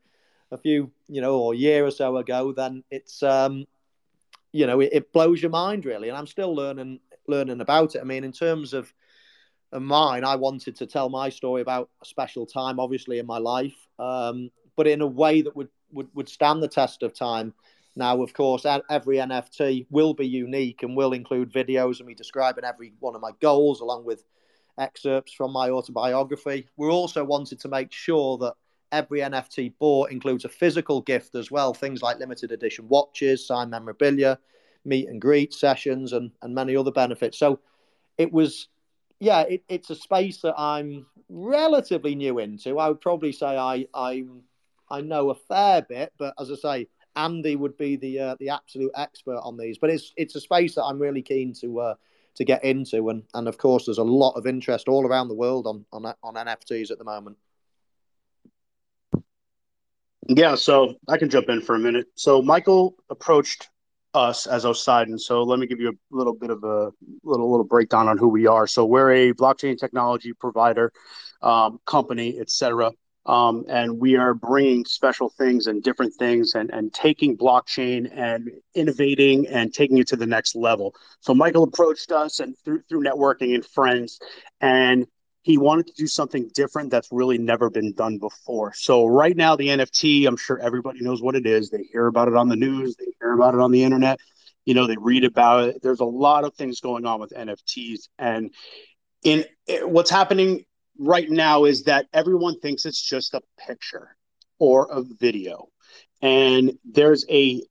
a 0.51 0.57
few, 0.57 0.91
you 1.07 1.21
know, 1.21 1.37
or 1.37 1.53
a 1.53 1.57
year 1.57 1.85
or 1.85 1.91
so 1.91 2.17
ago, 2.17 2.51
then 2.51 2.83
it's, 2.91 3.23
um, 3.23 3.65
you 4.51 4.67
know, 4.67 4.81
it, 4.81 4.89
it 4.91 5.13
blows 5.13 5.41
your 5.41 5.51
mind 5.51 5.85
really. 5.85 6.09
And 6.09 6.17
I'm 6.17 6.27
still 6.27 6.53
learning 6.53 6.99
learning 7.27 7.61
about 7.61 7.95
it. 7.95 8.01
I 8.01 8.03
mean, 8.03 8.25
in 8.25 8.33
terms 8.33 8.73
of, 8.73 8.93
mine, 9.79 10.23
I 10.23 10.35
wanted 10.35 10.75
to 10.75 10.85
tell 10.85 11.09
my 11.09 11.29
story 11.29 11.61
about 11.61 11.89
a 12.01 12.05
special 12.05 12.45
time, 12.45 12.79
obviously 12.79 13.19
in 13.19 13.25
my 13.25 13.39
life, 13.39 13.75
um, 13.97 14.51
but 14.75 14.87
in 14.87 15.01
a 15.01 15.07
way 15.07 15.41
that 15.41 15.55
would, 15.55 15.69
would 15.91 16.09
would 16.13 16.29
stand 16.29 16.61
the 16.61 16.67
test 16.67 17.03
of 17.03 17.13
time. 17.13 17.53
Now, 17.95 18.21
of 18.23 18.33
course, 18.33 18.65
every 18.89 19.17
NFT 19.17 19.85
will 19.89 20.13
be 20.13 20.27
unique 20.27 20.81
and 20.83 20.97
will 20.97 21.13
include 21.13 21.53
videos 21.53 21.99
and 21.99 22.07
me 22.07 22.15
describing 22.15 22.63
every 22.63 22.93
one 22.99 23.15
of 23.15 23.21
my 23.21 23.31
goals 23.39 23.81
along 23.81 24.05
with 24.05 24.23
excerpts 24.79 25.33
from 25.33 25.51
my 25.51 25.69
autobiography. 25.69 26.67
We 26.75 26.87
also 26.87 27.23
wanted 27.23 27.59
to 27.59 27.67
make 27.67 27.91
sure 27.91 28.37
that 28.39 28.55
every 28.91 29.19
NFT 29.19 29.73
bought 29.79 30.11
includes 30.11 30.45
a 30.45 30.49
physical 30.49 31.01
gift 31.01 31.35
as 31.35 31.51
well, 31.51 31.73
things 31.73 32.01
like 32.01 32.19
limited 32.19 32.51
edition 32.51 32.87
watches, 32.87 33.45
signed 33.45 33.71
memorabilia, 33.71 34.39
meet 34.85 35.07
and 35.07 35.21
greet 35.21 35.53
sessions, 35.53 36.13
and, 36.13 36.31
and 36.41 36.55
many 36.55 36.75
other 36.75 36.91
benefits. 36.91 37.37
So 37.37 37.59
it 38.17 38.31
was, 38.31 38.69
yeah, 39.19 39.41
it, 39.41 39.63
it's 39.69 39.91
a 39.91 39.95
space 39.95 40.41
that 40.41 40.55
I'm 40.57 41.05
relatively 41.29 42.15
new 42.15 42.39
into. 42.39 42.79
I 42.79 42.87
would 42.87 43.01
probably 43.01 43.31
say 43.31 43.57
I 43.57 43.87
I 43.93 44.25
I 44.89 45.01
know 45.01 45.29
a 45.29 45.35
fair 45.35 45.81
bit, 45.81 46.13
but 46.17 46.33
as 46.39 46.51
I 46.51 46.55
say, 46.55 46.87
Andy 47.15 47.55
would 47.55 47.77
be 47.77 47.95
the 47.95 48.19
uh, 48.19 48.35
the 48.39 48.49
absolute 48.49 48.91
expert 48.95 49.39
on 49.43 49.57
these, 49.57 49.77
but 49.77 49.89
it's 49.89 50.13
it's 50.17 50.35
a 50.35 50.41
space 50.41 50.75
that 50.75 50.83
I'm 50.83 50.99
really 50.99 51.21
keen 51.21 51.53
to 51.61 51.79
uh, 51.79 51.95
to 52.35 52.45
get 52.45 52.63
into, 52.63 53.09
and 53.09 53.23
and 53.33 53.47
of 53.47 53.57
course 53.57 53.85
there's 53.85 53.97
a 53.97 54.03
lot 54.03 54.31
of 54.31 54.47
interest 54.47 54.87
all 54.87 55.05
around 55.05 55.27
the 55.27 55.35
world 55.35 55.67
on 55.67 55.85
on 55.91 56.05
on 56.23 56.33
NFTs 56.35 56.91
at 56.91 56.97
the 56.97 57.03
moment. 57.03 57.37
Yeah, 60.27 60.55
so 60.55 60.95
I 61.07 61.17
can 61.17 61.29
jump 61.29 61.49
in 61.49 61.61
for 61.61 61.75
a 61.75 61.79
minute. 61.79 62.07
So 62.15 62.41
Michael 62.41 62.95
approached 63.09 63.69
us 64.13 64.47
as 64.47 64.63
Oceidon. 64.63 65.19
So 65.19 65.43
let 65.43 65.59
me 65.59 65.67
give 65.67 65.79
you 65.79 65.89
a 65.89 66.15
little 66.15 66.33
bit 66.33 66.49
of 66.49 66.63
a 66.63 66.91
little 67.23 67.49
little 67.51 67.65
breakdown 67.65 68.07
on 68.07 68.17
who 68.17 68.27
we 68.27 68.47
are. 68.47 68.67
So 68.67 68.85
we're 68.85 69.11
a 69.11 69.33
blockchain 69.33 69.77
technology 69.77 70.33
provider, 70.33 70.93
um, 71.41 71.79
company, 71.85 72.39
etc. 72.39 72.91
Um, 73.25 73.63
and 73.69 73.99
we 73.99 74.17
are 74.17 74.33
bringing 74.33 74.83
special 74.83 75.29
things 75.29 75.67
and 75.67 75.81
different 75.81 76.13
things 76.15 76.55
and, 76.55 76.69
and 76.71 76.93
taking 76.93 77.37
blockchain 77.37 78.09
and 78.13 78.49
innovating 78.75 79.47
and 79.47 79.73
taking 79.73 79.97
it 79.97 80.07
to 80.07 80.17
the 80.17 80.25
next 80.25 80.55
level. 80.55 80.93
So 81.21 81.33
Michael 81.33 81.63
approached 81.63 82.11
us 82.11 82.39
and 82.41 82.55
through 82.65 82.81
through 82.89 83.03
networking 83.03 83.55
and 83.55 83.65
friends, 83.65 84.19
and 84.59 85.07
he 85.43 85.57
wanted 85.57 85.87
to 85.87 85.93
do 85.93 86.07
something 86.07 86.49
different 86.53 86.89
that's 86.89 87.09
really 87.11 87.37
never 87.37 87.69
been 87.69 87.93
done 87.93 88.17
before. 88.17 88.73
So 88.73 89.05
right 89.05 89.35
now, 89.35 89.55
the 89.55 89.67
NFT, 89.67 90.27
I'm 90.27 90.37
sure 90.37 90.59
everybody 90.59 91.01
knows 91.01 91.21
what 91.21 91.35
it 91.35 91.45
is. 91.45 91.69
They 91.69 91.83
hear 91.91 92.07
about 92.07 92.27
it 92.27 92.35
on 92.35 92.49
the 92.49 92.55
news, 92.57 92.95
they 92.97 93.07
hear 93.21 93.33
about 93.33 93.53
it 93.53 93.61
on 93.61 93.71
the 93.71 93.83
internet, 93.83 94.19
you 94.65 94.73
know, 94.73 94.85
they 94.85 94.97
read 94.99 95.23
about 95.23 95.69
it. 95.69 95.81
There's 95.81 96.01
a 96.01 96.05
lot 96.05 96.43
of 96.43 96.55
things 96.55 96.81
going 96.81 97.05
on 97.05 97.21
with 97.21 97.31
NFTs, 97.31 98.09
and 98.19 98.51
in 99.23 99.45
what's 99.83 100.09
happening 100.09 100.65
right 100.97 101.29
now 101.29 101.65
is 101.65 101.83
that 101.83 102.07
everyone 102.13 102.59
thinks 102.59 102.85
it's 102.85 103.01
just 103.01 103.33
a 103.33 103.41
picture 103.57 104.15
or 104.59 104.87
a 104.91 105.01
video. 105.01 105.67
And 106.21 106.77
there's 106.85 107.25
a 107.29 107.61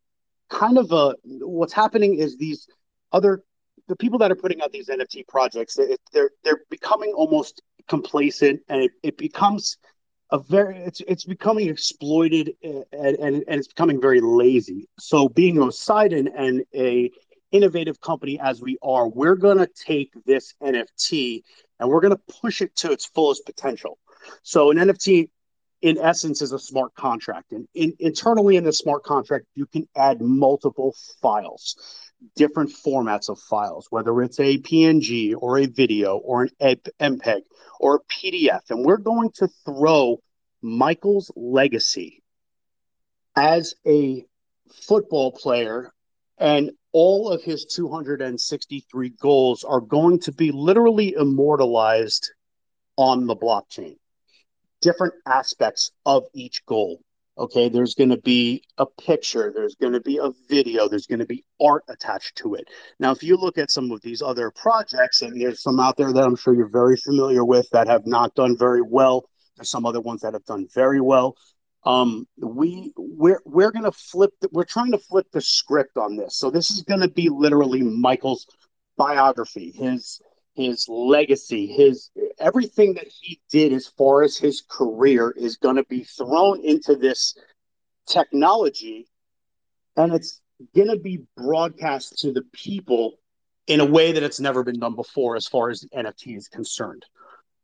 kind 0.50 0.76
of 0.76 0.92
a 0.92 1.14
what's 1.24 1.72
happening 1.72 2.16
is 2.16 2.36
these 2.36 2.68
other 3.12 3.42
the 3.88 3.96
people 3.96 4.18
that 4.18 4.30
are 4.30 4.36
putting 4.36 4.60
out 4.60 4.70
these 4.70 4.88
NFT 4.88 5.26
projects 5.26 5.78
they're 6.12 6.30
they're 6.44 6.60
becoming 6.68 7.12
almost 7.14 7.62
complacent 7.88 8.60
and 8.68 8.82
it, 8.82 8.90
it 9.02 9.16
becomes 9.16 9.78
a 10.30 10.38
very 10.38 10.76
it's 10.78 11.00
it's 11.08 11.24
becoming 11.24 11.68
exploited 11.68 12.52
and, 12.62 12.84
and, 12.92 13.16
and 13.16 13.44
it's 13.48 13.68
becoming 13.68 14.00
very 14.00 14.20
lazy. 14.20 14.88
So 14.98 15.28
being 15.28 15.56
Oceidon 15.56 16.30
and 16.36 16.64
a 16.74 17.10
innovative 17.50 18.00
company 18.00 18.40
as 18.40 18.62
we 18.62 18.78
are, 18.82 19.08
we're 19.08 19.36
gonna 19.36 19.68
take 19.74 20.12
this 20.24 20.54
NFT 20.62 21.42
and 21.82 21.90
we're 21.90 22.00
going 22.00 22.16
to 22.16 22.34
push 22.40 22.62
it 22.62 22.76
to 22.76 22.92
its 22.92 23.06
fullest 23.06 23.44
potential. 23.44 23.98
So 24.44 24.70
an 24.70 24.76
NFT, 24.76 25.28
in 25.82 25.98
essence, 25.98 26.40
is 26.40 26.52
a 26.52 26.58
smart 26.58 26.94
contract, 26.94 27.50
and 27.50 27.66
in, 27.74 27.94
internally 27.98 28.54
in 28.56 28.62
the 28.62 28.72
smart 28.72 29.02
contract, 29.02 29.46
you 29.57 29.66
can 29.66 29.88
add 29.96 30.20
multiple 30.20 30.94
files, 31.20 31.76
different 32.37 32.70
formats 32.70 33.28
of 33.28 33.40
files, 33.40 33.88
whether 33.90 34.22
it's 34.22 34.38
a 34.38 34.59
PNG 34.59 35.35
or 35.37 35.59
a 35.59 35.66
video 35.66 36.18
or 36.18 36.48
an 36.61 36.76
MPEG 37.00 37.42
or 37.80 37.96
a 37.96 38.14
PDF, 38.14 38.70
and 38.70 38.85
we're 38.85 38.96
going 38.96 39.33
to 39.38 39.48
throw 39.64 40.22
Michael's 40.62 41.33
legacy 41.35 42.22
as 43.35 43.74
a 43.85 44.24
football 44.87 45.33
player 45.33 45.92
and 46.38 46.70
all 46.92 47.31
of 47.31 47.42
his 47.42 47.64
263 47.64 49.11
goals 49.20 49.64
are 49.64 49.81
going 49.81 50.20
to 50.20 50.33
be 50.33 50.52
literally 50.52 51.14
immortalized 51.14 52.31
on 52.96 53.26
the 53.26 53.37
blockchain. 53.37 53.96
Different 54.81 55.14
aspects 55.26 55.90
of 56.05 56.24
each 56.35 56.64
goal. 56.66 57.00
Okay, 57.38 57.70
there's 57.70 57.94
going 57.94 58.11
to 58.11 58.18
be 58.18 58.62
a 58.76 58.85
picture, 58.85 59.50
there's 59.55 59.74
going 59.76 59.94
to 59.94 60.02
be 60.02 60.18
a 60.18 60.33
video, 60.50 60.87
there's 60.87 61.07
going 61.07 61.20
to 61.20 61.26
be 61.26 61.42
art 61.62 61.83
attached 61.88 62.37
to 62.37 62.55
it. 62.57 62.68
Now, 62.98 63.11
if 63.11 63.22
you 63.22 63.38
look 63.38 63.57
at 63.57 63.70
some 63.70 63.90
of 63.90 64.02
these 64.02 64.20
other 64.20 64.50
projects, 64.50 65.22
and 65.22 65.40
there's 65.40 65.62
some 65.62 65.81
out 65.81 65.96
there 65.96 66.12
that 66.12 66.22
I'm 66.22 66.37
sure 66.37 66.55
you're 66.55 66.68
very 66.68 66.98
familiar 66.98 67.42
with 67.42 67.70
that 67.70 67.88
have 67.88 68.07
not 68.07 68.35
done 68.35 68.55
very 68.59 68.83
well, 68.83 69.24
there's 69.57 69.70
some 69.70 69.87
other 69.87 70.00
ones 70.02 70.20
that 70.20 70.35
have 70.35 70.44
done 70.44 70.68
very 70.74 71.00
well 71.00 71.37
um, 71.85 72.27
we 72.38 72.92
we're 72.97 73.40
we're 73.45 73.73
gonna 73.73 73.92
flip 73.92 74.33
the, 74.40 74.49
we're 74.53 74.64
trying 74.64 74.92
to 74.92 74.99
flip 74.99 75.27
the 75.33 75.40
script 75.40 75.97
on 75.97 76.16
this. 76.16 76.37
So 76.37 76.51
this 76.51 76.71
is 76.71 76.83
gonna 76.83 77.09
be 77.09 77.29
literally 77.29 77.83
michael's 77.83 78.47
biography 78.97 79.73
his 79.73 80.21
his 80.55 80.87
legacy 80.88 81.66
his 81.66 82.11
everything 82.38 82.95
that 82.95 83.09
he 83.09 83.40
did 83.51 83.73
as 83.73 83.87
far 83.87 84.23
as 84.23 84.37
his 84.37 84.62
career 84.68 85.33
is 85.37 85.57
to 85.77 85.85
be 85.85 86.05
thrown 86.05 86.62
into 86.62 86.95
this 86.95 87.35
technology 88.07 89.09
and 89.97 90.12
it's 90.12 90.40
to 90.88 90.99
be 90.99 91.23
broadcast 91.37 92.18
to 92.18 92.33
the 92.33 92.42
people 92.53 93.14
in 93.66 93.81
a 93.81 93.85
way 93.85 94.12
that 94.12 94.23
it's 94.23 94.40
never 94.40 94.62
been 94.62 94.79
done 94.79 94.95
before 94.95 95.37
as 95.37 95.47
far 95.47 95.71
as 95.71 95.81
the 95.81 95.88
nft 95.88 96.37
is 96.37 96.49
concerned. 96.49 97.05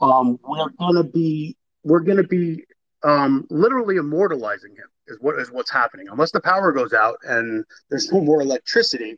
Um, 0.00 0.38
we're 0.42 0.70
to 0.94 1.04
be 1.04 1.56
we're 1.82 2.00
to 2.18 2.28
be 2.28 2.64
um, 3.02 3.46
literally 3.50 3.96
immortalizing 3.96 4.70
him 4.72 4.86
is 5.06 5.18
what 5.20 5.38
is 5.38 5.50
what's 5.50 5.70
happening. 5.70 6.08
Unless 6.10 6.32
the 6.32 6.40
power 6.40 6.72
goes 6.72 6.92
out 6.92 7.18
and 7.24 7.64
there's 7.90 8.12
no 8.12 8.20
more 8.20 8.42
electricity, 8.42 9.16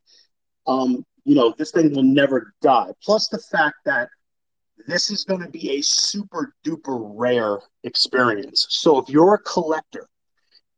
um, 0.66 1.04
you 1.24 1.34
know, 1.34 1.54
this 1.56 1.70
thing 1.70 1.94
will 1.94 2.02
never 2.02 2.52
die. 2.60 2.90
Plus 3.02 3.28
the 3.28 3.38
fact 3.38 3.76
that 3.84 4.08
this 4.86 5.10
is 5.10 5.24
going 5.24 5.40
to 5.40 5.48
be 5.48 5.78
a 5.78 5.82
super 5.82 6.54
duper 6.64 7.12
rare 7.14 7.58
experience. 7.84 8.66
So 8.70 8.98
if 8.98 9.08
you're 9.08 9.34
a 9.34 9.38
collector 9.38 10.08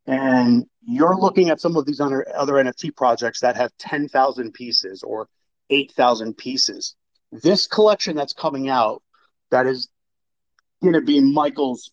and 0.07 0.67
you're 0.85 1.17
looking 1.17 1.51
at 1.51 1.61
some 1.61 1.77
of 1.77 1.87
these 1.87 2.01
other, 2.01 2.27
other 2.37 2.55
NFT 2.55 2.97
projects 2.97 3.41
that 3.41 3.57
have 3.57 3.71
10,000 3.79 4.53
pieces 4.53 5.03
or 5.03 5.29
8,000 5.71 6.37
pieces, 6.37 6.97
this 7.31 7.67
collection 7.67 8.17
that's 8.17 8.33
coming 8.33 8.69
out 8.69 9.03
that 9.51 9.67
is 9.67 9.89
going 10.83 10.95
to 10.95 11.01
be 11.01 11.21
Michael's, 11.21 11.93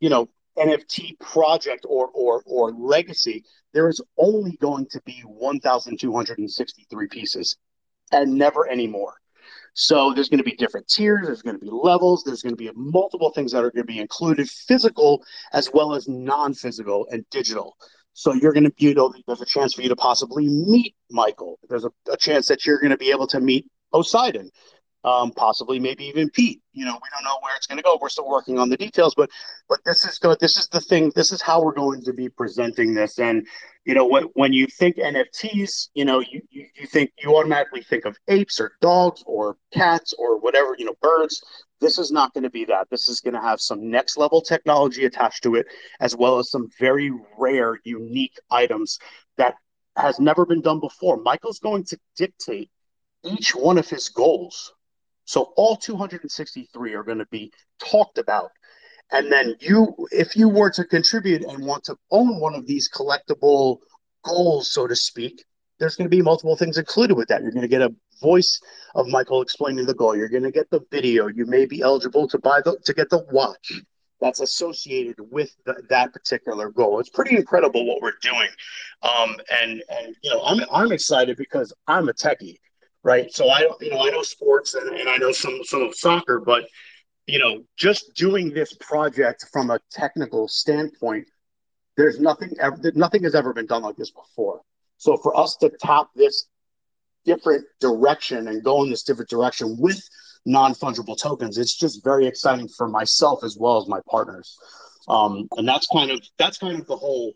you 0.00 0.10
know, 0.10 0.28
NFT 0.58 1.18
project 1.20 1.86
or 1.88 2.08
or 2.14 2.42
or 2.46 2.72
legacy, 2.72 3.44
there 3.72 3.88
is 3.88 4.00
only 4.16 4.56
going 4.60 4.86
to 4.90 5.00
be 5.04 5.20
1,263 5.24 7.08
pieces, 7.08 7.56
and 8.12 8.34
never 8.34 8.68
any 8.68 8.86
more. 8.86 9.14
So 9.74 10.12
there's 10.12 10.28
going 10.28 10.38
to 10.38 10.44
be 10.44 10.56
different 10.56 10.88
tiers. 10.88 11.26
There's 11.26 11.42
going 11.42 11.58
to 11.58 11.64
be 11.64 11.70
levels. 11.70 12.24
There's 12.24 12.42
going 12.42 12.56
to 12.56 12.56
be 12.56 12.70
multiple 12.74 13.30
things 13.30 13.52
that 13.52 13.64
are 13.64 13.70
going 13.70 13.86
to 13.86 13.92
be 13.92 14.00
included, 14.00 14.50
physical 14.50 15.22
as 15.52 15.70
well 15.72 15.94
as 15.94 16.08
non-physical 16.08 17.06
and 17.10 17.24
digital. 17.30 17.76
So 18.12 18.32
you're 18.32 18.52
going 18.52 18.64
to, 18.64 18.72
you 18.78 18.94
know, 18.94 19.14
there's 19.26 19.40
a 19.40 19.46
chance 19.46 19.74
for 19.74 19.82
you 19.82 19.88
to 19.90 19.96
possibly 19.96 20.48
meet 20.48 20.96
Michael. 21.10 21.60
There's 21.68 21.84
a, 21.84 21.92
a 22.10 22.16
chance 22.16 22.48
that 22.48 22.66
you're 22.66 22.80
going 22.80 22.90
to 22.90 22.96
be 22.96 23.12
able 23.12 23.28
to 23.28 23.40
meet 23.40 23.66
Oceidon 23.94 24.50
um, 25.04 25.30
possibly 25.30 25.78
maybe 25.78 26.04
even 26.04 26.28
Pete. 26.30 26.60
You 26.72 26.84
know, 26.84 26.92
we 26.92 27.08
don't 27.12 27.24
know 27.24 27.38
where 27.40 27.54
it's 27.56 27.66
going 27.66 27.78
to 27.78 27.82
go. 27.82 27.98
We're 28.00 28.08
still 28.08 28.28
working 28.28 28.58
on 28.58 28.68
the 28.68 28.76
details, 28.76 29.14
but 29.14 29.30
but 29.68 29.80
this 29.84 30.04
is 30.04 30.18
good. 30.18 30.38
This 30.40 30.56
is 30.56 30.68
the 30.68 30.80
thing. 30.80 31.12
This 31.14 31.32
is 31.32 31.40
how 31.40 31.62
we're 31.62 31.74
going 31.74 32.02
to 32.02 32.12
be 32.12 32.28
presenting 32.28 32.94
this. 32.94 33.18
And 33.18 33.46
you 33.84 33.94
know, 33.94 34.06
when 34.06 34.24
when 34.34 34.52
you 34.52 34.66
think 34.66 34.96
NFTs, 34.96 35.88
you 35.94 36.04
know, 36.04 36.20
you 36.20 36.42
you, 36.50 36.66
you 36.74 36.86
think 36.86 37.10
you 37.22 37.36
automatically 37.36 37.82
think 37.82 38.04
of 38.04 38.16
apes 38.28 38.60
or 38.60 38.72
dogs 38.80 39.22
or 39.26 39.56
cats 39.72 40.14
or 40.18 40.38
whatever. 40.38 40.74
You 40.78 40.86
know, 40.86 40.96
birds. 41.00 41.42
This 41.80 41.96
is 41.96 42.10
not 42.10 42.34
going 42.34 42.42
to 42.42 42.50
be 42.50 42.64
that. 42.64 42.88
This 42.90 43.08
is 43.08 43.20
going 43.20 43.34
to 43.34 43.40
have 43.40 43.60
some 43.60 43.88
next 43.88 44.16
level 44.16 44.40
technology 44.40 45.04
attached 45.04 45.44
to 45.44 45.54
it, 45.54 45.66
as 46.00 46.16
well 46.16 46.40
as 46.40 46.50
some 46.50 46.68
very 46.80 47.12
rare, 47.38 47.78
unique 47.84 48.36
items 48.50 48.98
that 49.36 49.54
has 49.96 50.18
never 50.18 50.44
been 50.44 50.60
done 50.60 50.80
before. 50.80 51.18
Michael's 51.22 51.60
going 51.60 51.84
to 51.84 51.98
dictate 52.16 52.68
each 53.24 53.54
one 53.54 53.78
of 53.78 53.88
his 53.88 54.08
goals 54.08 54.74
so 55.28 55.52
all 55.56 55.76
263 55.76 56.94
are 56.94 57.02
going 57.02 57.18
to 57.18 57.26
be 57.26 57.52
talked 57.78 58.16
about 58.16 58.50
And 59.12 59.30
then 59.30 59.56
you, 59.60 59.94
if 60.10 60.34
you 60.36 60.48
were 60.48 60.70
to 60.70 60.84
contribute 60.84 61.44
and 61.44 61.66
want 61.66 61.84
to 61.84 61.96
own 62.10 62.40
one 62.40 62.54
of 62.54 62.66
these 62.66 62.88
collectible 62.88 63.80
goals, 64.24 64.72
so 64.72 64.86
to 64.86 64.96
speak, 64.96 65.44
there's 65.78 65.96
going 65.96 66.06
to 66.10 66.16
be 66.16 66.22
multiple 66.22 66.56
things 66.56 66.78
included 66.78 67.14
with 67.14 67.28
that. 67.28 67.42
You're 67.42 67.52
going 67.52 67.60
to 67.60 67.68
get 67.68 67.82
a 67.82 67.94
voice 68.22 68.58
of 68.94 69.06
Michael 69.06 69.42
explaining 69.42 69.84
the 69.84 69.94
goal. 69.94 70.16
You're 70.16 70.30
going 70.30 70.44
to 70.44 70.50
get 70.50 70.70
the 70.70 70.80
video. 70.90 71.28
You 71.28 71.44
may 71.44 71.66
be 71.66 71.82
eligible 71.82 72.26
to 72.28 72.38
buy 72.38 72.62
the 72.64 72.78
to 72.86 72.94
get 72.94 73.10
the 73.10 73.24
watch 73.30 73.72
that's 74.20 74.40
associated 74.40 75.16
with 75.30 75.54
the, 75.66 75.74
that 75.90 76.12
particular 76.14 76.70
goal. 76.70 77.00
It's 77.00 77.10
pretty 77.10 77.36
incredible 77.36 77.86
what 77.86 78.00
we're 78.02 78.18
doing, 78.22 78.48
um, 79.02 79.36
and 79.60 79.82
and 79.90 80.16
you 80.22 80.30
know 80.30 80.42
I'm 80.42 80.60
I'm 80.72 80.92
excited 80.92 81.36
because 81.36 81.72
I'm 81.86 82.08
a 82.08 82.14
techie, 82.14 82.58
right? 83.08 83.32
So 83.32 83.48
I 83.48 83.60
you 83.80 83.90
know 83.90 84.06
I 84.06 84.10
know 84.10 84.22
sports 84.22 84.74
and, 84.74 84.86
and 84.94 85.08
I 85.08 85.16
know 85.16 85.32
some 85.32 85.60
some 85.64 85.80
of 85.80 85.94
soccer, 85.94 86.40
but 86.40 86.68
you 87.26 87.38
know 87.38 87.64
just 87.76 88.14
doing 88.14 88.50
this 88.52 88.74
project 88.74 89.46
from 89.50 89.70
a 89.70 89.78
technical 89.90 90.46
standpoint, 90.46 91.26
there's 91.96 92.20
nothing 92.20 92.50
ever 92.60 92.76
nothing 92.94 93.22
has 93.22 93.34
ever 93.34 93.54
been 93.54 93.66
done 93.66 93.82
like 93.82 93.96
this 93.96 94.10
before. 94.10 94.60
So 94.98 95.16
for 95.16 95.34
us 95.42 95.56
to 95.56 95.70
tap 95.80 96.08
this 96.14 96.48
different 97.24 97.64
direction 97.80 98.48
and 98.48 98.62
go 98.62 98.82
in 98.82 98.90
this 98.90 99.04
different 99.04 99.30
direction 99.30 99.76
with 99.78 100.00
non-fungible 100.46 101.20
tokens 101.20 101.58
it's 101.58 101.76
just 101.76 102.02
very 102.02 102.26
exciting 102.26 102.68
for 102.68 102.88
myself 102.88 103.44
as 103.44 103.58
well 103.58 103.76
as 103.76 103.86
my 103.86 104.00
partners 104.08 104.56
um, 105.08 105.46
and 105.58 105.68
that's 105.68 105.86
kind 105.92 106.10
of 106.10 106.20
that's 106.38 106.56
kind 106.56 106.80
of 106.80 106.86
the 106.86 106.96
whole 106.96 107.34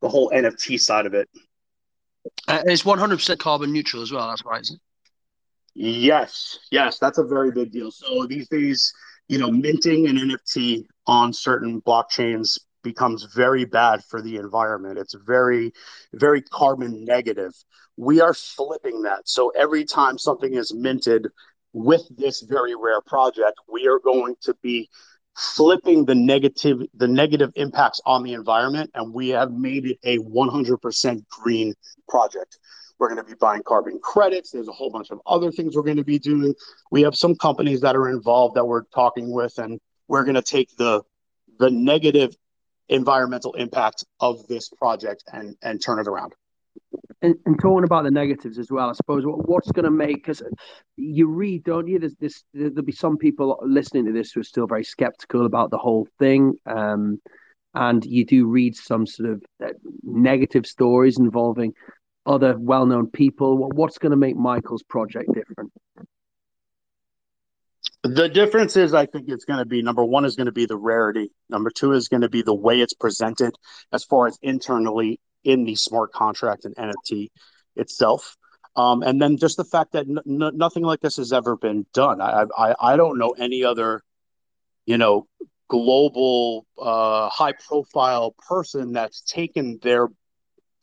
the 0.00 0.08
whole 0.08 0.30
nft 0.30 0.80
side 0.80 1.04
of 1.04 1.12
it 1.12 1.28
uh, 2.48 2.62
it's 2.64 2.84
100% 2.84 3.38
carbon 3.38 3.70
neutral 3.70 4.02
as 4.02 4.12
well 4.12 4.28
that's 4.28 4.44
right 4.46 4.66
yes 5.74 6.58
yes 6.70 6.98
that's 6.98 7.18
a 7.18 7.24
very 7.24 7.50
big 7.50 7.72
deal. 7.72 7.90
So 7.90 8.26
these 8.26 8.48
days 8.48 8.92
you 9.28 9.38
know 9.38 9.50
minting 9.50 10.06
an 10.06 10.16
nft 10.16 10.84
on 11.06 11.32
certain 11.32 11.80
blockchains 11.82 12.58
becomes 12.82 13.24
very 13.34 13.64
bad 13.64 14.04
for 14.04 14.22
the 14.22 14.36
environment. 14.36 14.98
It's 14.98 15.14
very 15.14 15.72
very 16.12 16.42
carbon 16.42 17.04
negative. 17.04 17.52
We 17.96 18.20
are 18.20 18.34
flipping 18.34 19.02
that. 19.02 19.28
So 19.28 19.50
every 19.50 19.84
time 19.84 20.18
something 20.18 20.54
is 20.54 20.74
minted 20.74 21.28
with 21.72 22.02
this 22.16 22.42
very 22.42 22.74
rare 22.74 23.00
project, 23.00 23.58
we 23.72 23.88
are 23.88 23.98
going 23.98 24.36
to 24.42 24.54
be 24.62 24.88
flipping 25.36 26.04
the 26.04 26.14
negative 26.14 26.80
the 26.94 27.08
negative 27.08 27.50
impacts 27.56 28.00
on 28.06 28.22
the 28.22 28.32
environment 28.34 28.88
and 28.94 29.12
we 29.12 29.30
have 29.30 29.50
made 29.50 29.84
it 29.84 29.98
a 30.04 30.18
100% 30.18 31.24
green 31.28 31.74
project 32.08 32.58
we're 32.98 33.08
going 33.08 33.22
to 33.22 33.24
be 33.24 33.34
buying 33.38 33.62
carbon 33.62 33.98
credits 34.02 34.50
there's 34.50 34.68
a 34.68 34.72
whole 34.72 34.90
bunch 34.90 35.10
of 35.10 35.20
other 35.26 35.50
things 35.50 35.76
we're 35.76 35.82
going 35.82 35.96
to 35.96 36.04
be 36.04 36.18
doing 36.18 36.54
we 36.90 37.02
have 37.02 37.14
some 37.14 37.34
companies 37.34 37.80
that 37.80 37.96
are 37.96 38.08
involved 38.08 38.54
that 38.56 38.64
we're 38.64 38.84
talking 38.94 39.30
with 39.32 39.58
and 39.58 39.80
we're 40.08 40.24
going 40.24 40.34
to 40.34 40.42
take 40.42 40.74
the 40.76 41.02
the 41.58 41.70
negative 41.70 42.36
environmental 42.88 43.52
impact 43.54 44.04
of 44.20 44.46
this 44.48 44.68
project 44.68 45.24
and 45.32 45.56
and 45.62 45.82
turn 45.82 45.98
it 45.98 46.06
around 46.06 46.34
and, 47.22 47.36
and, 47.46 47.58
talking 47.60 47.84
about 47.84 48.04
the 48.04 48.10
negatives 48.10 48.58
as 48.58 48.70
well, 48.70 48.90
I 48.90 48.92
suppose 48.92 49.24
what, 49.24 49.48
what's 49.48 49.72
going 49.72 49.84
to 49.84 49.90
make 49.90 50.16
because 50.16 50.42
you 50.96 51.28
read, 51.28 51.64
don't 51.64 51.88
you? 51.88 51.98
There's 51.98 52.16
this. 52.16 52.44
There'll 52.52 52.82
be 52.82 52.92
some 52.92 53.16
people 53.16 53.58
listening 53.62 54.06
to 54.06 54.12
this 54.12 54.32
who 54.32 54.40
are 54.40 54.44
still 54.44 54.66
very 54.66 54.84
skeptical 54.84 55.46
about 55.46 55.70
the 55.70 55.78
whole 55.78 56.06
thing, 56.18 56.54
um, 56.66 57.20
and 57.74 58.04
you 58.04 58.26
do 58.26 58.46
read 58.46 58.76
some 58.76 59.06
sort 59.06 59.30
of 59.30 59.42
uh, 59.64 59.70
negative 60.02 60.66
stories 60.66 61.18
involving 61.18 61.72
other 62.26 62.56
well-known 62.58 63.10
people. 63.10 63.68
What's 63.70 63.98
going 63.98 64.10
to 64.10 64.16
make 64.16 64.36
Michael's 64.36 64.82
project 64.82 65.30
different? 65.32 65.72
The 68.02 68.28
difference 68.28 68.76
is, 68.76 68.92
I 68.92 69.06
think 69.06 69.28
it's 69.28 69.46
going 69.46 69.60
to 69.60 69.64
be 69.64 69.80
number 69.80 70.04
one 70.04 70.26
is 70.26 70.36
going 70.36 70.46
to 70.46 70.52
be 70.52 70.66
the 70.66 70.76
rarity. 70.76 71.32
Number 71.48 71.70
two 71.70 71.92
is 71.92 72.08
going 72.08 72.20
to 72.20 72.28
be 72.28 72.42
the 72.42 72.54
way 72.54 72.80
it's 72.80 72.92
presented, 72.92 73.54
as 73.92 74.04
far 74.04 74.26
as 74.26 74.38
internally 74.42 75.20
in 75.42 75.64
the 75.64 75.74
smart 75.74 76.12
contract 76.12 76.66
and 76.66 76.76
NFT 76.76 77.30
itself. 77.76 78.36
Um, 78.76 79.02
and 79.02 79.22
then 79.22 79.36
just 79.36 79.56
the 79.56 79.64
fact 79.64 79.92
that 79.92 80.06
n- 80.06 80.20
nothing 80.26 80.82
like 80.82 81.00
this 81.00 81.16
has 81.16 81.32
ever 81.32 81.56
been 81.56 81.86
done. 81.94 82.20
I, 82.20 82.44
I 82.56 82.74
I 82.78 82.96
don't 82.96 83.18
know 83.18 83.30
any 83.30 83.64
other, 83.64 84.02
you 84.84 84.98
know, 84.98 85.26
global 85.68 86.66
uh, 86.78 87.28
high 87.28 87.52
profile 87.52 88.34
person 88.48 88.92
that's 88.92 89.22
taken 89.22 89.78
their 89.82 90.08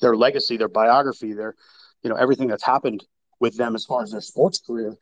their 0.02 0.16
legacy, 0.16 0.58
their 0.58 0.68
biography, 0.68 1.34
their 1.34 1.56
you 2.04 2.10
know 2.10 2.16
everything 2.16 2.48
that's 2.48 2.64
happened 2.64 3.04
with 3.40 3.56
them 3.58 3.76
as 3.76 3.86
far 3.86 4.04
as 4.04 4.12
their 4.12 4.22
sports 4.22 4.60
career 4.60 4.98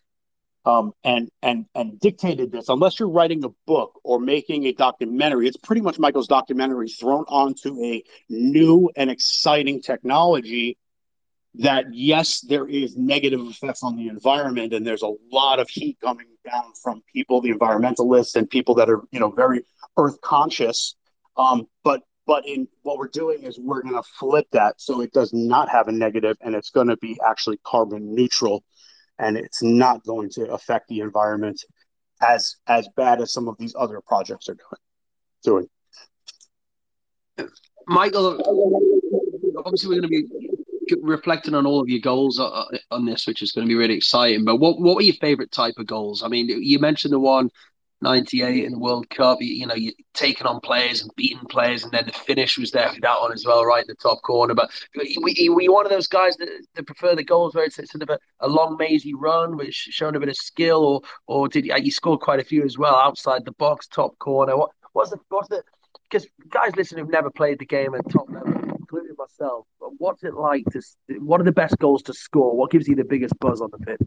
um, 0.66 0.94
and 1.04 1.30
and 1.42 1.66
and 1.76 2.00
dictated 2.00 2.52
this. 2.52 2.70
Unless 2.70 3.00
you're 3.00 3.10
writing 3.10 3.44
a 3.44 3.50
book 3.66 4.00
or 4.04 4.20
making 4.20 4.66
a 4.66 4.74
documentary, 4.74 5.48
it's 5.48 5.58
pretty 5.58 5.82
much 5.82 6.00
Michael's 6.00 6.28
documentary 6.28 6.90
thrown 6.90 7.26
onto 7.28 7.82
a 7.84 8.04
new 8.30 8.90
and 8.96 9.10
exciting 9.10 9.82
technology. 9.82 10.78
That 11.56 11.86
yes, 11.94 12.42
there 12.42 12.68
is 12.68 12.96
negative 12.96 13.40
effects 13.42 13.82
on 13.82 13.96
the 13.96 14.08
environment, 14.08 14.74
and 14.74 14.86
there's 14.86 15.02
a 15.02 15.12
lot 15.32 15.60
of 15.60 15.68
heat 15.68 15.98
coming 16.02 16.28
down 16.46 16.74
from 16.82 17.02
people, 17.12 17.42
the 17.42 17.52
environmentalists, 17.52 18.36
and 18.36 18.48
people 18.48 18.76
that 18.76 18.90
are 18.90 19.02
you 19.12 19.20
know 19.20 19.32
very 19.32 19.64
earth 19.98 20.22
conscious. 20.22 20.96
Um, 21.36 21.68
but 21.84 22.04
but 22.30 22.48
in 22.48 22.68
what 22.84 23.00
we're 23.00 23.08
doing 23.08 23.42
is 23.42 23.58
we're 23.58 23.82
going 23.82 23.96
to 23.96 24.04
flip 24.04 24.46
that 24.52 24.80
so 24.80 25.02
it 25.02 25.12
does 25.13 25.34
not 25.34 25.68
have 25.68 25.88
a 25.88 25.92
negative, 25.92 26.38
and 26.42 26.54
it's 26.54 26.70
going 26.70 26.86
to 26.86 26.98
be 26.98 27.20
actually 27.28 27.60
carbon 27.63 28.13
neutral 28.13 28.63
and 29.18 29.36
it's 29.36 29.63
not 29.63 30.06
going 30.06 30.30
to 30.30 30.44
affect 30.52 30.88
the 30.89 31.00
environment 31.00 31.60
as 32.22 32.58
as 32.68 32.88
bad 32.96 33.20
as 33.20 33.34
some 33.34 33.48
of 33.48 33.58
these 33.58 33.74
other 33.76 34.00
projects 34.08 34.48
are 34.48 34.58
doing. 35.44 35.68
Doing. 37.38 37.50
Michael, 37.88 38.38
obviously 39.65 39.89
we're 39.89 40.02
going 40.02 40.04
to 40.04 40.08
be 40.08 40.98
reflecting 41.02 41.56
on 41.56 41.65
all 41.65 41.82
of 41.82 41.89
your 41.89 42.00
goals 42.00 42.39
uh, 42.39 42.48
uh, 42.48 42.78
on 42.92 43.06
this, 43.06 43.26
which 43.26 43.42
is 43.42 43.54
going 43.54 43.65
to 43.65 43.70
be 43.70 43.76
really 43.76 43.96
exciting. 43.96 44.46
But 44.46 44.58
what 44.58 44.80
what 44.80 44.98
were 44.98 45.02
your 45.02 45.15
favorite 45.15 45.52
type 45.52 45.80
of 45.80 45.88
goals? 45.88 46.22
I 46.22 46.28
mean, 46.28 46.48
you 46.48 46.78
mentioned 46.78 47.12
the 47.12 47.20
one 47.20 47.50
98 48.02 48.66
in 48.66 48.72
the 48.72 48.80
World 48.80 49.10
Cup. 49.10 49.42
You, 49.42 49.54
you 49.54 49.68
know, 49.68 49.76
you 49.76 49.92
taking 50.14 50.48
on 50.48 50.60
players 50.62 51.02
and 51.02 51.12
beating 51.16 51.46
players, 51.50 51.84
and 51.84 51.92
then 51.92 52.06
the 52.06 52.12
finish 52.12 52.58
was 52.58 52.72
there 52.72 52.90
for 52.90 53.02
that 53.02 53.20
one 53.20 53.34
as 53.34 53.46
well, 53.46 53.66
right 53.66 53.84
in 53.84 53.88
the 53.88 53.96
top 53.96 54.22
corner. 54.22 54.54
But 54.54 54.70
were 54.96 55.30
you 55.30 55.74
one 55.74 55.86
of 55.86 55.92
those 55.92 56.08
guys 56.08 56.38
that, 56.38 56.50
that 56.76 56.86
prefer 56.86 57.16
the 57.16 57.24
goals 57.24 57.56
where 57.56 57.66
it's 57.66 57.76
sort 57.76 58.02
of 58.02 58.10
a, 58.10 58.20
a 58.40 58.48
long, 58.48 58.78
mazy 58.80 59.14
run, 59.14 59.58
which 59.58 59.76
showing 59.76 60.16
a 60.16 60.20
bit 60.20 60.30
of 60.30 60.38
skill, 60.38 60.84
or 60.86 61.02
or 61.28 61.48
did 61.48 61.66
you, 61.66 61.76
you 61.78 61.92
quite 62.18 62.40
a 62.40 62.44
few 62.44 62.64
as 62.64 62.78
well 62.78 62.96
outside 62.96 63.46
the 63.46 63.52
box, 63.54 63.88
top 63.88 64.18
corner? 64.20 64.58
What 64.58 64.72
was 64.94 65.10
the 65.10 65.20
what's 65.30 65.50
the 65.50 65.64
because 66.10 66.28
guys 66.50 66.76
listening 66.76 67.04
who've 67.04 67.12
never 67.12 67.30
played 67.30 67.60
the 67.60 67.66
game 67.66 67.94
at 67.94 68.10
top 68.10 68.30
level, 68.30 68.54
including 68.78 69.16
myself, 69.18 69.68
what's 69.78 70.24
it 70.24 70.34
like 70.34 70.66
to? 70.72 70.82
What 71.20 71.40
are 71.42 71.44
the 71.44 71.52
best 71.52 71.78
goals 71.78 72.04
to 72.04 72.14
score? 72.14 72.56
What 72.56 72.72
gives 72.72 72.88
you 72.88 72.96
the 72.96 73.04
biggest 73.04 73.38
buzz 73.40 73.62
on 73.62 73.70
the 73.72 73.78
pitch? 73.78 74.00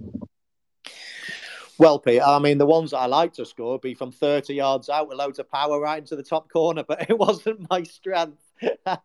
Well, 1.79 1.99
Pete, 1.99 2.21
I 2.23 2.39
mean, 2.39 2.59
the 2.59 2.67
ones 2.67 2.91
that 2.91 2.99
I 2.99 3.07
like 3.07 3.33
to 3.35 3.47
score 3.47 3.79
be 3.79 3.95
from 3.95 4.13
30 4.13 4.55
yards 4.55 4.89
out 4.89 5.09
with 5.09 5.19
loads 5.19 5.39
of 5.39 5.51
power 5.51 5.81
right 5.81 5.99
into 5.99 6.17
the 6.17 6.23
top 6.23 6.51
corner, 6.51 6.85
but 6.87 7.07
it 7.11 7.19
wasn't 7.19 7.69
my 7.71 7.83
strength. 7.83 8.43
uh, 8.87 8.97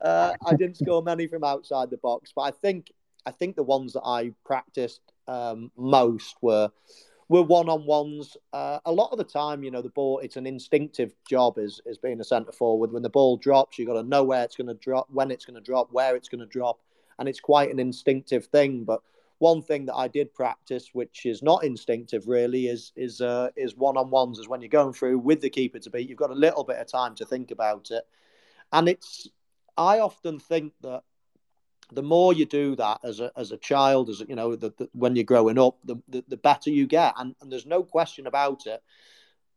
I 0.00 0.54
didn't 0.56 0.76
score 0.76 1.02
many 1.02 1.26
from 1.26 1.44
outside 1.44 1.90
the 1.90 1.96
box, 1.98 2.32
but 2.34 2.42
I 2.42 2.50
think 2.50 2.92
I 3.24 3.30
think 3.30 3.54
the 3.54 3.62
ones 3.62 3.92
that 3.92 4.02
I 4.04 4.32
practiced 4.44 5.00
um, 5.28 5.70
most 5.76 6.36
were 6.42 6.70
were 7.28 7.42
one 7.42 7.68
on 7.68 7.86
ones. 7.86 8.36
Uh, 8.52 8.80
a 8.84 8.92
lot 8.92 9.10
of 9.12 9.18
the 9.18 9.24
time, 9.24 9.62
you 9.62 9.70
know, 9.70 9.80
the 9.80 9.88
ball 9.90 10.18
it's 10.18 10.36
an 10.36 10.46
instinctive 10.46 11.14
job 11.28 11.56
as 11.58 11.80
as 11.88 11.98
being 11.98 12.20
a 12.20 12.24
centre 12.24 12.52
forward. 12.52 12.92
When 12.92 13.02
the 13.02 13.10
ball 13.10 13.36
drops, 13.36 13.78
you've 13.78 13.88
got 13.88 13.94
to 13.94 14.02
know 14.02 14.24
where 14.24 14.42
it's 14.42 14.56
going 14.56 14.66
to 14.66 14.74
drop, 14.74 15.08
when 15.10 15.30
it's 15.30 15.44
going 15.44 15.54
to 15.54 15.62
drop, 15.62 15.88
where 15.92 16.16
it's 16.16 16.28
going 16.28 16.40
to 16.40 16.46
drop, 16.46 16.80
and 17.18 17.28
it's 17.28 17.40
quite 17.40 17.70
an 17.70 17.78
instinctive 17.78 18.46
thing. 18.46 18.84
But 18.84 19.02
one 19.42 19.60
thing 19.60 19.86
that 19.86 19.96
I 19.96 20.06
did 20.06 20.32
practice, 20.32 20.90
which 20.92 21.26
is 21.26 21.42
not 21.42 21.64
instinctive 21.64 22.28
really, 22.28 22.68
is 22.68 22.92
is 22.94 23.20
uh, 23.20 23.48
is 23.56 23.76
one 23.76 23.96
on 23.96 24.08
ones. 24.08 24.38
Is 24.38 24.48
when 24.48 24.60
you're 24.60 24.68
going 24.68 24.92
through 24.92 25.18
with 25.18 25.40
the 25.40 25.50
keeper 25.50 25.80
to 25.80 25.90
beat, 25.90 26.08
you've 26.08 26.24
got 26.24 26.30
a 26.30 26.44
little 26.46 26.62
bit 26.62 26.76
of 26.76 26.86
time 26.86 27.16
to 27.16 27.26
think 27.26 27.50
about 27.50 27.90
it, 27.90 28.04
and 28.72 28.88
it's. 28.88 29.28
I 29.76 30.00
often 30.00 30.38
think 30.38 30.74
that 30.82 31.02
the 31.92 32.02
more 32.02 32.32
you 32.32 32.46
do 32.46 32.76
that 32.76 33.00
as 33.02 33.18
a 33.18 33.32
as 33.36 33.50
a 33.50 33.56
child, 33.56 34.10
as 34.10 34.20
you 34.28 34.36
know, 34.36 34.54
the, 34.54 34.72
the, 34.78 34.88
when 34.92 35.16
you're 35.16 35.24
growing 35.24 35.58
up, 35.58 35.76
the, 35.84 35.96
the, 36.08 36.24
the 36.28 36.36
better 36.36 36.70
you 36.70 36.86
get, 36.86 37.14
and, 37.18 37.34
and 37.40 37.50
there's 37.50 37.66
no 37.66 37.82
question 37.82 38.26
about 38.28 38.66
it. 38.66 38.80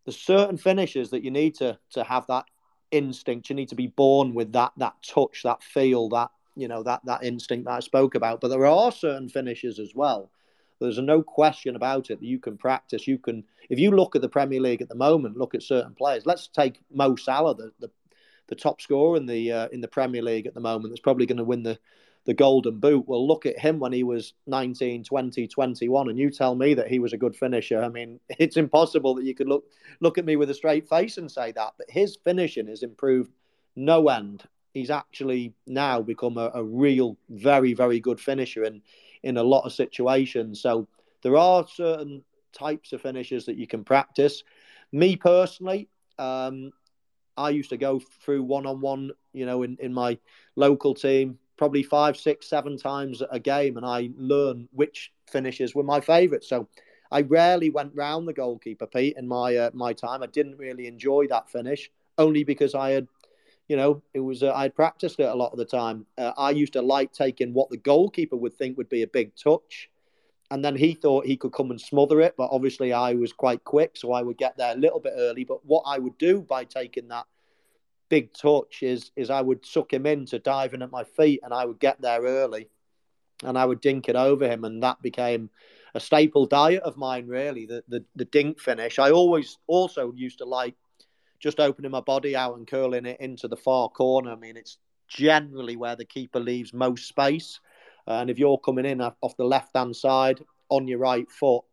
There's 0.03 0.17
certain 0.17 0.57
finishes 0.57 1.11
that 1.11 1.23
you 1.23 1.31
need 1.31 1.55
to 1.55 1.77
to 1.91 2.03
have 2.03 2.25
that 2.27 2.45
instinct. 2.89 3.49
You 3.49 3.55
need 3.55 3.69
to 3.69 3.75
be 3.75 3.87
born 3.87 4.33
with 4.33 4.53
that 4.53 4.71
that 4.77 4.95
touch, 5.03 5.43
that 5.43 5.61
feel, 5.61 6.09
that 6.09 6.31
you 6.55 6.67
know 6.67 6.83
that 6.83 7.01
that 7.05 7.23
instinct 7.23 7.65
that 7.65 7.73
I 7.73 7.79
spoke 7.79 8.15
about. 8.15 8.41
But 8.41 8.49
there 8.49 8.65
are 8.65 8.91
certain 8.91 9.29
finishes 9.29 9.79
as 9.79 9.93
well. 9.95 10.31
There's 10.79 10.99
no 10.99 11.23
question 11.23 11.75
about 11.75 12.09
it 12.09 12.19
that 12.19 12.25
you 12.25 12.39
can 12.39 12.57
practice. 12.57 13.07
You 13.07 13.17
can, 13.17 13.45
if 13.69 13.79
you 13.79 13.91
look 13.91 14.15
at 14.15 14.21
the 14.21 14.29
Premier 14.29 14.59
League 14.59 14.81
at 14.81 14.89
the 14.89 14.95
moment, 14.95 15.37
look 15.37 15.55
at 15.55 15.63
certain 15.63 15.93
players. 15.93 16.25
Let's 16.25 16.47
take 16.47 16.81
Mo 16.91 17.15
Salah, 17.15 17.55
the 17.55 17.71
the, 17.79 17.89
the 18.47 18.55
top 18.55 18.81
scorer 18.81 19.17
in 19.17 19.25
the 19.25 19.51
uh, 19.51 19.67
in 19.69 19.81
the 19.81 19.87
Premier 19.87 20.21
League 20.21 20.47
at 20.47 20.53
the 20.53 20.59
moment. 20.59 20.91
That's 20.91 21.01
probably 21.01 21.25
going 21.25 21.37
to 21.37 21.43
win 21.43 21.63
the 21.63 21.79
the 22.25 22.33
golden 22.33 22.79
boot. 22.79 23.07
Well, 23.07 23.25
look 23.25 23.45
at 23.45 23.59
him 23.59 23.79
when 23.79 23.93
he 23.93 24.03
was 24.03 24.33
19, 24.47 25.03
20, 25.03 25.47
21, 25.47 26.09
and 26.09 26.17
you 26.17 26.31
tell 26.31 26.55
me 26.55 26.73
that 26.73 26.87
he 26.87 26.99
was 26.99 27.13
a 27.13 27.17
good 27.17 27.35
finisher. 27.35 27.81
I 27.81 27.89
mean, 27.89 28.19
it's 28.29 28.57
impossible 28.57 29.15
that 29.15 29.25
you 29.25 29.35
could 29.35 29.47
look 29.47 29.65
look 30.01 30.17
at 30.17 30.25
me 30.25 30.35
with 30.35 30.49
a 30.49 30.53
straight 30.53 30.89
face 30.89 31.17
and 31.17 31.31
say 31.31 31.51
that. 31.53 31.73
But 31.77 31.89
his 31.89 32.17
finishing 32.23 32.67
has 32.67 32.83
improved 32.83 33.31
no 33.75 34.09
end. 34.09 34.43
He's 34.75 34.91
actually 34.91 35.53
now 35.65 36.01
become 36.01 36.37
a, 36.37 36.51
a 36.53 36.63
real, 36.63 37.17
very, 37.29 37.73
very 37.73 37.99
good 37.99 38.19
finisher 38.19 38.63
in 38.65 38.81
in 39.23 39.37
a 39.37 39.43
lot 39.43 39.65
of 39.65 39.73
situations. 39.73 40.61
So 40.61 40.87
there 41.23 41.37
are 41.37 41.65
certain 41.67 42.23
types 42.53 42.93
of 42.93 43.01
finishes 43.01 43.45
that 43.45 43.57
you 43.57 43.67
can 43.67 43.83
practice. 43.83 44.43
Me 44.91 45.15
personally, 45.15 45.87
um, 46.19 46.71
I 47.37 47.49
used 47.49 47.69
to 47.71 47.77
go 47.77 47.99
through 48.21 48.43
one 48.43 48.65
on 48.67 48.81
one, 48.81 49.11
you 49.33 49.45
know, 49.45 49.63
in, 49.63 49.77
in 49.79 49.93
my 49.93 50.19
local 50.55 50.93
team 50.93 51.39
probably 51.57 51.83
five, 51.83 52.17
six, 52.17 52.47
seven 52.47 52.77
times 52.77 53.23
a 53.31 53.39
game, 53.39 53.77
and 53.77 53.85
I 53.85 54.09
learned 54.17 54.67
which 54.73 55.13
finishes 55.27 55.73
were 55.73 55.83
my 55.83 56.01
favourites. 56.01 56.49
So 56.49 56.67
I 57.11 57.21
rarely 57.21 57.69
went 57.69 57.93
round 57.95 58.27
the 58.27 58.33
goalkeeper, 58.33 58.87
Pete, 58.87 59.15
in 59.17 59.27
my 59.27 59.55
uh, 59.55 59.69
my 59.73 59.93
time. 59.93 60.21
I 60.21 60.27
didn't 60.27 60.57
really 60.57 60.87
enjoy 60.87 61.27
that 61.29 61.49
finish, 61.49 61.89
only 62.17 62.43
because 62.43 62.75
I 62.75 62.91
had, 62.91 63.07
you 63.67 63.75
know, 63.75 64.03
it 64.13 64.19
was 64.19 64.43
uh, 64.43 64.53
I 64.53 64.63
had 64.63 64.75
practiced 64.75 65.19
it 65.19 65.29
a 65.29 65.35
lot 65.35 65.51
of 65.51 65.57
the 65.57 65.65
time. 65.65 66.05
Uh, 66.17 66.31
I 66.37 66.51
used 66.51 66.73
to 66.73 66.81
like 66.81 67.11
taking 67.11 67.53
what 67.53 67.69
the 67.69 67.77
goalkeeper 67.77 68.35
would 68.35 68.53
think 68.53 68.77
would 68.77 68.89
be 68.89 69.01
a 69.01 69.07
big 69.07 69.35
touch, 69.35 69.89
and 70.51 70.63
then 70.63 70.75
he 70.75 70.93
thought 70.93 71.25
he 71.25 71.37
could 71.37 71.53
come 71.53 71.71
and 71.71 71.81
smother 71.81 72.21
it. 72.21 72.35
But 72.37 72.49
obviously, 72.51 72.93
I 72.93 73.13
was 73.13 73.33
quite 73.33 73.63
quick, 73.63 73.97
so 73.97 74.11
I 74.11 74.21
would 74.21 74.37
get 74.37 74.57
there 74.57 74.73
a 74.73 74.79
little 74.79 74.99
bit 74.99 75.13
early. 75.15 75.43
But 75.45 75.65
what 75.65 75.83
I 75.87 75.97
would 75.97 76.17
do 76.17 76.41
by 76.41 76.63
taking 76.63 77.07
that 77.07 77.25
big 78.07 78.33
touch 78.33 78.83
is 78.83 79.11
is 79.15 79.29
I 79.29 79.41
would 79.41 79.65
suck 79.65 79.91
him 79.91 80.05
into 80.05 80.37
diving 80.37 80.83
at 80.83 80.91
my 80.91 81.03
feet, 81.03 81.39
and 81.43 81.53
I 81.53 81.65
would 81.65 81.79
get 81.79 81.99
there 82.01 82.21
early, 82.21 82.69
and 83.43 83.57
I 83.57 83.65
would 83.65 83.81
dink 83.81 84.09
it 84.09 84.15
over 84.15 84.47
him, 84.47 84.63
and 84.63 84.83
that 84.83 85.01
became 85.01 85.49
a 85.95 85.99
staple 85.99 86.45
diet 86.45 86.83
of 86.83 86.97
mine. 86.97 87.25
Really, 87.25 87.65
the 87.65 87.83
the, 87.87 88.05
the 88.15 88.25
dink 88.25 88.59
finish. 88.59 88.99
I 88.99 89.09
always 89.09 89.57
also 89.65 90.13
used 90.13 90.37
to 90.37 90.45
like 90.45 90.75
just 91.45 91.59
opening 91.59 91.91
my 91.91 92.01
body 92.01 92.35
out 92.35 92.57
and 92.57 92.65
curling 92.65 93.05
it 93.05 93.21
into 93.21 93.47
the 93.47 93.55
far 93.55 93.87
corner. 93.87 94.31
I 94.31 94.35
mean, 94.35 94.57
it's 94.57 94.79
generally 95.07 95.75
where 95.75 95.95
the 95.95 96.03
keeper 96.03 96.39
leaves 96.39 96.73
most 96.73 97.07
space, 97.07 97.59
and 98.07 98.31
if 98.31 98.39
you're 98.39 98.57
coming 98.57 98.85
in 98.85 98.99
off 98.99 99.37
the 99.37 99.45
left 99.45 99.75
hand 99.75 99.95
side 99.95 100.43
on 100.69 100.87
your 100.87 100.97
right 100.97 101.29
foot. 101.29 101.63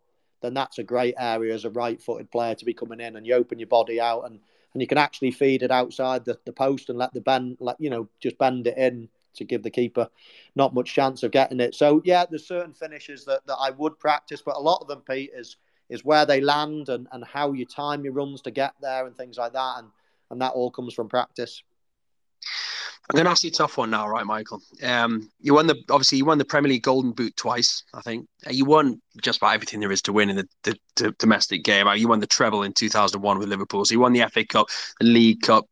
Then 0.42 0.52
that's 0.52 0.78
a 0.78 0.82
great 0.82 1.14
area 1.18 1.54
as 1.54 1.64
a 1.64 1.70
right-footed 1.70 2.30
player 2.30 2.54
to 2.56 2.64
be 2.66 2.74
coming 2.74 3.00
in, 3.00 3.16
and 3.16 3.26
you 3.26 3.34
open 3.34 3.58
your 3.58 3.68
body 3.68 3.98
out, 3.98 4.24
and 4.26 4.40
and 4.74 4.82
you 4.82 4.86
can 4.86 4.98
actually 4.98 5.30
feed 5.30 5.62
it 5.62 5.70
outside 5.70 6.26
the, 6.26 6.38
the 6.44 6.52
post 6.52 6.90
and 6.90 6.98
let 6.98 7.14
the 7.14 7.20
bend, 7.22 7.56
let 7.60 7.80
you 7.80 7.88
know, 7.88 8.08
just 8.20 8.36
bend 8.38 8.66
it 8.66 8.76
in 8.76 9.08
to 9.36 9.44
give 9.44 9.62
the 9.62 9.70
keeper 9.70 10.08
not 10.54 10.74
much 10.74 10.92
chance 10.92 11.22
of 11.22 11.30
getting 11.30 11.60
it. 11.60 11.74
So 11.74 12.02
yeah, 12.04 12.26
there's 12.28 12.46
certain 12.46 12.74
finishes 12.74 13.24
that, 13.24 13.46
that 13.46 13.56
I 13.58 13.70
would 13.70 13.98
practice, 13.98 14.42
but 14.42 14.56
a 14.56 14.60
lot 14.60 14.82
of 14.82 14.88
them, 14.88 15.02
Pete, 15.08 15.30
is 15.34 15.56
is 15.92 16.04
where 16.04 16.24
they 16.24 16.40
land 16.40 16.88
and, 16.88 17.06
and 17.12 17.24
how 17.24 17.52
you 17.52 17.66
time 17.66 18.02
your 18.02 18.14
runs 18.14 18.40
to 18.42 18.50
get 18.50 18.72
there 18.80 19.06
and 19.06 19.16
things 19.16 19.36
like 19.36 19.52
that, 19.52 19.74
and 19.78 19.88
and 20.30 20.40
that 20.40 20.52
all 20.52 20.70
comes 20.70 20.94
from 20.94 21.08
practice. 21.08 21.62
I'm 23.10 23.16
going 23.16 23.24
to 23.26 23.30
ask 23.30 23.42
you 23.44 23.48
a 23.48 23.52
tough 23.52 23.76
one 23.76 23.90
now, 23.90 24.08
right, 24.08 24.24
Michael? 24.24 24.62
Um, 24.82 25.30
you 25.40 25.54
won 25.54 25.66
the 25.66 25.76
obviously 25.90 26.18
you 26.18 26.24
won 26.24 26.38
the 26.38 26.44
Premier 26.44 26.70
League 26.70 26.84
Golden 26.84 27.12
Boot 27.12 27.36
twice, 27.36 27.82
I 27.92 28.00
think. 28.00 28.26
Uh, 28.46 28.52
you 28.52 28.64
won 28.64 29.02
just 29.20 29.38
about 29.38 29.54
everything 29.54 29.80
there 29.80 29.92
is 29.92 30.02
to 30.02 30.12
win 30.12 30.30
in 30.30 30.36
the, 30.36 30.48
the, 30.62 30.78
the 30.96 31.10
domestic 31.18 31.64
game. 31.64 31.86
Uh, 31.86 31.94
you 31.94 32.08
won 32.08 32.20
the 32.20 32.26
treble 32.26 32.62
in 32.62 32.72
2001 32.72 33.38
with 33.38 33.48
Liverpool. 33.48 33.84
So 33.84 33.92
you 33.92 34.00
won 34.00 34.12
the 34.12 34.26
FA 34.30 34.46
Cup, 34.46 34.68
the 35.00 35.06
League 35.06 35.42
Cup, 35.42 35.66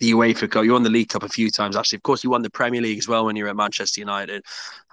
the 0.00 0.12
UEFA 0.12 0.50
Cup. 0.50 0.64
You 0.64 0.72
won 0.72 0.82
the 0.82 0.90
League 0.90 1.10
Cup 1.10 1.22
a 1.22 1.28
few 1.28 1.50
times 1.50 1.76
actually. 1.76 1.98
Of 1.98 2.02
course, 2.02 2.24
you 2.24 2.30
won 2.30 2.42
the 2.42 2.50
Premier 2.50 2.80
League 2.80 2.98
as 2.98 3.06
well 3.06 3.26
when 3.26 3.36
you 3.36 3.44
were 3.44 3.50
at 3.50 3.56
Manchester 3.56 4.00
United. 4.00 4.42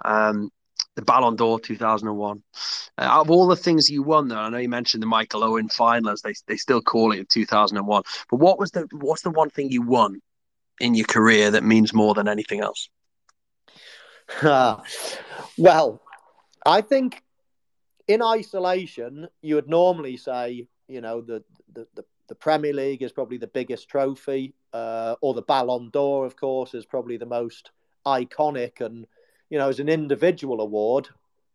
Um, 0.04 0.50
the 0.98 1.04
Ballon 1.04 1.36
d'Or 1.36 1.60
2001. 1.60 2.42
Uh, 2.98 3.02
out 3.02 3.20
of 3.20 3.30
all 3.30 3.46
the 3.46 3.54
things 3.54 3.88
you 3.88 4.02
won, 4.02 4.26
though, 4.26 4.36
I 4.36 4.48
know 4.48 4.58
you 4.58 4.68
mentioned 4.68 5.00
the 5.00 5.06
Michael 5.06 5.44
Owen 5.44 5.68
final, 5.68 6.10
as 6.10 6.22
they 6.22 6.34
they 6.48 6.56
still 6.56 6.82
call 6.82 7.12
it 7.12 7.28
2001. 7.28 8.02
But 8.28 8.36
what 8.36 8.58
was 8.58 8.72
the 8.72 8.88
what's 8.90 9.22
the 9.22 9.30
one 9.30 9.48
thing 9.48 9.70
you 9.70 9.82
won 9.82 10.20
in 10.80 10.96
your 10.96 11.06
career 11.06 11.52
that 11.52 11.62
means 11.62 11.94
more 11.94 12.14
than 12.14 12.26
anything 12.26 12.60
else? 12.60 12.88
well, 14.42 16.02
I 16.66 16.80
think 16.80 17.22
in 18.08 18.20
isolation, 18.20 19.28
you 19.40 19.54
would 19.54 19.68
normally 19.68 20.16
say, 20.16 20.66
you 20.88 21.00
know, 21.00 21.20
the, 21.20 21.44
the, 21.72 21.86
the, 21.94 22.04
the 22.26 22.34
Premier 22.34 22.72
League 22.72 23.02
is 23.02 23.12
probably 23.12 23.38
the 23.38 23.46
biggest 23.46 23.88
trophy, 23.88 24.52
uh, 24.72 25.14
or 25.20 25.32
the 25.32 25.42
Ballon 25.42 25.90
d'Or, 25.90 26.26
of 26.26 26.34
course, 26.34 26.74
is 26.74 26.84
probably 26.84 27.16
the 27.16 27.26
most 27.26 27.70
iconic. 28.04 28.80
And, 28.80 29.06
you 29.50 29.58
know, 29.58 29.68
as 29.68 29.80
an 29.80 29.88
individual 29.88 30.60
award, 30.60 31.08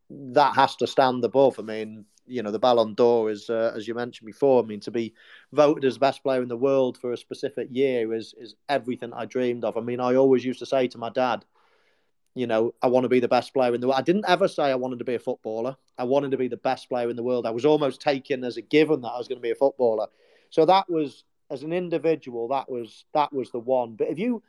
that 0.09 0.55
has 0.55 0.75
to 0.77 0.87
stand 0.87 1.23
above. 1.23 1.59
I 1.59 1.63
mean, 1.63 2.05
you 2.25 2.41
know 2.41 2.51
the 2.51 2.59
Ballon 2.59 2.93
d'Or 2.93 3.29
is, 3.29 3.49
uh, 3.49 3.73
as 3.75 3.87
you 3.87 3.95
mentioned 3.95 4.25
before. 4.25 4.63
I 4.63 4.65
mean, 4.65 4.79
to 4.81 4.91
be 4.91 5.13
voted 5.51 5.85
as 5.85 5.97
best 5.97 6.23
player 6.23 6.41
in 6.41 6.47
the 6.47 6.57
world 6.57 6.97
for 6.97 7.11
a 7.11 7.17
specific 7.17 7.67
year 7.71 8.13
is 8.13 8.33
is 8.37 8.55
everything 8.69 9.13
I 9.13 9.25
dreamed 9.25 9.63
of. 9.63 9.77
I 9.77 9.81
mean, 9.81 9.99
I 9.99 10.15
always 10.15 10.45
used 10.45 10.59
to 10.59 10.65
say 10.65 10.87
to 10.89 10.97
my 10.97 11.09
dad, 11.09 11.45
you 12.35 12.47
know, 12.47 12.73
I 12.81 12.87
want 12.87 13.03
to 13.03 13.09
be 13.09 13.19
the 13.19 13.27
best 13.27 13.53
player 13.53 13.73
in 13.73 13.81
the 13.81 13.87
world. 13.87 13.99
I 13.99 14.03
didn't 14.03 14.25
ever 14.27 14.47
say 14.47 14.63
I 14.63 14.75
wanted 14.75 14.99
to 14.99 15.05
be 15.05 15.15
a 15.15 15.19
footballer. 15.19 15.75
I 15.97 16.05
wanted 16.05 16.31
to 16.31 16.37
be 16.37 16.47
the 16.47 16.57
best 16.57 16.89
player 16.89 17.09
in 17.09 17.15
the 17.15 17.23
world. 17.23 17.45
I 17.45 17.51
was 17.51 17.65
almost 17.65 18.01
taken 18.01 18.43
as 18.43 18.57
a 18.57 18.61
given 18.61 19.01
that 19.01 19.09
I 19.09 19.17
was 19.17 19.27
going 19.27 19.39
to 19.39 19.43
be 19.43 19.51
a 19.51 19.55
footballer. 19.55 20.07
So 20.49 20.65
that 20.65 20.89
was 20.89 21.23
as 21.51 21.63
an 21.63 21.73
individual, 21.73 22.47
that 22.49 22.69
was 22.69 23.05
that 23.13 23.31
was 23.33 23.51
the 23.51 23.59
one. 23.59 23.95
But 23.95 24.09
if 24.09 24.17
you 24.17 24.41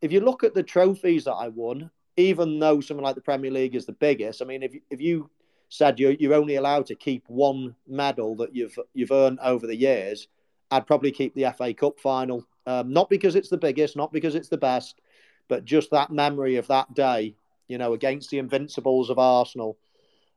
if 0.00 0.12
you 0.12 0.20
look 0.20 0.44
at 0.44 0.54
the 0.54 0.62
trophies 0.62 1.24
that 1.24 1.34
I 1.34 1.48
won, 1.48 1.90
even 2.16 2.58
though 2.58 2.80
something 2.80 3.04
like 3.04 3.14
the 3.14 3.20
Premier 3.20 3.50
League 3.50 3.74
is 3.74 3.86
the 3.86 3.92
biggest, 3.92 4.42
I 4.42 4.44
mean, 4.44 4.62
if 4.62 4.74
if 4.90 5.00
you 5.00 5.30
said 5.68 5.98
you're, 5.98 6.12
you're 6.12 6.34
only 6.34 6.56
allowed 6.56 6.86
to 6.86 6.94
keep 6.94 7.24
one 7.28 7.74
medal 7.86 8.36
that 8.36 8.54
you've 8.54 8.78
you've 8.92 9.12
earned 9.12 9.38
over 9.40 9.66
the 9.66 9.76
years, 9.76 10.28
I'd 10.70 10.86
probably 10.86 11.12
keep 11.12 11.34
the 11.34 11.52
FA 11.56 11.74
Cup 11.74 11.98
final. 12.00 12.46
Um, 12.66 12.92
not 12.92 13.10
because 13.10 13.34
it's 13.34 13.50
the 13.50 13.58
biggest, 13.58 13.96
not 13.96 14.12
because 14.12 14.34
it's 14.34 14.48
the 14.48 14.56
best, 14.56 15.00
but 15.48 15.64
just 15.64 15.90
that 15.90 16.10
memory 16.10 16.56
of 16.56 16.66
that 16.68 16.94
day, 16.94 17.34
you 17.68 17.76
know, 17.78 17.92
against 17.92 18.30
the 18.30 18.38
Invincibles 18.38 19.10
of 19.10 19.18
Arsenal, 19.18 19.76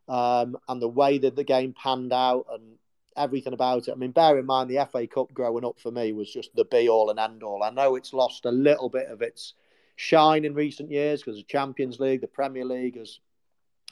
um, 0.09 0.57
and 0.67 0.81
the 0.81 0.89
way 0.89 1.17
that 1.19 1.35
the 1.35 1.43
game 1.43 1.73
panned 1.73 2.11
out 2.11 2.45
and 2.51 2.77
everything 3.17 3.53
about 3.53 3.87
it. 3.87 3.91
I 3.91 3.95
mean, 3.95 4.11
bear 4.11 4.37
in 4.37 4.45
mind 4.45 4.69
the 4.69 4.87
FA 4.91 5.07
Cup 5.07 5.33
growing 5.33 5.65
up 5.65 5.79
for 5.79 5.91
me 5.91 6.13
was 6.13 6.31
just 6.31 6.55
the 6.55 6.65
be 6.65 6.87
all 6.87 7.09
and 7.09 7.19
end 7.19 7.43
all. 7.43 7.63
I 7.63 7.69
know 7.69 7.95
it's 7.95 8.13
lost 8.13 8.45
a 8.45 8.51
little 8.51 8.89
bit 8.89 9.07
of 9.07 9.21
its 9.21 9.53
shine 9.95 10.45
in 10.45 10.53
recent 10.53 10.91
years 10.91 11.21
because 11.21 11.37
the 11.37 11.43
Champions 11.43 11.99
League, 11.99 12.21
the 12.21 12.27
Premier 12.27 12.65
League 12.65 12.97
has 12.97 13.19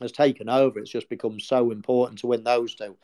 has 0.01 0.11
taken 0.11 0.49
over. 0.49 0.79
It's 0.79 0.91
just 0.91 1.09
become 1.09 1.39
so 1.39 1.71
important 1.71 2.19
to 2.19 2.27
win 2.27 2.43
those 2.43 2.75
two. 2.75 2.97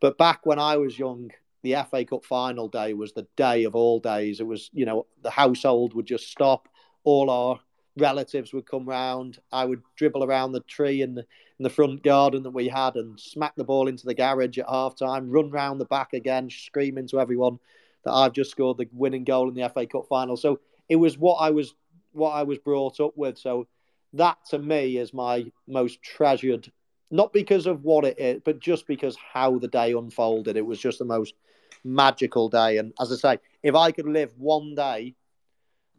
But 0.00 0.18
back 0.18 0.46
when 0.46 0.58
I 0.58 0.76
was 0.76 0.98
young, 0.98 1.30
the 1.62 1.74
FA 1.90 2.04
Cup 2.04 2.24
final 2.24 2.68
day 2.68 2.94
was 2.94 3.12
the 3.12 3.26
day 3.36 3.64
of 3.64 3.74
all 3.74 3.98
days. 3.98 4.40
It 4.40 4.46
was, 4.46 4.70
you 4.72 4.86
know, 4.86 5.06
the 5.22 5.30
household 5.30 5.94
would 5.94 6.06
just 6.06 6.30
stop. 6.30 6.68
All 7.02 7.30
our 7.30 7.60
relatives 7.96 8.52
would 8.52 8.66
come 8.66 8.88
round. 8.88 9.38
I 9.52 9.64
would 9.64 9.82
dribble 9.96 10.24
around 10.24 10.52
the 10.52 10.60
tree 10.60 11.02
in 11.02 11.14
the, 11.14 11.22
in 11.58 11.62
the 11.62 11.70
front 11.70 12.02
garden 12.02 12.42
that 12.42 12.50
we 12.50 12.68
had 12.68 12.96
and 12.96 13.18
smack 13.18 13.54
the 13.56 13.64
ball 13.64 13.88
into 13.88 14.06
the 14.06 14.14
garage 14.14 14.58
at 14.58 14.68
half 14.68 14.96
time, 14.96 15.30
run 15.30 15.50
round 15.50 15.80
the 15.80 15.86
back 15.86 16.12
again, 16.12 16.50
screaming 16.50 17.08
to 17.08 17.20
everyone 17.20 17.58
that 18.04 18.12
I've 18.12 18.32
just 18.32 18.50
scored 18.50 18.78
the 18.78 18.88
winning 18.92 19.24
goal 19.24 19.48
in 19.48 19.54
the 19.54 19.68
FA 19.68 19.86
Cup 19.86 20.06
final. 20.08 20.36
So 20.36 20.60
it 20.88 20.96
was 20.96 21.18
what 21.18 21.36
I 21.36 21.50
was 21.50 21.74
what 22.12 22.30
I 22.30 22.44
was 22.44 22.58
brought 22.58 23.00
up 23.00 23.16
with. 23.16 23.38
So 23.38 23.66
that 24.14 24.38
to 24.50 24.58
me 24.58 24.96
is 24.98 25.12
my 25.12 25.50
most 25.66 26.02
treasured, 26.02 26.70
not 27.10 27.32
because 27.32 27.66
of 27.66 27.84
what 27.84 28.04
it 28.04 28.18
is, 28.18 28.40
but 28.44 28.60
just 28.60 28.86
because 28.86 29.16
how 29.16 29.58
the 29.58 29.68
day 29.68 29.92
unfolded. 29.92 30.56
It 30.56 30.64
was 30.64 30.80
just 30.80 30.98
the 30.98 31.04
most 31.04 31.34
magical 31.84 32.48
day. 32.48 32.78
And 32.78 32.92
as 33.00 33.12
I 33.12 33.16
say, 33.16 33.40
if 33.62 33.74
I 33.74 33.92
could 33.92 34.06
live 34.06 34.32
one 34.38 34.74
day 34.74 35.14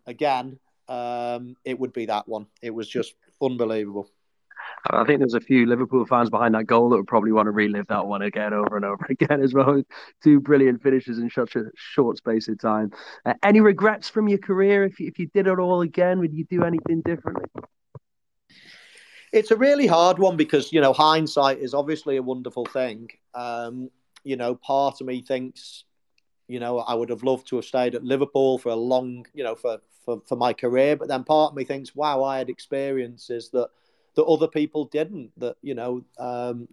again, 0.05 0.59
um, 0.87 1.55
it 1.65 1.79
would 1.79 1.93
be 1.93 2.05
that 2.07 2.27
one. 2.27 2.47
It 2.61 2.73
was 2.73 2.87
just 2.87 3.13
unbelievable. 3.41 4.09
I 4.89 5.03
think 5.03 5.19
there's 5.19 5.33
a 5.33 5.39
few 5.39 5.65
Liverpool 5.65 6.05
fans 6.05 6.29
behind 6.29 6.55
that 6.55 6.65
goal 6.65 6.89
that 6.89 6.97
would 6.97 7.07
probably 7.07 7.31
want 7.31 7.47
to 7.47 7.51
relive 7.51 7.87
that 7.87 8.05
one 8.05 8.21
again 8.21 8.53
over 8.53 8.75
and 8.75 8.85
over 8.85 9.05
again 9.09 9.41
as 9.41 9.53
well. 9.53 9.81
Two 10.23 10.39
brilliant 10.39 10.81
finishes 10.81 11.19
in 11.19 11.29
such 11.29 11.55
a 11.55 11.65
short 11.75 12.17
space 12.17 12.47
of 12.47 12.59
time. 12.59 12.91
Uh, 13.25 13.33
any 13.43 13.59
regrets 13.59 14.09
from 14.09 14.27
your 14.27 14.39
career? 14.39 14.83
If 14.83 14.99
you, 14.99 15.07
if 15.07 15.19
you 15.19 15.27
did 15.27 15.47
it 15.47 15.59
all 15.59 15.81
again, 15.81 16.19
would 16.19 16.33
you 16.33 16.45
do 16.45 16.63
anything 16.63 17.01
differently? 17.01 17.45
It's 19.33 19.51
a 19.51 19.57
really 19.57 19.87
hard 19.87 20.19
one 20.19 20.37
because 20.37 20.71
you 20.71 20.79
know 20.79 20.93
hindsight 20.93 21.59
is 21.59 21.73
obviously 21.73 22.15
a 22.15 22.23
wonderful 22.23 22.65
thing. 22.65 23.09
Um, 23.33 23.89
you 24.23 24.37
know, 24.37 24.55
part 24.55 25.01
of 25.01 25.07
me 25.07 25.21
thinks, 25.21 25.83
you 26.47 26.59
know, 26.59 26.79
I 26.79 26.93
would 26.93 27.09
have 27.09 27.23
loved 27.23 27.47
to 27.47 27.57
have 27.57 27.65
stayed 27.65 27.95
at 27.95 28.03
Liverpool 28.03 28.57
for 28.57 28.69
a 28.69 28.75
long, 28.75 29.25
you 29.33 29.43
know, 29.43 29.55
for 29.55 29.79
for, 30.05 30.21
for 30.25 30.35
my 30.37 30.53
career. 30.53 30.95
But 30.95 31.09
then 31.09 31.23
part 31.23 31.51
of 31.51 31.57
me 31.57 31.65
thinks, 31.65 31.95
wow, 31.95 32.23
I 32.23 32.37
had 32.37 32.49
experiences 32.49 33.49
that 33.49 33.69
that 34.15 34.23
other 34.23 34.47
people 34.47 34.85
didn't. 34.85 35.31
That 35.37 35.57
you 35.61 35.75
know, 35.75 36.03
um, 36.17 36.67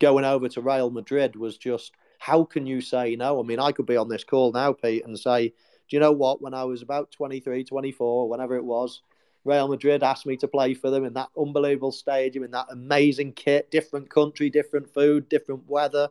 going 0.00 0.24
over 0.24 0.48
to 0.48 0.60
Real 0.60 0.90
Madrid 0.90 1.36
was 1.36 1.56
just 1.56 1.92
how 2.18 2.44
can 2.44 2.66
you 2.66 2.80
say 2.80 3.16
no? 3.16 3.40
I 3.40 3.42
mean, 3.42 3.58
I 3.58 3.72
could 3.72 3.86
be 3.86 3.96
on 3.96 4.08
this 4.08 4.24
call 4.24 4.52
now, 4.52 4.72
Pete, 4.72 5.04
and 5.04 5.18
say, 5.18 5.48
do 5.48 5.96
you 5.96 6.00
know 6.00 6.12
what? 6.12 6.40
When 6.40 6.54
I 6.54 6.62
was 6.64 6.80
about 6.80 7.10
23, 7.10 7.64
24, 7.64 8.28
whenever 8.28 8.56
it 8.56 8.64
was, 8.64 9.02
Real 9.44 9.66
Madrid 9.66 10.04
asked 10.04 10.24
me 10.24 10.36
to 10.36 10.46
play 10.46 10.74
for 10.74 10.88
them 10.88 11.04
in 11.04 11.14
that 11.14 11.30
unbelievable 11.36 11.90
stadium, 11.90 12.44
in 12.44 12.52
that 12.52 12.66
amazing 12.70 13.32
kit, 13.32 13.70
different 13.70 14.08
country, 14.08 14.50
different 14.50 14.92
food, 14.94 15.28
different 15.28 15.68
weather. 15.68 16.08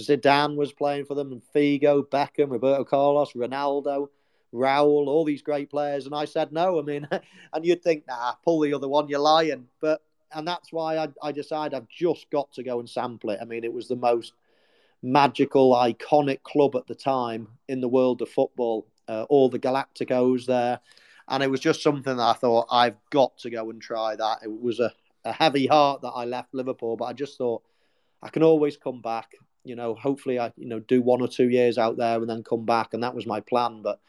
Zidane 0.00 0.56
was 0.56 0.72
playing 0.72 1.04
for 1.04 1.14
them, 1.14 1.32
and 1.32 1.42
Figo, 1.54 2.06
Beckham, 2.06 2.50
Roberto 2.50 2.84
Carlos, 2.84 3.32
Ronaldo, 3.32 4.08
Raul, 4.52 5.06
all 5.06 5.24
these 5.24 5.42
great 5.42 5.70
players. 5.70 6.06
And 6.06 6.14
I 6.14 6.24
said 6.24 6.52
no. 6.52 6.78
I 6.78 6.82
mean, 6.82 7.08
and 7.52 7.64
you'd 7.64 7.82
think, 7.82 8.06
nah, 8.06 8.34
pull 8.44 8.60
the 8.60 8.74
other 8.74 8.88
one, 8.88 9.08
you're 9.08 9.18
lying. 9.18 9.66
But 9.80 10.02
and 10.34 10.46
that's 10.46 10.72
why 10.72 10.96
I, 10.96 11.08
I 11.22 11.32
decided 11.32 11.74
I've 11.74 11.88
just 11.88 12.30
got 12.30 12.52
to 12.52 12.62
go 12.62 12.80
and 12.80 12.88
sample 12.88 13.30
it. 13.30 13.38
I 13.40 13.44
mean, 13.44 13.64
it 13.64 13.72
was 13.72 13.88
the 13.88 13.96
most 13.96 14.32
magical, 15.02 15.74
iconic 15.74 16.42
club 16.42 16.76
at 16.76 16.86
the 16.86 16.94
time 16.94 17.48
in 17.68 17.80
the 17.80 17.88
world 17.88 18.22
of 18.22 18.28
football. 18.28 18.86
Uh, 19.08 19.26
all 19.28 19.48
the 19.48 19.58
Galacticos 19.58 20.46
there, 20.46 20.78
and 21.28 21.42
it 21.42 21.50
was 21.50 21.58
just 21.58 21.82
something 21.82 22.16
that 22.16 22.22
I 22.22 22.32
thought 22.34 22.68
I've 22.70 22.96
got 23.10 23.36
to 23.38 23.50
go 23.50 23.68
and 23.68 23.82
try 23.82 24.14
that. 24.14 24.38
It 24.44 24.60
was 24.60 24.78
a, 24.78 24.92
a 25.24 25.32
heavy 25.32 25.66
heart 25.66 26.02
that 26.02 26.10
I 26.10 26.24
left 26.24 26.54
Liverpool, 26.54 26.96
but 26.96 27.06
I 27.06 27.12
just 27.12 27.36
thought 27.36 27.62
I 28.22 28.28
can 28.28 28.44
always 28.44 28.76
come 28.76 29.02
back. 29.02 29.32
You 29.64 29.76
know, 29.76 29.94
hopefully 29.94 30.38
I 30.38 30.52
you 30.56 30.66
know 30.66 30.80
do 30.80 31.02
one 31.02 31.22
or 31.22 31.28
two 31.28 31.48
years 31.48 31.78
out 31.78 31.96
there 31.96 32.16
and 32.16 32.28
then 32.28 32.42
come 32.42 32.64
back, 32.64 32.94
and 32.94 33.02
that 33.02 33.14
was 33.14 33.26
my 33.26 33.40
plan. 33.40 33.82
But 33.82 34.00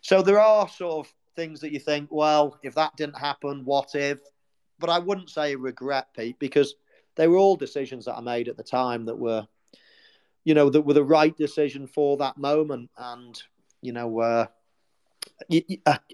so 0.00 0.22
there 0.22 0.40
are 0.40 0.68
sort 0.68 1.06
of 1.06 1.14
things 1.36 1.60
that 1.60 1.72
you 1.72 1.80
think, 1.80 2.08
well, 2.10 2.58
if 2.62 2.74
that 2.76 2.96
didn't 2.96 3.18
happen, 3.18 3.64
what 3.64 3.94
if? 3.94 4.20
But 4.78 4.90
I 4.90 4.98
wouldn't 4.98 5.30
say 5.30 5.56
regret, 5.56 6.08
Pete, 6.16 6.38
because 6.38 6.74
they 7.16 7.28
were 7.28 7.38
all 7.38 7.56
decisions 7.56 8.04
that 8.04 8.16
I 8.16 8.20
made 8.20 8.48
at 8.48 8.56
the 8.56 8.62
time 8.62 9.06
that 9.06 9.18
were, 9.18 9.46
you 10.44 10.54
know, 10.54 10.68
that 10.70 10.82
were 10.82 10.94
the 10.94 11.04
right 11.04 11.36
decision 11.36 11.86
for 11.86 12.16
that 12.18 12.38
moment. 12.38 12.90
And 12.96 13.40
you 13.82 13.92
know, 13.92 14.20
uh, 14.20 14.46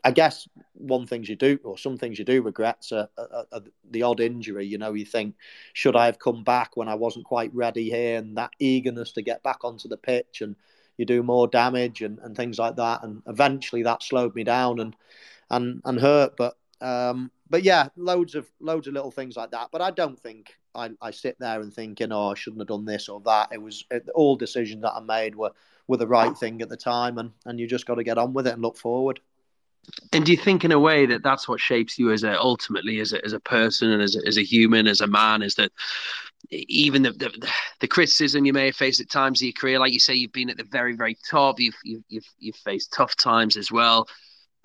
I 0.04 0.10
guess 0.10 0.48
one 0.80 1.06
things 1.06 1.28
you 1.28 1.36
do, 1.36 1.58
or 1.64 1.78
some 1.78 1.96
things 1.96 2.18
you 2.18 2.24
do 2.24 2.42
regret, 2.42 2.86
are, 2.92 3.08
are, 3.18 3.46
are, 3.52 3.60
the 3.90 4.02
odd 4.02 4.20
injury. 4.20 4.66
You 4.66 4.78
know, 4.78 4.94
you 4.94 5.04
think, 5.04 5.34
should 5.72 5.96
I 5.96 6.06
have 6.06 6.18
come 6.18 6.42
back 6.44 6.76
when 6.76 6.88
I 6.88 6.94
wasn't 6.94 7.24
quite 7.24 7.54
ready 7.54 7.90
here, 7.90 8.18
and 8.18 8.36
that 8.36 8.52
eagerness 8.58 9.12
to 9.12 9.22
get 9.22 9.42
back 9.42 9.64
onto 9.64 9.88
the 9.88 9.96
pitch, 9.96 10.40
and 10.40 10.56
you 10.96 11.04
do 11.04 11.22
more 11.22 11.48
damage 11.48 12.02
and, 12.02 12.18
and 12.20 12.36
things 12.36 12.58
like 12.58 12.76
that. 12.76 13.02
And 13.02 13.22
eventually, 13.26 13.82
that 13.84 14.02
slowed 14.02 14.34
me 14.34 14.44
down 14.44 14.80
and 14.80 14.96
and 15.50 15.80
and 15.84 16.00
hurt. 16.00 16.36
But 16.36 16.56
um, 16.80 17.30
but 17.48 17.62
yeah, 17.62 17.88
loads 17.96 18.34
of 18.34 18.50
loads 18.60 18.86
of 18.86 18.94
little 18.94 19.10
things 19.10 19.36
like 19.36 19.50
that. 19.50 19.68
But 19.72 19.82
I 19.82 19.90
don't 19.90 20.18
think 20.18 20.54
I, 20.74 20.90
I 21.02 21.10
sit 21.10 21.36
there 21.38 21.60
and 21.60 21.72
thinking, 21.72 22.12
oh, 22.12 22.30
I 22.30 22.34
shouldn't 22.34 22.60
have 22.60 22.68
done 22.68 22.84
this 22.84 23.08
or 23.08 23.20
that. 23.22 23.48
It 23.52 23.60
was 23.60 23.84
it, 23.90 24.08
all 24.14 24.36
decisions 24.36 24.82
that 24.82 24.94
I 24.94 25.00
made 25.00 25.34
were 25.34 25.52
were 25.86 25.96
the 25.96 26.06
right 26.06 26.36
thing 26.36 26.62
at 26.62 26.68
the 26.68 26.76
time, 26.76 27.18
and 27.18 27.32
and 27.44 27.58
you 27.58 27.66
just 27.66 27.86
got 27.86 27.96
to 27.96 28.04
get 28.04 28.18
on 28.18 28.32
with 28.32 28.46
it 28.46 28.54
and 28.54 28.62
look 28.62 28.76
forward. 28.76 29.20
And 30.12 30.24
do 30.24 30.32
you 30.32 30.38
think, 30.38 30.64
in 30.64 30.72
a 30.72 30.78
way, 30.78 31.06
that 31.06 31.22
that's 31.22 31.48
what 31.48 31.60
shapes 31.60 31.98
you 31.98 32.12
as 32.12 32.22
a 32.22 32.38
ultimately 32.38 33.00
as 33.00 33.12
a 33.12 33.24
as 33.24 33.32
a 33.32 33.40
person 33.40 33.90
and 33.90 34.02
as 34.02 34.16
a, 34.16 34.26
as 34.26 34.38
a 34.38 34.44
human, 34.44 34.86
as 34.86 35.00
a 35.00 35.06
man, 35.06 35.42
is 35.42 35.54
that 35.54 35.72
even 36.50 37.02
the, 37.02 37.12
the, 37.12 37.48
the 37.80 37.88
criticism 37.88 38.44
you 38.44 38.52
may 38.52 38.66
have 38.66 38.76
faced 38.76 39.00
at 39.00 39.10
times 39.10 39.40
of 39.40 39.46
your 39.46 39.52
career, 39.52 39.78
like 39.78 39.92
you 39.92 40.00
say, 40.00 40.14
you've 40.14 40.32
been 40.32 40.50
at 40.50 40.56
the 40.56 40.64
very 40.64 40.94
very 40.94 41.16
top. 41.28 41.60
You've 41.60 41.76
you've 41.84 42.04
you've, 42.08 42.28
you've 42.38 42.56
faced 42.56 42.92
tough 42.92 43.16
times 43.16 43.56
as 43.56 43.70
well. 43.70 44.08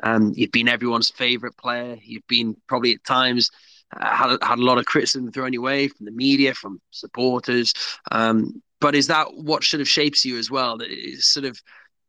Um, 0.03 0.33
you've 0.35 0.51
been 0.51 0.67
everyone's 0.67 1.09
favorite 1.09 1.57
player. 1.57 1.97
You've 2.03 2.27
been 2.27 2.55
probably 2.67 2.93
at 2.93 3.03
times 3.03 3.49
uh, 3.95 4.05
had 4.05 4.37
had 4.41 4.59
a 4.59 4.63
lot 4.63 4.77
of 4.77 4.85
criticism 4.85 5.31
thrown 5.31 5.53
your 5.53 5.61
way 5.61 5.87
from 5.87 6.05
the 6.05 6.11
media, 6.11 6.53
from 6.53 6.81
supporters. 6.91 7.73
Um, 8.11 8.61
but 8.81 8.95
is 8.95 9.07
that 9.07 9.27
what 9.33 9.63
sort 9.63 9.81
of 9.81 9.87
shapes 9.87 10.25
you 10.25 10.37
as 10.37 10.51
well? 10.51 10.77
That 10.77 10.89
it's 10.89 11.27
sort 11.27 11.45
of 11.45 11.59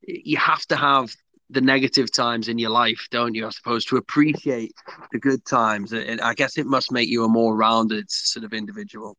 you 0.03 0.37
have 0.37 0.65
to 0.67 0.77
have 0.77 1.15
the 1.51 1.61
negative 1.61 2.13
times 2.13 2.49
in 2.49 2.59
your 2.59 2.71
life, 2.71 3.07
don't 3.11 3.35
you? 3.35 3.47
I 3.47 3.51
suppose 3.51 3.85
to 3.87 3.97
appreciate 3.97 4.73
the 5.13 5.19
good 5.19 5.45
times, 5.45 5.93
and 5.93 6.21
I 6.21 6.35
guess 6.35 6.59
it 6.59 6.67
must 6.67 6.93
make 6.93 7.09
you 7.09 7.25
a 7.25 7.29
more 7.29 7.57
rounded 7.57 8.11
sort 8.11 8.45
of 8.45 8.53
individual. 8.53 9.17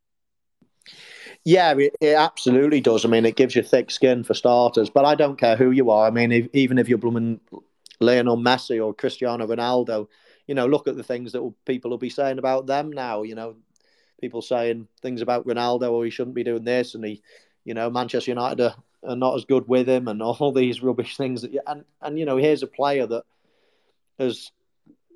Yeah, 1.46 1.74
it, 1.78 1.96
it, 2.02 2.16
absolutely 2.16 2.82
does. 2.82 3.06
I 3.06 3.08
mean, 3.08 3.26
it 3.26 3.36
gives 3.36 3.56
you 3.56 3.64
thick 3.64 3.92
skin 3.92 4.24
for 4.24 4.34
starters. 4.34 4.90
But 4.90 5.06
I 5.06 5.16
don't 5.16 5.40
care 5.40 5.56
who 5.56 5.72
you 5.72 5.90
are. 5.92 6.08
I 6.08 6.12
mean, 6.12 6.32
if, 6.32 6.48
even 6.54 6.78
if 6.78 6.90
you're 6.90 6.98
blooming 6.98 7.40
Lionel 8.00 8.38
Messi 8.38 8.84
or 8.84 8.94
Cristiano 8.94 9.48
Ronaldo, 9.48 10.08
you 10.48 10.56
know, 10.56 10.66
look 10.66 10.88
at 10.88 10.96
the 10.96 11.04
things 11.04 11.32
that 11.34 11.54
people 11.66 11.92
will 11.92 11.98
be 11.98 12.10
saying 12.10 12.40
about 12.40 12.68
them 12.68 12.92
now. 12.92 13.24
You 13.24 13.36
know, 13.36 13.56
people 14.20 14.42
saying 14.42 14.88
things 15.02 15.22
about 15.22 15.46
Ronaldo, 15.46 15.84
or 15.84 16.00
oh, 16.00 16.02
he 16.04 16.10
shouldn't 16.10 16.36
be 16.36 16.44
doing 16.44 16.64
this, 16.64 16.96
and 16.96 17.06
he, 17.06 17.22
you 17.64 17.74
know, 17.74 17.90
Manchester 17.90 18.32
United 18.32 18.62
are, 18.62 18.76
are 19.04 19.16
not 19.16 19.36
as 19.36 19.46
good 19.46 19.68
with 19.68 19.88
him, 19.88 20.08
and 20.08 20.22
all 20.22 20.52
these 20.56 20.82
rubbish 20.82 21.18
things. 21.18 21.42
That, 21.42 21.52
and 21.68 21.84
and 22.02 22.20
you 22.20 22.26
know, 22.26 22.38
here's 22.38 22.64
a 22.64 22.68
player 22.68 23.08
that 23.08 23.24
has 24.20 24.52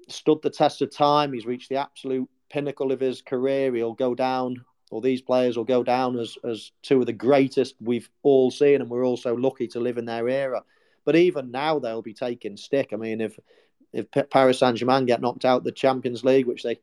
stood 0.07 0.41
the 0.41 0.49
test 0.49 0.81
of 0.81 0.95
time. 0.95 1.33
He's 1.33 1.45
reached 1.45 1.69
the 1.69 1.77
absolute 1.77 2.29
pinnacle 2.49 2.91
of 2.91 2.99
his 2.99 3.21
career. 3.21 3.73
He'll 3.73 3.93
go 3.93 4.13
down, 4.13 4.63
or 4.89 5.01
these 5.01 5.21
players 5.21 5.57
will 5.57 5.63
go 5.63 5.83
down 5.83 6.17
as 6.19 6.37
as 6.43 6.71
two 6.81 6.99
of 6.99 7.05
the 7.05 7.13
greatest 7.13 7.75
we've 7.81 8.09
all 8.23 8.51
seen, 8.51 8.81
and 8.81 8.89
we're 8.89 9.05
also 9.05 9.35
lucky 9.35 9.67
to 9.69 9.79
live 9.79 9.97
in 9.97 10.05
their 10.05 10.27
era. 10.27 10.63
But 11.03 11.15
even 11.15 11.51
now, 11.51 11.79
they'll 11.79 12.01
be 12.01 12.13
taking 12.13 12.57
stick. 12.57 12.89
I 12.93 12.95
mean, 12.95 13.21
if 13.21 13.39
if 13.93 14.05
Paris 14.29 14.59
Saint 14.59 14.77
Germain 14.77 15.05
get 15.05 15.21
knocked 15.21 15.45
out 15.45 15.63
the 15.63 15.71
Champions 15.71 16.23
League, 16.23 16.45
which 16.45 16.63
they 16.63 16.79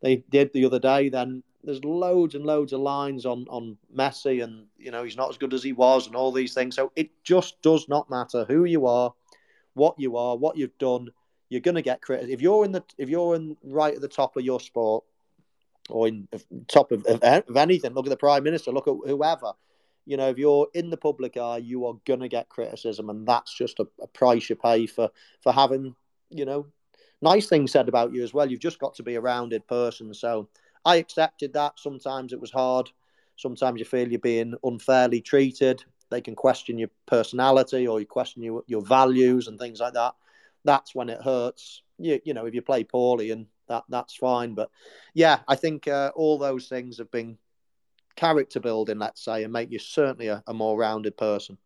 they 0.00 0.16
did 0.16 0.52
the 0.52 0.64
other 0.64 0.78
day, 0.78 1.08
then 1.08 1.42
there's 1.64 1.84
loads 1.84 2.34
and 2.34 2.44
loads 2.44 2.72
of 2.72 2.80
lines 2.80 3.24
on 3.26 3.46
on 3.48 3.76
Messi, 3.94 4.42
and 4.42 4.66
you 4.76 4.90
know 4.90 5.04
he's 5.04 5.16
not 5.16 5.30
as 5.30 5.38
good 5.38 5.54
as 5.54 5.62
he 5.62 5.72
was, 5.72 6.06
and 6.06 6.16
all 6.16 6.32
these 6.32 6.54
things. 6.54 6.76
So 6.76 6.92
it 6.96 7.10
just 7.22 7.60
does 7.62 7.88
not 7.88 8.10
matter 8.10 8.44
who 8.44 8.64
you 8.64 8.86
are, 8.86 9.12
what 9.74 9.98
you 9.98 10.16
are, 10.16 10.36
what 10.36 10.56
you've 10.56 10.76
done. 10.78 11.10
You're 11.48 11.60
going 11.60 11.74
to 11.74 11.82
get 11.82 12.00
credit 12.00 12.30
if 12.30 12.40
you're 12.40 12.64
in 12.64 12.72
the 12.72 12.82
if 12.98 13.08
you're 13.08 13.34
in 13.34 13.56
right 13.62 13.94
at 13.94 14.00
the 14.00 14.08
top 14.08 14.36
of 14.36 14.44
your 14.44 14.60
sport, 14.60 15.04
or 15.88 16.08
in 16.08 16.28
top 16.68 16.92
of, 16.92 17.04
of, 17.06 17.22
of 17.22 17.56
anything. 17.56 17.92
Look 17.92 18.06
at 18.06 18.10
the 18.10 18.16
prime 18.16 18.42
minister. 18.42 18.72
Look 18.72 18.88
at 18.88 18.96
whoever. 19.06 19.52
You 20.04 20.16
know, 20.16 20.30
if 20.30 20.38
you're 20.38 20.66
in 20.74 20.90
the 20.90 20.96
public 20.96 21.36
eye, 21.36 21.58
you 21.58 21.86
are 21.86 21.94
going 22.04 22.20
to 22.20 22.28
get 22.28 22.48
criticism, 22.48 23.08
and 23.08 23.26
that's 23.26 23.54
just 23.54 23.78
a, 23.78 23.86
a 24.00 24.06
price 24.08 24.50
you 24.50 24.56
pay 24.56 24.86
for 24.86 25.10
for 25.42 25.52
having 25.52 25.94
you 26.30 26.44
know 26.44 26.66
nice 27.20 27.46
things 27.46 27.70
said 27.70 27.88
about 27.88 28.12
you 28.12 28.24
as 28.24 28.34
well. 28.34 28.50
You've 28.50 28.60
just 28.60 28.80
got 28.80 28.94
to 28.96 29.02
be 29.02 29.14
a 29.14 29.20
rounded 29.20 29.66
person. 29.68 30.12
So 30.12 30.48
I 30.84 30.96
accepted 30.96 31.52
that. 31.54 31.78
Sometimes 31.78 32.32
it 32.32 32.40
was 32.40 32.50
hard. 32.50 32.90
Sometimes 33.36 33.78
you 33.78 33.84
feel 33.84 34.08
you're 34.08 34.18
being 34.18 34.54
unfairly 34.62 35.20
treated. 35.20 35.84
They 36.10 36.20
can 36.20 36.34
question 36.34 36.78
your 36.78 36.90
personality 37.06 37.86
or 37.86 38.00
you 38.00 38.06
question 38.06 38.42
your, 38.42 38.62
your 38.66 38.82
values 38.82 39.48
and 39.48 39.58
things 39.58 39.80
like 39.80 39.94
that. 39.94 40.14
That's 40.64 40.94
when 40.94 41.08
it 41.08 41.22
hurts. 41.22 41.82
You, 41.98 42.20
you 42.24 42.34
know, 42.34 42.46
if 42.46 42.54
you 42.54 42.62
play 42.62 42.84
poorly 42.84 43.30
and 43.30 43.46
that 43.68 43.84
that's 43.88 44.14
fine. 44.14 44.54
But 44.54 44.70
yeah, 45.14 45.40
I 45.48 45.56
think 45.56 45.88
uh, 45.88 46.12
all 46.14 46.38
those 46.38 46.68
things 46.68 46.98
have 46.98 47.10
been 47.10 47.38
character 48.16 48.60
building, 48.60 48.98
let's 48.98 49.24
say, 49.24 49.44
and 49.44 49.52
make 49.52 49.70
you 49.72 49.78
certainly 49.78 50.28
a, 50.28 50.42
a 50.46 50.54
more 50.54 50.78
rounded 50.78 51.16
person. 51.16 51.58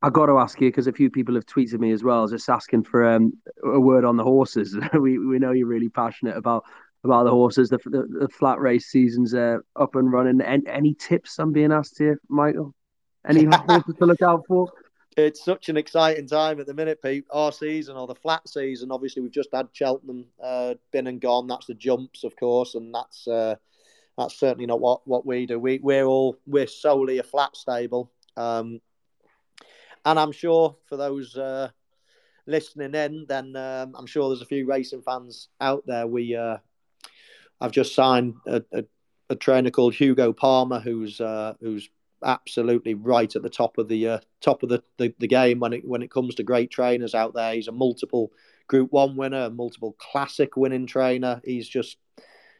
I 0.00 0.10
got 0.10 0.26
to 0.26 0.38
ask 0.38 0.60
you 0.60 0.68
because 0.68 0.86
a 0.86 0.92
few 0.92 1.10
people 1.10 1.34
have 1.34 1.46
tweeted 1.46 1.80
me 1.80 1.90
as 1.90 2.04
well, 2.04 2.28
just 2.28 2.48
asking 2.48 2.84
for 2.84 3.04
um, 3.04 3.32
a 3.64 3.80
word 3.80 4.04
on 4.04 4.16
the 4.16 4.22
horses. 4.22 4.76
we 4.98 5.18
we 5.18 5.38
know 5.38 5.50
you're 5.50 5.66
really 5.66 5.88
passionate 5.88 6.36
about 6.36 6.64
about 7.04 7.24
the 7.24 7.30
horses. 7.30 7.68
The 7.68 7.78
the, 7.84 8.06
the 8.20 8.28
flat 8.28 8.60
race 8.60 8.86
season's 8.86 9.34
uh, 9.34 9.58
up 9.76 9.94
and 9.94 10.12
running. 10.12 10.40
Any, 10.40 10.66
any 10.66 10.94
tips 10.94 11.38
I'm 11.38 11.52
being 11.52 11.72
asked 11.72 11.98
here, 11.98 12.20
Michael? 12.28 12.74
Any 13.26 13.44
horses 13.50 13.94
to 13.98 14.06
look 14.06 14.22
out 14.22 14.44
for? 14.46 14.68
It's 15.16 15.44
such 15.44 15.68
an 15.68 15.76
exciting 15.76 16.28
time 16.28 16.60
at 16.60 16.66
the 16.66 16.74
minute, 16.74 17.02
Pete. 17.02 17.24
Our 17.30 17.50
season 17.50 17.96
or 17.96 18.06
the 18.06 18.14
flat 18.14 18.48
season. 18.48 18.92
Obviously, 18.92 19.20
we've 19.20 19.32
just 19.32 19.48
had 19.52 19.68
Cheltenham 19.72 20.26
uh, 20.42 20.74
been 20.92 21.08
and 21.08 21.20
gone. 21.20 21.48
That's 21.48 21.66
the 21.66 21.74
jumps, 21.74 22.22
of 22.22 22.36
course, 22.36 22.76
and 22.76 22.94
that's 22.94 23.26
uh, 23.26 23.56
that's 24.16 24.38
certainly 24.38 24.66
not 24.66 24.80
what, 24.80 25.06
what 25.06 25.26
we 25.26 25.46
do. 25.46 25.58
We 25.58 25.80
we're 25.82 26.04
all 26.04 26.36
we're 26.46 26.68
solely 26.68 27.18
a 27.18 27.24
flat 27.24 27.56
stable. 27.56 28.12
Um, 28.36 28.80
and 30.04 30.18
I'm 30.18 30.32
sure 30.32 30.76
for 30.86 30.96
those 30.96 31.36
uh, 31.36 31.70
listening 32.46 32.94
in, 32.94 33.26
then 33.28 33.56
um, 33.56 33.94
I'm 33.96 34.06
sure 34.06 34.28
there's 34.28 34.42
a 34.42 34.46
few 34.46 34.66
racing 34.66 35.02
fans 35.02 35.48
out 35.60 35.84
there. 35.86 36.06
We 36.06 36.36
uh, 36.36 36.58
I've 37.60 37.72
just 37.72 37.94
signed 37.94 38.34
a, 38.46 38.62
a, 38.72 38.84
a, 39.30 39.36
trainer 39.36 39.70
called 39.70 39.94
Hugo 39.94 40.32
Palmer, 40.32 40.80
who's 40.80 41.20
uh, 41.20 41.54
who's 41.60 41.88
absolutely 42.24 42.94
right 42.94 43.34
at 43.34 43.42
the 43.42 43.50
top 43.50 43.78
of 43.78 43.88
the 43.88 44.08
uh, 44.08 44.18
top 44.40 44.62
of 44.62 44.68
the, 44.68 44.82
the, 44.96 45.14
the, 45.18 45.26
game 45.26 45.60
when 45.60 45.72
it 45.72 45.86
when 45.86 46.02
it 46.02 46.10
comes 46.10 46.34
to 46.36 46.42
great 46.42 46.70
trainers 46.70 47.14
out 47.14 47.34
there. 47.34 47.54
He's 47.54 47.68
a 47.68 47.72
multiple 47.72 48.32
Group 48.66 48.92
One 48.92 49.16
winner, 49.16 49.50
multiple 49.50 49.96
Classic 49.98 50.56
winning 50.56 50.86
trainer. 50.86 51.40
He's 51.44 51.68
just 51.68 51.96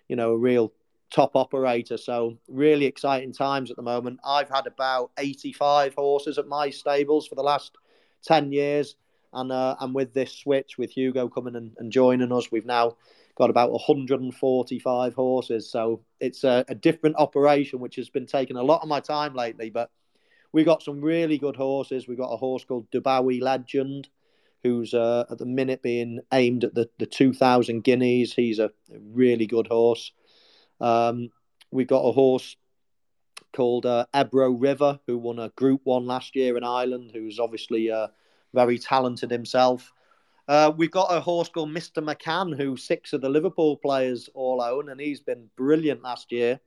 you 0.09 0.17
know 0.17 0.33
a 0.33 0.39
real 0.39 0.73
top 1.11 1.37
operator. 1.37 1.97
So 1.97 2.39
really 2.49 2.87
exciting 2.87 3.33
times 3.33 3.71
at 3.71 3.77
the 3.77 3.83
moment. 3.83 4.21
I've 4.25 4.49
had 4.49 4.67
about 4.67 5.11
85 5.19 5.94
horses 5.94 6.38
at 6.38 6.46
my 6.46 6.71
stables 6.71 7.27
for 7.27 7.35
the 7.35 7.42
last 7.42 7.77
10 8.25 8.53
years. 8.53 8.96
And, 9.33 9.53
uh, 9.53 9.77
and 9.81 9.94
with 9.94 10.15
this 10.15 10.33
switch, 10.33 10.79
with 10.79 10.90
Hugo 10.90 11.29
coming 11.29 11.57
and, 11.57 11.75
and 11.79 11.92
joining 11.92 12.33
us, 12.33 12.51
we've 12.51 12.65
now 12.65 12.96
got 13.39 13.51
about 13.51 13.71
145 13.71 15.15
horses. 15.15 15.71
So 15.71 16.03
it's 16.19 16.43
a, 16.43 16.65
a, 16.69 16.75
different 16.75 17.15
operation, 17.19 17.79
which 17.79 17.95
has 17.95 18.11
been 18.11 18.27
taking 18.27 18.57
a 18.57 18.63
lot 18.63 18.83
of 18.83 18.89
my 18.89 18.99
time 18.99 19.33
lately. 19.33 19.71
But 19.71 19.91
we 20.53 20.65
got 20.65 20.83
some 20.83 21.01
really 21.01 21.39
good 21.39 21.55
horses. 21.55 22.09
We 22.09 22.17
got 22.17 22.33
a 22.33 22.37
horse 22.37 22.65
called 22.65 22.91
Dubawi 22.91 23.41
Legend, 23.41 24.09
who's 24.65 24.93
uh, 24.93 25.25
at 25.31 25.39
the 25.39 25.47
minute 25.47 25.83
being 25.83 26.19
aimed 26.33 26.65
at 26.65 26.75
the, 26.75 26.91
the 26.99 27.07
2000 27.07 27.85
guineas. 27.85 28.35
He's 28.35 28.59
a 28.59 28.73
really 28.91 29.47
good 29.47 29.69
horse. 29.69 30.11
Um, 30.81 31.31
we've 31.71 31.87
got 31.87 32.01
a 32.01 32.13
horse 32.13 32.57
called 33.53 33.87
uh, 33.87 34.07
Ebro 34.13 34.51
River, 34.51 34.99
who 35.07 35.17
won 35.17 35.39
a 35.39 35.51
Group 35.51 35.83
One 35.85 36.07
last 36.07 36.35
year 36.35 36.57
in 36.57 36.65
Ireland, 36.65 37.13
who's 37.15 37.39
obviously 37.39 37.89
uh, 37.93 38.09
very 38.53 38.81
talented 38.81 39.31
himself. 39.31 39.93
Uh, 40.49 40.73
we've 40.75 40.90
got 40.90 41.15
a 41.15 41.21
horse 41.21 41.51
called 41.51 41.69
Mr. 41.69 42.03
McCann, 42.03 42.57
who 42.57 42.75
six 42.75 43.13
of 43.13 43.21
the 43.21 43.29
Liverpool 43.29 43.77
players 43.77 44.31
all 44.33 44.63
own, 44.63 44.88
and 44.88 44.99
he's 44.99 45.21
been 45.21 45.51
brilliant 45.57 46.03
last 46.03 46.33
year. 46.33 46.59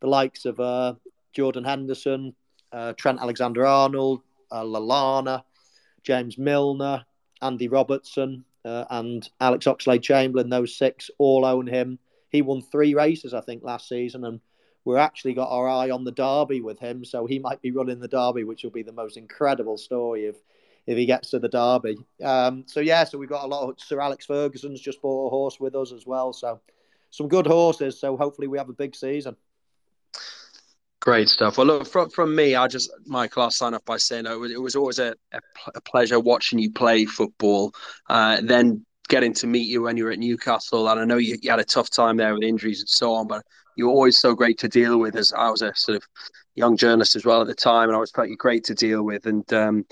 The 0.00 0.06
likes 0.06 0.44
of 0.44 0.60
uh, 0.60 0.94
Jordan 1.32 1.64
Henderson, 1.64 2.34
uh, 2.72 2.92
Trent 2.92 3.20
Alexander 3.20 3.66
Arnold, 3.66 4.22
uh, 4.52 4.62
Lallana, 4.62 5.42
James 6.04 6.38
Milner, 6.38 7.04
Andy 7.42 7.66
Robertson, 7.66 8.44
uh, 8.64 8.84
and 8.90 9.28
Alex 9.40 9.66
Oxlade 9.66 10.02
Chamberlain, 10.02 10.48
those 10.48 10.76
six 10.76 11.10
all 11.18 11.44
own 11.44 11.66
him. 11.66 11.98
He 12.30 12.42
won 12.42 12.62
three 12.62 12.94
races, 12.94 13.34
I 13.34 13.40
think, 13.40 13.64
last 13.64 13.88
season, 13.88 14.24
and 14.24 14.40
we've 14.84 14.96
actually 14.96 15.34
got 15.34 15.50
our 15.50 15.68
eye 15.68 15.90
on 15.90 16.04
the 16.04 16.12
Derby 16.12 16.60
with 16.60 16.78
him, 16.78 17.04
so 17.04 17.26
he 17.26 17.40
might 17.40 17.60
be 17.62 17.72
running 17.72 17.98
the 17.98 18.06
Derby, 18.06 18.44
which 18.44 18.62
will 18.62 18.70
be 18.70 18.82
the 18.82 18.92
most 18.92 19.16
incredible 19.16 19.76
story 19.76 20.26
if 20.26 20.36
if 20.88 20.96
he 20.96 21.04
gets 21.04 21.30
to 21.30 21.38
the 21.38 21.50
Derby. 21.50 21.98
Um, 22.24 22.64
so 22.66 22.80
yeah, 22.80 23.04
so 23.04 23.18
we've 23.18 23.28
got 23.28 23.44
a 23.44 23.46
lot 23.46 23.68
of 23.68 23.78
Sir 23.78 24.00
Alex 24.00 24.24
Ferguson's 24.24 24.80
just 24.80 25.02
bought 25.02 25.26
a 25.26 25.30
horse 25.30 25.60
with 25.60 25.74
us 25.74 25.92
as 25.92 26.06
well. 26.06 26.32
So 26.32 26.60
some 27.10 27.28
good 27.28 27.46
horses. 27.46 28.00
So 28.00 28.16
hopefully 28.16 28.48
we 28.48 28.56
have 28.56 28.70
a 28.70 28.72
big 28.72 28.96
season. 28.96 29.36
Great 31.00 31.28
stuff. 31.28 31.58
Well, 31.58 31.66
look 31.66 31.86
from 31.86 32.08
from 32.08 32.34
me, 32.34 32.54
I 32.54 32.66
just 32.68 32.90
Michael, 33.04 33.42
I'll 33.42 33.50
sign 33.50 33.74
off 33.74 33.84
by 33.84 33.98
saying 33.98 34.24
it 34.24 34.34
was, 34.34 34.50
it 34.50 34.60
was 34.60 34.74
always 34.76 34.98
a, 34.98 35.14
a, 35.32 35.40
a, 35.74 35.80
pleasure 35.82 36.18
watching 36.18 36.58
you 36.58 36.72
play 36.72 37.04
football. 37.04 37.72
Uh, 38.08 38.40
then 38.42 38.84
getting 39.08 39.34
to 39.34 39.46
meet 39.46 39.68
you 39.68 39.82
when 39.82 39.98
you 39.98 40.04
were 40.04 40.10
at 40.10 40.18
Newcastle, 40.18 40.88
and 40.88 40.98
I 40.98 41.04
know 41.04 41.18
you, 41.18 41.36
you, 41.40 41.50
had 41.50 41.60
a 41.60 41.64
tough 41.64 41.90
time 41.90 42.16
there 42.16 42.34
with 42.34 42.42
injuries 42.42 42.80
and 42.80 42.88
so 42.88 43.12
on, 43.12 43.26
but 43.26 43.44
you 43.78 43.86
were 43.86 43.92
always 43.92 44.18
so 44.18 44.34
great 44.34 44.58
to 44.58 44.68
deal 44.68 44.98
with. 44.98 45.16
As 45.16 45.32
I 45.32 45.48
was 45.48 45.62
a 45.62 45.72
sort 45.74 45.96
of 45.96 46.02
young 46.56 46.76
journalist 46.76 47.14
as 47.14 47.24
well 47.24 47.40
at 47.40 47.46
the 47.46 47.54
time, 47.54 47.88
and 47.88 47.96
I 47.96 48.00
was 48.00 48.10
pretty 48.10 48.34
great 48.34 48.64
to 48.64 48.74
deal 48.74 49.04
with. 49.04 49.26
And 49.26 49.50
um, 49.52 49.86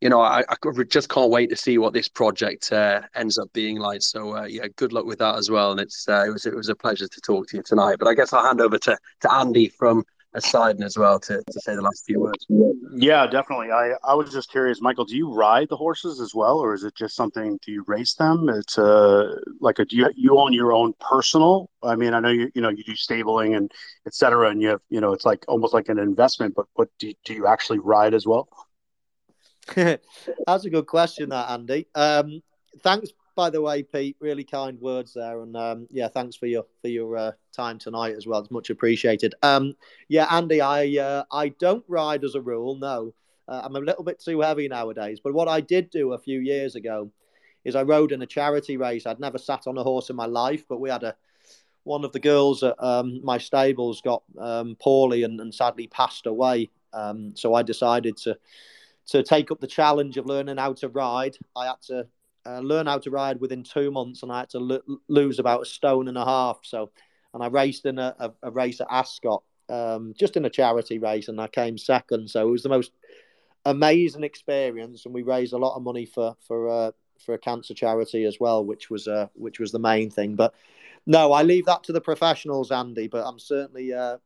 you 0.00 0.08
know, 0.08 0.20
I, 0.20 0.44
I, 0.48 0.54
just 0.88 1.08
can't 1.08 1.30
wait 1.30 1.50
to 1.50 1.56
see 1.56 1.76
what 1.76 1.92
this 1.92 2.08
project 2.08 2.72
uh, 2.72 3.02
ends 3.16 3.38
up 3.38 3.52
being 3.52 3.78
like. 3.78 4.02
So 4.02 4.36
uh, 4.36 4.44
yeah, 4.44 4.68
good 4.76 4.92
luck 4.92 5.04
with 5.04 5.18
that 5.18 5.34
as 5.34 5.50
well. 5.50 5.72
And 5.72 5.80
it's 5.80 6.08
uh, 6.08 6.24
it 6.24 6.30
was 6.30 6.46
it 6.46 6.54
was 6.54 6.68
a 6.68 6.76
pleasure 6.76 7.08
to 7.08 7.20
talk 7.20 7.48
to 7.48 7.56
you 7.56 7.62
tonight. 7.64 7.96
But 7.98 8.08
I 8.08 8.14
guess 8.14 8.32
I'll 8.32 8.44
hand 8.44 8.60
over 8.60 8.78
to 8.78 8.96
to 9.22 9.32
Andy 9.34 9.68
from 9.68 10.04
aside 10.34 10.80
as 10.82 10.96
well 10.96 11.20
to, 11.20 11.42
to 11.50 11.60
say 11.60 11.74
the 11.74 11.82
last 11.82 12.04
few 12.06 12.20
words. 12.20 12.46
Yeah, 12.94 13.26
definitely. 13.26 13.70
I, 13.70 13.92
I 14.04 14.14
was 14.14 14.32
just 14.32 14.50
curious, 14.50 14.80
Michael, 14.80 15.04
do 15.04 15.16
you 15.16 15.32
ride 15.32 15.68
the 15.68 15.76
horses 15.76 16.20
as 16.20 16.34
well, 16.34 16.58
or 16.58 16.74
is 16.74 16.84
it 16.84 16.94
just 16.94 17.14
something? 17.14 17.58
Do 17.64 17.72
you 17.72 17.84
race 17.86 18.14
them? 18.14 18.48
It's 18.48 18.78
uh 18.78 19.36
like 19.60 19.78
a 19.78 19.84
do 19.84 19.96
you 19.96 20.10
you 20.14 20.38
own 20.38 20.52
your 20.52 20.72
own 20.72 20.94
personal? 21.00 21.70
I 21.82 21.96
mean, 21.96 22.14
I 22.14 22.20
know 22.20 22.30
you 22.30 22.50
you 22.54 22.62
know 22.62 22.70
you 22.70 22.84
do 22.84 22.96
stabling 22.96 23.54
and 23.54 23.70
etc. 24.06 24.50
And 24.50 24.62
you 24.62 24.68
have 24.68 24.80
you 24.88 25.00
know 25.00 25.12
it's 25.12 25.26
like 25.26 25.44
almost 25.48 25.74
like 25.74 25.88
an 25.88 25.98
investment, 25.98 26.54
but 26.54 26.66
but 26.76 26.88
do 26.98 27.12
do 27.24 27.34
you 27.34 27.46
actually 27.46 27.78
ride 27.78 28.14
as 28.14 28.26
well? 28.26 28.48
That's 29.74 30.64
a 30.64 30.70
good 30.70 30.86
question, 30.86 31.28
that 31.28 31.50
Andy. 31.50 31.86
Um, 31.94 32.42
thanks 32.82 33.10
by 33.34 33.50
the 33.50 33.60
way, 33.60 33.82
Pete, 33.82 34.16
really 34.20 34.44
kind 34.44 34.80
words 34.80 35.14
there, 35.14 35.40
and 35.40 35.56
um, 35.56 35.86
yeah, 35.90 36.08
thanks 36.08 36.36
for 36.36 36.46
your 36.46 36.64
for 36.80 36.88
your 36.88 37.16
uh, 37.16 37.32
time 37.52 37.78
tonight 37.78 38.14
as 38.16 38.26
well. 38.26 38.40
It's 38.40 38.50
much 38.50 38.70
appreciated. 38.70 39.34
Um, 39.42 39.74
yeah, 40.08 40.26
Andy, 40.30 40.60
I 40.60 40.98
uh, 40.98 41.24
I 41.32 41.50
don't 41.50 41.84
ride 41.88 42.24
as 42.24 42.34
a 42.34 42.40
rule. 42.40 42.76
No, 42.76 43.14
uh, 43.48 43.62
I'm 43.64 43.76
a 43.76 43.80
little 43.80 44.04
bit 44.04 44.20
too 44.20 44.40
heavy 44.40 44.68
nowadays. 44.68 45.20
But 45.22 45.34
what 45.34 45.48
I 45.48 45.60
did 45.60 45.90
do 45.90 46.12
a 46.12 46.18
few 46.18 46.40
years 46.40 46.74
ago 46.74 47.10
is 47.64 47.76
I 47.76 47.82
rode 47.82 48.12
in 48.12 48.22
a 48.22 48.26
charity 48.26 48.76
race. 48.76 49.06
I'd 49.06 49.20
never 49.20 49.38
sat 49.38 49.66
on 49.66 49.78
a 49.78 49.82
horse 49.82 50.10
in 50.10 50.16
my 50.16 50.26
life, 50.26 50.64
but 50.68 50.80
we 50.80 50.90
had 50.90 51.04
a 51.04 51.16
one 51.84 52.04
of 52.04 52.12
the 52.12 52.20
girls 52.20 52.62
at 52.62 52.80
um, 52.82 53.20
my 53.24 53.38
stables 53.38 54.00
got 54.00 54.22
um, 54.38 54.76
poorly 54.80 55.24
and, 55.24 55.40
and, 55.40 55.52
sadly 55.52 55.88
passed 55.88 56.26
away. 56.26 56.70
Um, 56.92 57.34
so 57.34 57.54
I 57.54 57.62
decided 57.62 58.16
to 58.18 58.38
to 59.08 59.22
take 59.22 59.50
up 59.50 59.60
the 59.60 59.66
challenge 59.66 60.16
of 60.16 60.26
learning 60.26 60.58
how 60.58 60.74
to 60.74 60.88
ride. 60.88 61.36
I 61.56 61.66
had 61.66 61.82
to 61.86 62.06
uh, 62.46 62.60
learn 62.60 62.86
how 62.86 62.98
to 62.98 63.10
ride 63.10 63.40
within 63.40 63.62
two 63.62 63.90
months, 63.90 64.22
and 64.22 64.32
I 64.32 64.40
had 64.40 64.50
to 64.50 64.58
lo- 64.58 64.98
lose 65.08 65.38
about 65.38 65.62
a 65.62 65.66
stone 65.66 66.08
and 66.08 66.18
a 66.18 66.24
half. 66.24 66.60
So, 66.62 66.90
and 67.34 67.42
I 67.42 67.46
raced 67.46 67.86
in 67.86 67.98
a, 67.98 68.14
a, 68.18 68.32
a 68.42 68.50
race 68.50 68.80
at 68.80 68.88
Ascot, 68.90 69.42
um, 69.68 70.14
just 70.18 70.36
in 70.36 70.44
a 70.44 70.50
charity 70.50 70.98
race, 70.98 71.28
and 71.28 71.40
I 71.40 71.48
came 71.48 71.78
second. 71.78 72.28
So 72.28 72.46
it 72.46 72.50
was 72.50 72.62
the 72.62 72.68
most 72.68 72.92
amazing 73.64 74.24
experience, 74.24 75.04
and 75.04 75.14
we 75.14 75.22
raised 75.22 75.52
a 75.52 75.58
lot 75.58 75.76
of 75.76 75.82
money 75.82 76.06
for 76.06 76.36
for 76.46 76.68
uh, 76.68 76.90
for 77.24 77.34
a 77.34 77.38
cancer 77.38 77.74
charity 77.74 78.24
as 78.24 78.38
well, 78.40 78.64
which 78.64 78.90
was 78.90 79.08
uh, 79.08 79.28
which 79.34 79.60
was 79.60 79.72
the 79.72 79.78
main 79.78 80.10
thing. 80.10 80.34
But 80.34 80.54
no, 81.06 81.32
I 81.32 81.42
leave 81.42 81.66
that 81.66 81.84
to 81.84 81.92
the 81.92 82.00
professionals, 82.00 82.70
Andy. 82.70 83.08
But 83.08 83.26
I'm 83.26 83.38
certainly 83.38 83.92
uh, 83.92 84.18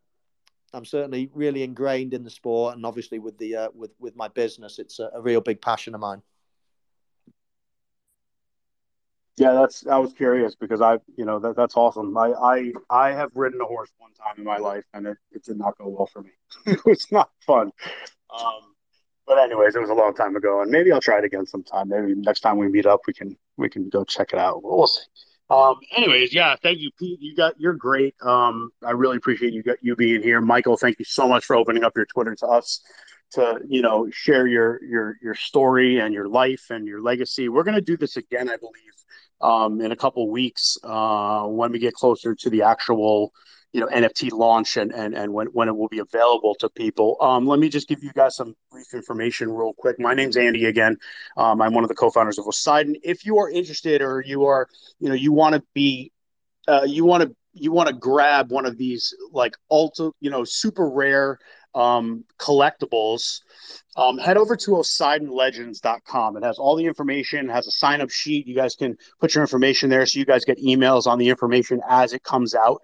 I'm 0.73 0.85
certainly 0.85 1.31
really 1.35 1.63
ingrained 1.63 2.15
in 2.15 2.25
the 2.25 2.31
sport, 2.31 2.77
and 2.77 2.85
obviously 2.85 3.19
with 3.19 3.39
the 3.39 3.57
uh, 3.57 3.69
with 3.75 3.93
with 3.99 4.17
my 4.17 4.29
business, 4.29 4.79
it's 4.79 4.99
a, 4.99 5.11
a 5.15 5.21
real 5.21 5.41
big 5.41 5.61
passion 5.61 5.95
of 5.95 6.01
mine. 6.01 6.23
Yeah, 9.37 9.53
that's. 9.53 9.87
I 9.87 9.99
was 9.99 10.15
curious 10.15 10.55
because 10.55 10.81
I, 10.81 10.99
you 11.17 11.27
know, 11.27 11.39
that 11.41 11.57
that's 11.57 11.77
awesome. 11.77 12.17
I 12.17 12.33
I 12.33 12.73
I 12.89 13.13
have 13.13 13.31
ridden 13.35 13.61
a 13.61 13.67
horse 13.67 13.91
one 13.99 14.13
time 14.15 14.37
in 14.39 14.45
my 14.45 14.57
life, 14.57 14.85
and 14.95 15.07
it, 15.07 15.19
it 15.31 15.45
did 15.45 15.59
not 15.59 15.77
go 15.77 15.89
well 15.89 16.07
for 16.07 16.23
me. 16.23 16.31
it 16.67 16.81
was 16.87 17.07
not 17.13 17.31
fun. 17.47 17.71
Um, 18.35 18.61
but 19.27 19.39
anyways, 19.39 19.77
it 19.77 19.81
was 19.81 19.91
a 19.91 19.95
long 19.95 20.15
time 20.15 20.37
ago, 20.37 20.63
and 20.63 20.71
maybe 20.71 20.91
I'll 20.91 21.03
try 21.03 21.19
it 21.19 21.25
again 21.25 21.45
sometime. 21.45 21.89
Maybe 21.89 22.15
next 22.15 22.41
time 22.41 22.57
we 22.57 22.69
meet 22.69 22.87
up, 22.87 23.01
we 23.07 23.13
can 23.13 23.37
we 23.59 23.69
can 23.69 23.91
go 23.91 24.05
check 24.05 24.33
it 24.33 24.39
out. 24.39 24.63
We'll 24.63 24.87
see. 24.87 25.03
Um, 25.51 25.77
anyways, 25.95 26.35
yeah, 26.35 26.57
thank 26.63 26.79
you, 26.79 26.91
Pete. 26.99 27.21
You 27.21 27.37
got 27.37 27.61
you're 27.61 27.75
great. 27.75 28.15
Um, 28.23 28.71
I 28.83 28.93
really 28.93 29.19
appreciate 29.19 29.53
you 29.53 29.63
got 29.63 29.77
you 29.83 29.97
being 29.97 30.23
here, 30.23 30.41
Michael. 30.41 30.79
Thank 30.79 30.99
you 30.99 31.05
so 31.05 31.29
much 31.29 31.45
for 31.45 31.57
opening 31.57 31.85
up 31.85 31.93
your 31.95 32.07
Twitter 32.07 32.35
to 32.37 32.47
us 32.47 32.81
to 33.33 33.61
you 33.69 33.83
know 33.83 34.09
share 34.11 34.47
your 34.47 34.83
your 34.83 35.19
your 35.21 35.35
story 35.35 35.99
and 35.99 36.15
your 36.15 36.27
life 36.27 36.71
and 36.71 36.87
your 36.87 37.03
legacy. 37.03 37.51
We're 37.51 37.65
gonna 37.65 37.83
do 37.83 37.99
this 37.99 38.17
again, 38.17 38.49
I 38.49 38.57
believe 38.57 38.83
in 39.43 39.93
a 39.93 39.97
couple 39.97 40.29
weeks 40.31 40.77
uh, 40.83 41.45
when 41.45 41.73
we 41.73 41.79
get 41.79 41.95
closer 41.95 42.35
to 42.35 42.51
the 42.51 42.63
actual 42.63 43.33
you 43.73 43.81
know 43.81 43.89
NFT 43.89 44.33
launch 44.33 44.77
and 44.77 44.93
and 44.93 45.15
and 45.15 45.33
when, 45.33 45.49
when 45.49 45.69
it 45.69 45.77
will 45.77 45.89
be 45.89 45.99
available 45.99 46.55
to 46.61 46.69
people. 46.71 47.17
Um, 47.21 47.47
let 47.47 47.59
me 47.59 47.69
just 47.69 47.89
give 47.89 48.03
you 48.03 48.11
guys 48.13 48.37
some 48.37 48.55
brief 48.71 48.95
information 48.95 49.51
real 49.51 49.75
quick. 49.75 49.97
My 49.99 50.15
name's 50.15 50.37
Andy 50.37 50.65
again. 50.65 50.97
Um, 51.37 51.61
I'm 51.61 51.75
one 51.75 51.85
of 51.85 51.89
the 51.89 51.95
co-founders 51.95 52.39
of 52.39 52.47
Oceidon. 52.47 52.95
If 53.03 53.27
you 53.27 53.39
are 53.39 53.51
interested 53.51 54.01
or 54.01 54.23
you 54.27 54.47
are 54.47 54.69
you 54.99 55.09
know 55.09 55.15
you 55.15 55.33
want 55.33 55.57
to 55.57 55.63
be 55.75 56.11
uh, 56.69 56.85
you 56.87 57.05
want 57.05 57.25
to 57.25 57.37
you 57.53 57.73
want 57.73 57.89
to 57.89 57.95
grab 57.95 58.51
one 58.51 58.67
of 58.67 58.79
these 58.79 59.15
like 59.33 59.57
ultra 59.71 60.11
you 60.21 60.31
know 60.31 60.45
super 60.45 60.89
rare 60.89 61.39
um, 61.77 62.25
collectibles, 62.39 63.43
um, 63.97 64.19
head 64.19 64.37
over 64.37 64.57
to 64.57 64.71
OceidonLegends.com. 64.73 66.37
It 66.39 66.43
has 66.43 66.59
all 66.59 66.75
the 66.75 66.87
information, 66.87 67.49
has 67.49 67.67
a 67.67 67.71
sign 67.71 68.01
up 68.01 68.11
sheet. 68.11 68.47
You 68.47 68.55
guys 68.55 68.75
can 68.75 68.97
put 69.21 69.35
your 69.35 69.45
information 69.45 69.91
there 69.91 70.05
so 70.07 70.19
you 70.19 70.25
guys 70.25 70.45
get 70.45 70.59
emails 70.59 71.07
on 71.07 71.19
the 71.19 71.29
information 71.29 71.81
as 71.89 72.13
it 72.13 72.23
comes 72.23 72.55
out. 72.55 72.83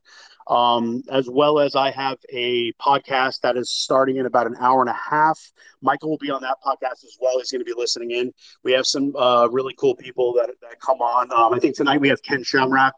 Um, 0.48 1.04
as 1.08 1.30
well 1.30 1.60
as 1.60 1.76
I 1.76 1.92
have 1.92 2.18
a 2.30 2.72
podcast 2.72 3.42
that 3.42 3.56
is 3.56 3.70
starting 3.70 4.16
in 4.16 4.26
about 4.26 4.48
an 4.48 4.56
hour 4.58 4.80
and 4.80 4.90
a 4.90 4.92
half. 5.10 5.38
Michael 5.82 6.10
will 6.10 6.18
be 6.18 6.32
on 6.32 6.42
that 6.42 6.56
podcast 6.66 7.04
as 7.04 7.16
well. 7.20 7.38
He's 7.38 7.52
going 7.52 7.60
to 7.60 7.64
be 7.64 7.74
listening 7.76 8.10
in. 8.10 8.32
We 8.64 8.72
have 8.72 8.84
some 8.84 9.14
uh, 9.14 9.48
really 9.52 9.72
cool 9.78 9.94
people 9.94 10.32
that, 10.34 10.50
that 10.60 10.80
come 10.80 11.00
on. 11.00 11.30
Um, 11.32 11.54
I 11.54 11.60
think 11.60 11.76
tonight 11.76 12.00
we 12.00 12.08
have 12.08 12.24
Ken 12.24 12.42
Shamrock, 12.42 12.94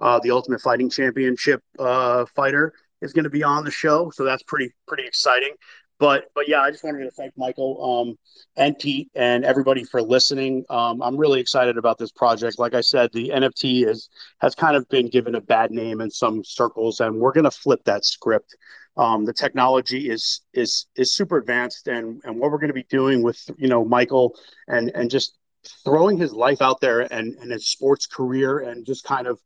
uh, 0.00 0.18
the 0.24 0.32
Ultimate 0.32 0.60
Fighting 0.60 0.90
Championship 0.90 1.62
uh, 1.78 2.24
fighter 2.34 2.74
is 3.00 3.12
going 3.12 3.24
to 3.24 3.30
be 3.30 3.42
on 3.42 3.64
the 3.64 3.70
show, 3.70 4.10
so 4.10 4.24
that's 4.24 4.42
pretty 4.42 4.72
pretty 4.86 5.06
exciting. 5.06 5.54
But 5.98 6.30
but 6.34 6.48
yeah, 6.48 6.60
I 6.60 6.70
just 6.70 6.84
wanted 6.84 7.04
to 7.04 7.10
thank 7.10 7.36
Michael 7.36 8.00
um, 8.08 8.18
and 8.56 8.78
Pete 8.78 9.10
and 9.14 9.44
everybody 9.44 9.82
for 9.82 10.00
listening. 10.00 10.64
Um, 10.70 11.02
I'm 11.02 11.16
really 11.16 11.40
excited 11.40 11.76
about 11.76 11.98
this 11.98 12.12
project. 12.12 12.58
Like 12.58 12.74
I 12.74 12.80
said, 12.80 13.10
the 13.12 13.30
NFT 13.30 13.86
is 13.86 14.08
has 14.40 14.54
kind 14.54 14.76
of 14.76 14.88
been 14.88 15.08
given 15.08 15.34
a 15.34 15.40
bad 15.40 15.70
name 15.70 16.00
in 16.00 16.10
some 16.10 16.44
circles, 16.44 17.00
and 17.00 17.18
we're 17.18 17.32
going 17.32 17.44
to 17.44 17.50
flip 17.50 17.80
that 17.84 18.04
script. 18.04 18.56
Um, 18.96 19.24
the 19.24 19.32
technology 19.32 20.08
is 20.08 20.42
is 20.54 20.86
is 20.96 21.12
super 21.12 21.36
advanced, 21.36 21.88
and 21.88 22.20
and 22.24 22.38
what 22.38 22.52
we're 22.52 22.58
going 22.58 22.68
to 22.68 22.74
be 22.74 22.86
doing 22.88 23.22
with 23.22 23.40
you 23.56 23.68
know 23.68 23.84
Michael 23.84 24.38
and 24.68 24.90
and 24.94 25.10
just 25.10 25.36
throwing 25.84 26.16
his 26.16 26.32
life 26.32 26.62
out 26.62 26.80
there 26.80 27.12
and 27.12 27.34
and 27.40 27.50
his 27.50 27.68
sports 27.68 28.06
career 28.06 28.60
and 28.60 28.86
just 28.86 29.04
kind 29.04 29.26
of 29.26 29.40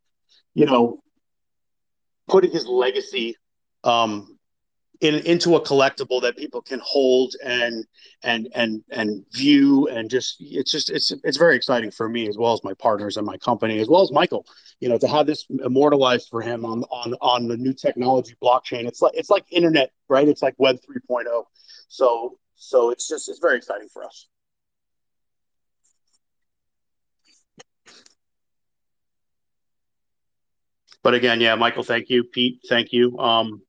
you 0.54 0.66
know 0.66 1.02
putting 2.28 2.50
his 2.50 2.66
legacy 2.66 3.36
um, 3.84 4.38
in, 5.02 5.16
into 5.26 5.56
a 5.56 5.60
collectible 5.60 6.22
that 6.22 6.36
people 6.36 6.62
can 6.62 6.80
hold 6.84 7.34
and 7.44 7.84
and 8.22 8.48
and 8.54 8.84
and 8.90 9.24
view 9.32 9.88
and 9.88 10.08
just 10.08 10.36
it's 10.38 10.70
just 10.70 10.90
it's 10.90 11.12
it's 11.24 11.36
very 11.36 11.56
exciting 11.56 11.90
for 11.90 12.08
me 12.08 12.28
as 12.28 12.38
well 12.38 12.52
as 12.52 12.62
my 12.62 12.72
partners 12.74 13.16
and 13.16 13.26
my 13.26 13.36
company 13.36 13.80
as 13.80 13.88
well 13.88 14.02
as 14.02 14.12
Michael. 14.12 14.46
You 14.78 14.88
know, 14.88 14.98
to 14.98 15.08
have 15.08 15.26
this 15.26 15.44
immortalized 15.64 16.28
for 16.30 16.40
him 16.40 16.64
on 16.64 16.84
on 16.84 17.14
on 17.20 17.48
the 17.48 17.56
new 17.56 17.74
technology 17.74 18.36
blockchain. 18.40 18.86
It's 18.86 19.02
like 19.02 19.14
it's 19.14 19.28
like 19.28 19.44
internet, 19.50 19.90
right? 20.08 20.28
It's 20.28 20.42
like 20.42 20.54
Web 20.58 20.76
3.0. 20.76 21.24
So 21.88 22.38
so 22.54 22.90
it's 22.90 23.08
just 23.08 23.28
it's 23.28 23.40
very 23.40 23.56
exciting 23.56 23.88
for 23.92 24.04
us. 24.04 24.28
But 31.02 31.14
again, 31.14 31.40
yeah, 31.40 31.56
Michael, 31.56 31.82
thank 31.82 32.08
you, 32.08 32.22
Pete, 32.22 32.60
thank 32.68 32.92
you. 32.92 33.18
Um, 33.18 33.62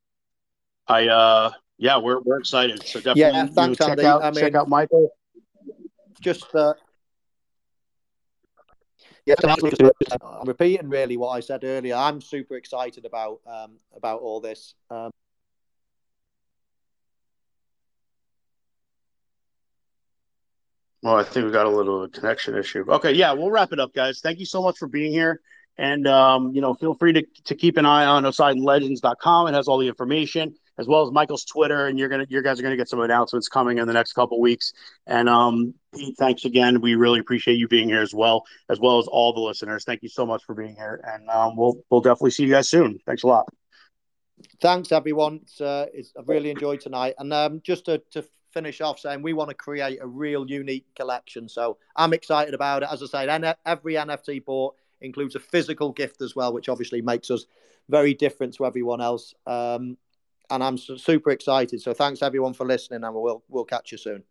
I 0.88 1.08
uh, 1.08 1.52
yeah, 1.78 1.98
we're 1.98 2.20
we're 2.22 2.40
excited. 2.40 2.82
So 2.84 3.00
definitely, 3.00 3.22
Yeah, 3.22 3.46
thanks, 3.48 3.58
you 3.58 3.62
know, 3.68 3.74
check 3.76 3.90
Andy. 3.90 4.06
out 4.06 4.24
I 4.24 4.32
check 4.32 4.56
out 4.56 4.70
Michael. 4.70 5.10
just 6.22 6.54
uh, 6.56 6.74
yeah, 9.26 9.36
I'm 9.42 10.46
repeating 10.48 10.90
really 10.90 11.16
what 11.16 11.30
I 11.30 11.40
said 11.40 11.64
earlier. 11.64 11.96
I'm 11.96 12.20
super 12.20 12.56
excited 12.58 13.06
about 13.06 13.40
um, 13.48 13.78
about 13.96 14.22
all 14.22 14.42
this. 14.42 14.76
Um, 14.90 15.12
Well, 21.02 21.18
I 21.18 21.24
think 21.24 21.46
we 21.46 21.52
got 21.52 21.66
a 21.66 21.70
little 21.70 22.08
connection 22.08 22.56
issue. 22.58 22.86
Okay, 22.88 23.12
yeah, 23.12 23.34
we'll 23.34 23.52
wrap 23.52 23.74
it 23.74 23.80
up, 23.80 23.94
guys. 23.94 24.22
Thank 24.22 24.40
you 24.40 24.46
so 24.46 24.62
much 24.62 24.78
for 24.78 24.88
being 24.88 25.12
here. 25.12 25.42
And 25.78 26.08
um, 26.08 26.52
you 26.54 26.62
know, 26.62 26.74
feel 26.76 26.94
free 26.94 27.12
to, 27.14 27.26
to 27.46 27.56
keep 27.56 27.76
an 27.76 27.86
eye 27.86 28.06
on 28.06 28.24
OceidonLegends.com. 28.24 29.48
It 29.48 29.54
has 29.54 29.68
all 29.68 29.80
the 29.80 29.88
information, 29.90 30.56
as 30.78 30.88
well 30.88 31.04
as 31.04 31.12
Michael's 31.12 31.46
Twitter, 31.46 31.88
and 31.88 32.00
you're 32.00 32.10
gonna 32.10 32.26
you 32.30 32.42
guys 32.42 32.60
are 32.60 32.64
gonna 32.64 32.78
get 32.78 32.90
some 32.90 33.02
announcements 33.02 33.48
coming 33.48 33.78
in 33.78 33.88
the 33.88 33.94
next 33.94 34.14
couple 34.14 34.40
weeks. 34.40 34.74
And 35.08 35.30
um, 35.30 35.74
Pete, 35.96 36.16
thanks 36.18 36.46
again. 36.46 36.82
We 36.82 36.96
really 36.96 37.20
appreciate 37.20 37.56
you 37.56 37.68
being 37.68 37.88
here 37.88 38.02
as 38.02 38.14
well, 38.14 38.44
as 38.70 38.80
well 38.80 39.00
as 39.00 39.08
all 39.08 39.34
the 39.34 39.42
listeners. 39.42 39.84
Thank 39.86 40.04
you 40.04 40.10
so 40.10 40.26
much 40.26 40.44
for 40.44 40.56
being 40.56 40.76
here. 40.76 41.02
And 41.06 41.30
um, 41.30 41.56
we'll 41.56 41.78
we'll 41.90 42.02
definitely 42.02 42.32
see 42.32 42.44
you 42.44 42.52
guys 42.52 42.70
soon. 42.70 43.00
Thanks 43.06 43.24
a 43.24 43.28
lot. 43.28 43.48
thanks 44.62 44.92
everyone. 44.92 45.40
It's, 45.44 45.62
uh, 45.62 45.88
it's 45.94 46.12
I've 46.18 46.28
really 46.28 46.50
enjoyed 46.50 46.82
tonight. 46.82 47.16
And 47.20 47.32
um, 47.34 47.62
just 47.64 47.86
to, 47.86 48.02
to 48.12 48.24
finish 48.54 48.82
off, 48.82 49.00
saying 49.00 49.22
we 49.22 49.34
want 49.34 49.50
to 49.50 49.56
create 49.56 50.00
a 50.02 50.08
real 50.08 50.50
unique 50.50 50.86
collection. 50.96 51.50
So 51.50 51.78
I'm 51.96 52.14
excited 52.14 52.54
about 52.54 52.84
it. 52.84 52.90
As 52.92 53.04
I 53.04 53.08
said, 53.08 53.56
every 53.66 53.96
NFT 53.96 54.46
bought 54.46 54.76
includes 55.02 55.36
a 55.36 55.40
physical 55.40 55.92
gift 55.92 56.22
as 56.22 56.36
well, 56.36 56.54
which 56.54 56.70
obviously 56.70 57.02
makes 57.02 57.30
us 57.30 57.46
very 57.90 58.14
different 58.14 58.54
to 58.56 58.66
everyone 58.66 59.02
else. 59.02 59.34
Um, 59.46 59.98
and 60.50 60.64
I'm 60.64 60.78
super 60.78 61.32
excited. 61.32 61.82
So 61.82 61.94
thanks 61.94 62.22
everyone 62.22 62.54
for 62.54 62.66
listening, 62.66 63.04
and 63.04 63.16
we'll 63.16 63.44
we'll 63.50 63.66
catch 63.66 63.92
you 63.92 63.98
soon. 63.98 64.24